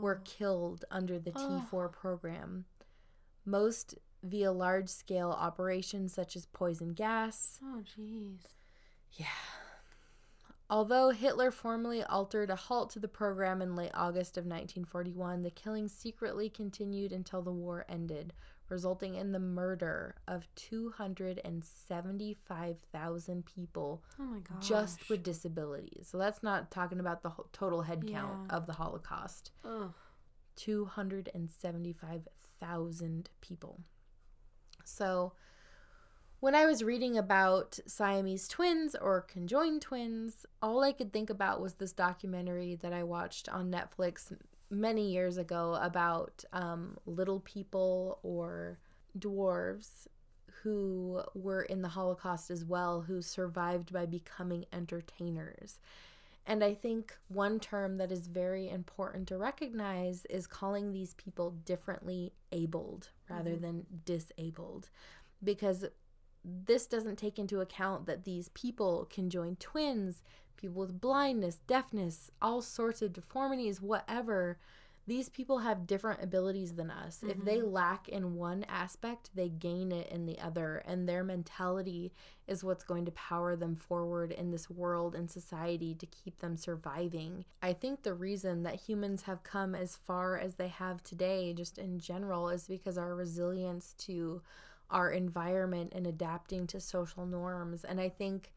were 0.00 0.20
oh. 0.20 0.24
killed 0.24 0.84
under 0.90 1.18
the 1.18 1.32
T4 1.32 1.90
program. 1.90 2.66
Most 3.46 3.94
via 4.22 4.52
large 4.52 4.88
scale 4.88 5.30
operations 5.30 6.12
such 6.12 6.36
as 6.36 6.46
poison 6.46 6.90
gas. 6.90 7.58
Oh, 7.62 7.82
jeez. 7.82 8.40
Yeah. 9.12 9.26
Although 10.70 11.10
Hitler 11.10 11.50
formally 11.50 12.02
altered 12.02 12.50
a 12.50 12.56
halt 12.56 12.90
to 12.90 12.98
the 12.98 13.08
program 13.08 13.60
in 13.60 13.76
late 13.76 13.92
August 13.94 14.38
of 14.38 14.44
1941, 14.44 15.42
the 15.42 15.50
killings 15.50 15.92
secretly 15.92 16.48
continued 16.48 17.12
until 17.12 17.42
the 17.42 17.52
war 17.52 17.84
ended, 17.88 18.32
resulting 18.74 19.14
in 19.14 19.30
the 19.32 19.38
murder 19.38 20.16
of 20.26 20.46
275,000 20.56 23.46
people 23.46 24.02
Oh 24.20 24.36
just 24.60 25.08
with 25.08 25.22
disabilities. 25.22 26.08
So 26.10 26.18
that's 26.18 26.42
not 26.42 26.70
talking 26.72 26.98
about 27.00 27.22
the 27.22 27.30
total 27.52 27.80
head 27.82 28.06
count 28.06 28.46
Yeah. 28.50 28.56
of 28.56 28.66
the 28.66 28.72
Holocaust. 28.74 29.52
Ugh. 29.64 29.92
275,000 30.56 33.30
people. 33.40 33.80
So, 34.84 35.32
when 36.40 36.54
I 36.54 36.66
was 36.66 36.84
reading 36.84 37.16
about 37.16 37.78
Siamese 37.86 38.46
twins 38.48 38.94
or 38.94 39.22
conjoined 39.22 39.80
twins, 39.82 40.44
all 40.60 40.82
I 40.82 40.92
could 40.92 41.12
think 41.12 41.30
about 41.30 41.60
was 41.60 41.74
this 41.74 41.92
documentary 41.92 42.74
that 42.76 42.92
I 42.92 43.02
watched 43.02 43.48
on 43.48 43.70
Netflix 43.70 44.30
many 44.70 45.10
years 45.12 45.36
ago 45.36 45.78
about 45.80 46.44
um, 46.52 46.96
little 47.06 47.40
people 47.40 48.18
or 48.22 48.78
dwarves 49.18 50.06
who 50.62 51.22
were 51.34 51.62
in 51.62 51.82
the 51.82 51.88
Holocaust 51.88 52.50
as 52.50 52.64
well, 52.64 53.02
who 53.02 53.20
survived 53.20 53.92
by 53.92 54.06
becoming 54.06 54.64
entertainers. 54.72 55.78
And 56.46 56.62
I 56.62 56.74
think 56.74 57.16
one 57.28 57.58
term 57.60 57.96
that 57.98 58.12
is 58.12 58.26
very 58.26 58.68
important 58.68 59.28
to 59.28 59.38
recognize 59.38 60.24
is 60.26 60.46
calling 60.46 60.92
these 60.92 61.14
people 61.14 61.50
differently 61.50 62.32
abled 62.52 63.10
rather 63.30 63.56
Mhm. 63.56 63.60
than 63.60 63.86
disabled. 64.04 64.90
Because 65.42 65.86
this 66.44 66.86
doesn't 66.86 67.16
take 67.16 67.38
into 67.38 67.60
account 67.60 68.04
that 68.06 68.24
these 68.24 68.50
people 68.50 69.06
can 69.06 69.30
join 69.30 69.56
twins, 69.56 70.22
people 70.56 70.80
with 70.80 71.00
blindness, 71.00 71.58
deafness, 71.66 72.30
all 72.40 72.62
sorts 72.62 73.02
of 73.02 73.12
deformities, 73.12 73.80
whatever. 73.80 74.58
These 75.06 75.28
people 75.28 75.58
have 75.58 75.86
different 75.86 76.22
abilities 76.22 76.72
than 76.72 76.90
us. 76.90 77.22
If 77.22 77.44
they 77.44 77.58
mm-hmm. 77.58 77.72
lack 77.72 78.08
in 78.08 78.36
one 78.36 78.64
aspect, 78.70 79.28
they 79.34 79.50
gain 79.50 79.92
it 79.92 80.08
in 80.08 80.24
the 80.24 80.38
other. 80.38 80.82
And 80.86 81.06
their 81.06 81.22
mentality 81.22 82.10
is 82.48 82.64
what's 82.64 82.84
going 82.84 83.04
to 83.04 83.10
power 83.10 83.54
them 83.54 83.76
forward 83.76 84.32
in 84.32 84.50
this 84.50 84.70
world 84.70 85.14
and 85.14 85.30
society 85.30 85.94
to 85.96 86.06
keep 86.06 86.38
them 86.38 86.56
surviving. 86.56 87.44
I 87.62 87.74
think 87.74 88.02
the 88.02 88.14
reason 88.14 88.62
that 88.62 88.76
humans 88.76 89.22
have 89.24 89.42
come 89.42 89.74
as 89.74 89.94
far 89.94 90.38
as 90.38 90.54
they 90.54 90.68
have 90.68 91.02
today, 91.02 91.52
just 91.52 91.76
in 91.76 91.98
general, 91.98 92.48
is 92.48 92.66
because 92.66 92.96
our 92.96 93.14
resilience 93.14 93.94
to 93.98 94.40
our 94.90 95.10
environment 95.10 95.92
and 95.94 96.06
adapting 96.06 96.66
to 96.68 96.80
social 96.80 97.26
norms. 97.26 97.84
And 97.84 98.00
I 98.00 98.08
think 98.08 98.52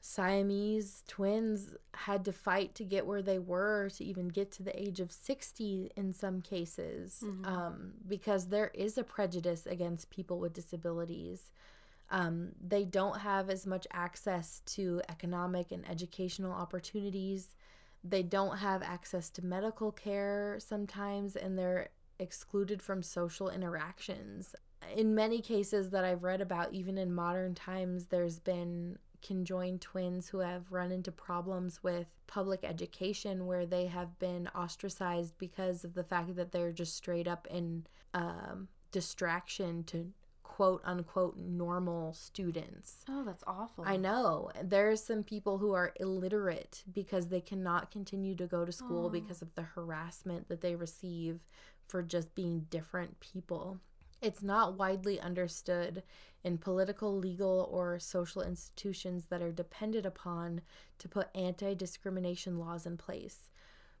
Siamese 0.00 1.02
twins 1.06 1.74
had 1.94 2.24
to 2.24 2.32
fight 2.32 2.74
to 2.76 2.84
get 2.84 3.06
where 3.06 3.22
they 3.22 3.38
were 3.38 3.88
to 3.90 4.04
even 4.04 4.28
get 4.28 4.50
to 4.52 4.62
the 4.62 4.80
age 4.80 5.00
of 5.00 5.12
60 5.12 5.90
in 5.96 6.12
some 6.12 6.40
cases 6.40 7.22
Mhm. 7.24 7.46
um, 7.46 7.94
because 8.06 8.48
there 8.48 8.68
is 8.74 8.96
a 8.96 9.04
prejudice 9.04 9.66
against 9.66 10.10
people 10.10 10.38
with 10.38 10.52
disabilities. 10.52 11.50
Um, 12.10 12.52
they 12.60 12.84
don't 12.84 13.18
have 13.18 13.50
as 13.50 13.66
much 13.66 13.86
access 13.92 14.60
to 14.66 15.02
economic 15.08 15.72
and 15.72 15.86
educational 15.88 16.52
opportunities. 16.52 17.54
They 18.02 18.22
don't 18.22 18.58
have 18.58 18.82
access 18.82 19.28
to 19.30 19.44
medical 19.44 19.92
care 19.92 20.58
sometimes, 20.60 21.36
and 21.36 21.58
they're 21.58 21.90
excluded 22.18 22.80
from 22.80 23.02
social 23.02 23.50
interactions. 23.50 24.54
In 24.94 25.14
many 25.14 25.42
cases 25.42 25.90
that 25.90 26.04
I've 26.04 26.22
read 26.22 26.40
about, 26.40 26.72
even 26.72 26.96
in 26.96 27.12
modern 27.12 27.54
times, 27.54 28.06
there's 28.06 28.38
been 28.38 28.98
conjoined 29.22 29.80
twins 29.80 30.28
who 30.28 30.38
have 30.38 30.70
run 30.70 30.92
into 30.92 31.10
problems 31.12 31.82
with 31.82 32.06
public 32.26 32.60
education 32.64 33.46
where 33.46 33.66
they 33.66 33.86
have 33.86 34.18
been 34.18 34.48
ostracized 34.54 35.34
because 35.38 35.84
of 35.84 35.94
the 35.94 36.04
fact 36.04 36.36
that 36.36 36.52
they're 36.52 36.72
just 36.72 36.94
straight 36.96 37.26
up 37.28 37.46
in 37.50 37.86
um, 38.14 38.68
distraction 38.92 39.84
to 39.84 40.12
quote 40.42 40.80
unquote 40.84 41.36
normal 41.36 42.12
students. 42.12 43.04
Oh, 43.08 43.22
that's 43.24 43.44
awful. 43.46 43.84
I 43.86 43.96
know. 43.96 44.50
There's 44.62 45.02
some 45.02 45.22
people 45.22 45.58
who 45.58 45.72
are 45.72 45.92
illiterate 46.00 46.82
because 46.92 47.28
they 47.28 47.40
cannot 47.40 47.90
continue 47.90 48.34
to 48.36 48.46
go 48.46 48.64
to 48.64 48.72
school 48.72 49.06
Oh. 49.06 49.10
because 49.10 49.40
of 49.42 49.54
the 49.54 49.62
harassment 49.62 50.48
that 50.48 50.60
they 50.60 50.74
receive 50.74 51.40
for 51.86 52.02
just 52.02 52.34
being 52.34 52.66
different 52.70 53.20
people. 53.20 53.78
It's 54.20 54.42
not 54.42 54.76
widely 54.76 55.20
understood 55.20 56.02
in 56.42 56.58
political, 56.58 57.16
legal, 57.16 57.68
or 57.70 57.98
social 57.98 58.42
institutions 58.42 59.26
that 59.26 59.42
are 59.42 59.52
depended 59.52 60.06
upon 60.06 60.62
to 60.98 61.08
put 61.08 61.28
anti 61.34 61.74
discrimination 61.74 62.58
laws 62.58 62.86
in 62.86 62.96
place. 62.96 63.50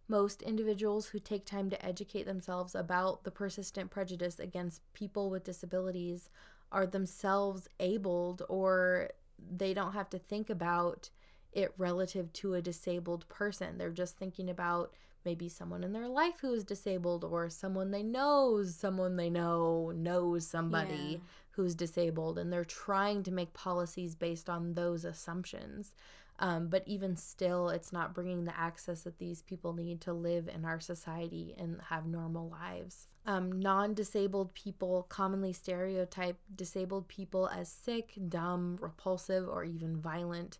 Most 0.08 0.42
individuals 0.42 1.08
who 1.08 1.18
take 1.18 1.44
time 1.44 1.68
to 1.70 1.84
educate 1.84 2.24
themselves 2.24 2.74
about 2.74 3.24
the 3.24 3.30
persistent 3.30 3.90
prejudice 3.90 4.38
against 4.38 4.80
people 4.94 5.30
with 5.30 5.44
disabilities 5.44 6.30
are 6.72 6.86
themselves 6.86 7.68
abled 7.78 8.42
or 8.48 9.10
they 9.56 9.74
don't 9.74 9.92
have 9.92 10.10
to 10.10 10.18
think 10.18 10.50
about 10.50 11.10
it 11.52 11.72
relative 11.76 12.32
to 12.34 12.54
a 12.54 12.62
disabled 12.62 13.28
person. 13.28 13.78
They're 13.78 13.90
just 13.90 14.16
thinking 14.16 14.48
about 14.48 14.94
maybe 15.28 15.46
someone 15.50 15.84
in 15.84 15.92
their 15.92 16.08
life 16.08 16.36
who 16.40 16.54
is 16.54 16.64
disabled 16.64 17.22
or 17.22 17.50
someone 17.50 17.90
they 17.90 18.02
know, 18.02 18.62
someone 18.64 19.16
they 19.16 19.28
know 19.28 19.92
knows 19.94 20.46
somebody 20.46 21.06
Yeah. 21.12 21.18
who's 21.50 21.74
disabled, 21.74 22.38
and 22.38 22.50
they're 22.50 22.64
trying 22.64 23.22
to 23.24 23.30
make 23.30 23.52
policies 23.52 24.14
based 24.14 24.48
on 24.48 24.72
those 24.72 25.04
assumptions. 25.04 25.92
Um, 26.38 26.68
but 26.68 26.82
even 26.86 27.14
still, 27.16 27.68
it's 27.68 27.92
not 27.92 28.14
bringing 28.14 28.44
the 28.46 28.58
access 28.58 29.02
that 29.02 29.18
these 29.18 29.42
people 29.42 29.74
need 29.74 30.00
to 30.02 30.14
live 30.14 30.48
in 30.48 30.64
our 30.64 30.80
society 30.80 31.54
and 31.58 31.78
have 31.90 32.06
normal 32.06 32.48
lives. 32.48 33.08
Um, 33.26 33.60
non 33.60 33.92
disabled 33.92 34.54
people 34.54 35.02
commonly 35.10 35.52
stereotype 35.52 36.38
disabled 36.54 37.06
people 37.08 37.48
as 37.48 37.68
sick, 37.68 38.14
dumb, 38.30 38.78
repulsive, 38.80 39.46
or 39.46 39.62
even 39.64 40.00
violent. 40.00 40.58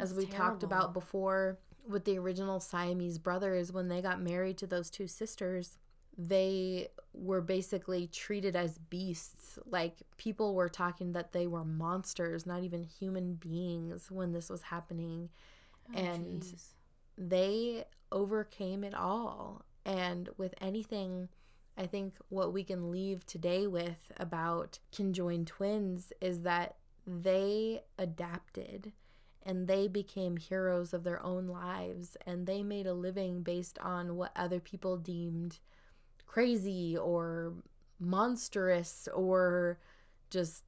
as 0.00 0.10
That's 0.12 0.18
we 0.18 0.26
talked 0.26 0.62
about 0.64 0.92
before 0.92 1.58
with 1.88 2.04
the 2.04 2.18
original 2.18 2.60
Siamese 2.60 3.18
brothers, 3.18 3.72
when 3.72 3.88
they 3.88 4.02
got 4.02 4.20
married 4.20 4.58
to 4.58 4.66
those 4.66 4.90
two 4.90 5.06
sisters, 5.06 5.78
they 6.16 6.88
were 7.12 7.40
basically 7.40 8.08
treated 8.08 8.54
as 8.56 8.78
beasts. 8.78 9.58
Like 9.64 9.96
people 10.16 10.54
were 10.54 10.68
talking 10.68 11.12
that 11.12 11.32
they 11.32 11.46
were 11.46 11.64
monsters, 11.64 12.44
not 12.44 12.62
even 12.62 12.82
human 12.82 13.34
beings 13.34 14.10
when 14.10 14.32
this 14.32 14.50
was 14.50 14.62
happening. 14.62 15.30
Oh, 15.94 15.98
and- 15.98 16.42
jeez. 16.42 16.74
They 17.20 17.84
overcame 18.12 18.84
it 18.84 18.94
all. 18.94 19.64
And 19.84 20.28
with 20.36 20.54
anything, 20.60 21.28
I 21.76 21.86
think 21.86 22.14
what 22.28 22.52
we 22.52 22.62
can 22.62 22.90
leave 22.92 23.26
today 23.26 23.66
with 23.66 24.12
about 24.18 24.78
conjoined 24.94 25.48
twins 25.48 26.12
is 26.20 26.42
that 26.42 26.76
they 27.06 27.82
adapted 27.98 28.92
and 29.44 29.66
they 29.66 29.88
became 29.88 30.36
heroes 30.36 30.92
of 30.92 31.04
their 31.04 31.22
own 31.22 31.46
lives 31.46 32.16
and 32.26 32.46
they 32.46 32.62
made 32.62 32.86
a 32.86 32.92
living 32.94 33.42
based 33.42 33.78
on 33.80 34.16
what 34.16 34.32
other 34.36 34.60
people 34.60 34.96
deemed 34.96 35.58
crazy 36.26 36.96
or 36.96 37.54
monstrous 37.98 39.08
or 39.14 39.78
just 40.30 40.64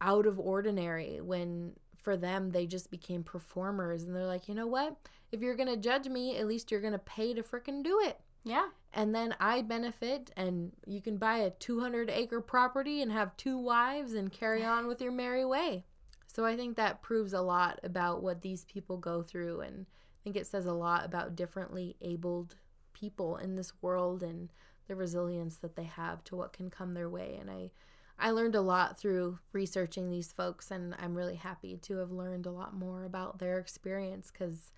out 0.00 0.26
of 0.26 0.38
ordinary 0.38 1.20
when 1.20 1.72
for 1.96 2.16
them 2.16 2.50
they 2.50 2.66
just 2.66 2.90
became 2.90 3.22
performers 3.22 4.02
and 4.04 4.14
they're 4.14 4.26
like 4.26 4.46
you 4.48 4.54
know 4.54 4.66
what 4.66 4.96
if 5.32 5.40
you're 5.40 5.56
gonna 5.56 5.76
judge 5.76 6.06
me 6.08 6.36
at 6.36 6.46
least 6.46 6.70
you're 6.70 6.80
gonna 6.82 6.98
pay 6.98 7.32
to 7.32 7.42
frickin' 7.42 7.82
do 7.82 7.98
it 8.04 8.20
Yeah. 8.44 8.68
and 8.92 9.14
then 9.14 9.34
I 9.40 9.62
benefit, 9.62 10.30
and 10.36 10.70
you 10.86 11.00
can 11.00 11.16
buy 11.16 11.38
a 11.38 11.50
200 11.50 12.10
acre 12.10 12.40
property 12.42 13.00
and 13.00 13.10
have 13.10 13.36
two 13.38 13.56
wives 13.58 14.12
and 14.12 14.30
carry 14.30 14.62
on 14.64 14.86
with 14.86 15.00
your 15.00 15.12
merry 15.12 15.44
way. 15.46 15.86
So 16.34 16.44
I 16.44 16.56
think 16.56 16.76
that 16.76 17.00
proves 17.00 17.32
a 17.32 17.40
lot 17.40 17.78
about 17.84 18.20
what 18.20 18.42
these 18.42 18.64
people 18.64 18.96
go 18.96 19.22
through, 19.22 19.60
and 19.60 19.86
I 19.86 20.18
think 20.24 20.34
it 20.34 20.48
says 20.48 20.66
a 20.66 20.72
lot 20.72 21.04
about 21.04 21.36
differently 21.36 21.94
abled 22.00 22.56
people 22.92 23.36
in 23.36 23.54
this 23.54 23.72
world 23.80 24.24
and 24.24 24.52
the 24.88 24.96
resilience 24.96 25.56
that 25.58 25.76
they 25.76 25.84
have 25.84 26.24
to 26.24 26.36
what 26.36 26.52
can 26.52 26.70
come 26.70 26.94
their 26.94 27.08
way. 27.08 27.38
And 27.40 27.50
I, 27.50 27.70
I 28.18 28.32
learned 28.32 28.56
a 28.56 28.60
lot 28.60 28.98
through 28.98 29.38
researching 29.52 30.10
these 30.10 30.32
folks, 30.32 30.72
and 30.72 30.96
I'm 30.98 31.14
really 31.14 31.36
happy 31.36 31.76
to 31.82 31.98
have 31.98 32.10
learned 32.10 32.46
a 32.46 32.50
lot 32.50 32.74
more 32.74 33.04
about 33.04 33.38
their 33.38 33.60
experience 33.60 34.32
because 34.32 34.72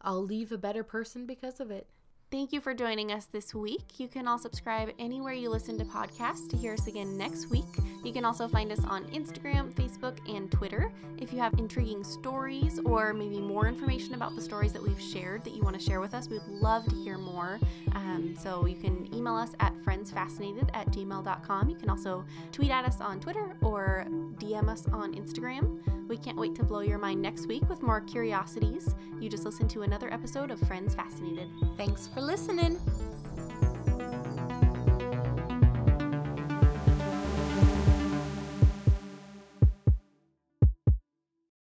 I'll 0.00 0.24
leave 0.24 0.52
a 0.52 0.58
better 0.58 0.82
person 0.82 1.26
because 1.26 1.60
of 1.60 1.70
it. 1.70 1.86
Thank 2.30 2.52
you 2.52 2.60
for 2.60 2.74
joining 2.74 3.12
us 3.12 3.26
this 3.26 3.54
week. 3.54 4.00
You 4.00 4.08
can 4.08 4.26
all 4.26 4.38
subscribe 4.38 4.90
anywhere 4.98 5.34
you 5.34 5.50
listen 5.50 5.78
to 5.78 5.84
podcasts 5.84 6.48
to 6.50 6.56
hear 6.56 6.72
us 6.72 6.88
again 6.88 7.16
next 7.16 7.48
week. 7.48 7.64
You 8.02 8.12
can 8.12 8.24
also 8.24 8.48
find 8.48 8.72
us 8.72 8.80
on 8.84 9.04
Instagram, 9.12 9.72
Facebook, 9.72 10.18
and 10.28 10.50
Twitter. 10.50 10.92
If 11.18 11.32
you 11.32 11.38
have 11.38 11.54
intriguing 11.58 12.02
stories 12.02 12.80
or 12.84 13.12
maybe 13.14 13.40
more 13.40 13.68
information 13.68 14.14
about 14.14 14.34
the 14.34 14.42
stories 14.42 14.72
that 14.72 14.82
we've 14.82 15.00
shared 15.00 15.44
that 15.44 15.54
you 15.54 15.62
want 15.62 15.78
to 15.78 15.82
share 15.84 16.00
with 16.00 16.12
us, 16.12 16.28
we'd 16.28 16.42
love 16.48 16.84
to 16.86 16.96
hear 16.96 17.18
more. 17.18 17.60
Um, 17.92 18.34
so 18.36 18.66
you 18.66 18.76
can 18.76 19.14
email 19.14 19.36
us 19.36 19.50
at 19.60 19.72
friendsfascinated 19.84 20.68
at 20.74 20.88
gmail.com. 20.88 21.68
You 21.68 21.76
can 21.76 21.88
also 21.88 22.24
tweet 22.50 22.70
at 22.70 22.84
us 22.84 23.00
on 23.00 23.20
Twitter 23.20 23.56
or 23.62 24.06
DM 24.38 24.68
us 24.68 24.86
on 24.92 25.14
Instagram. 25.14 25.80
We 26.08 26.16
can't 26.16 26.36
wait 26.36 26.54
to 26.56 26.64
blow 26.64 26.80
your 26.80 26.98
mind 26.98 27.22
next 27.22 27.46
week 27.46 27.68
with 27.68 27.80
more 27.82 28.00
curiosities. 28.00 28.94
You 29.20 29.30
just 29.30 29.44
listened 29.44 29.70
to 29.70 29.82
another 29.82 30.12
episode 30.12 30.50
of 30.50 30.60
Friends 30.60 30.94
Fascinated. 30.94 31.48
Thanks 31.78 32.08
for 32.08 32.20
listening. 32.24 32.78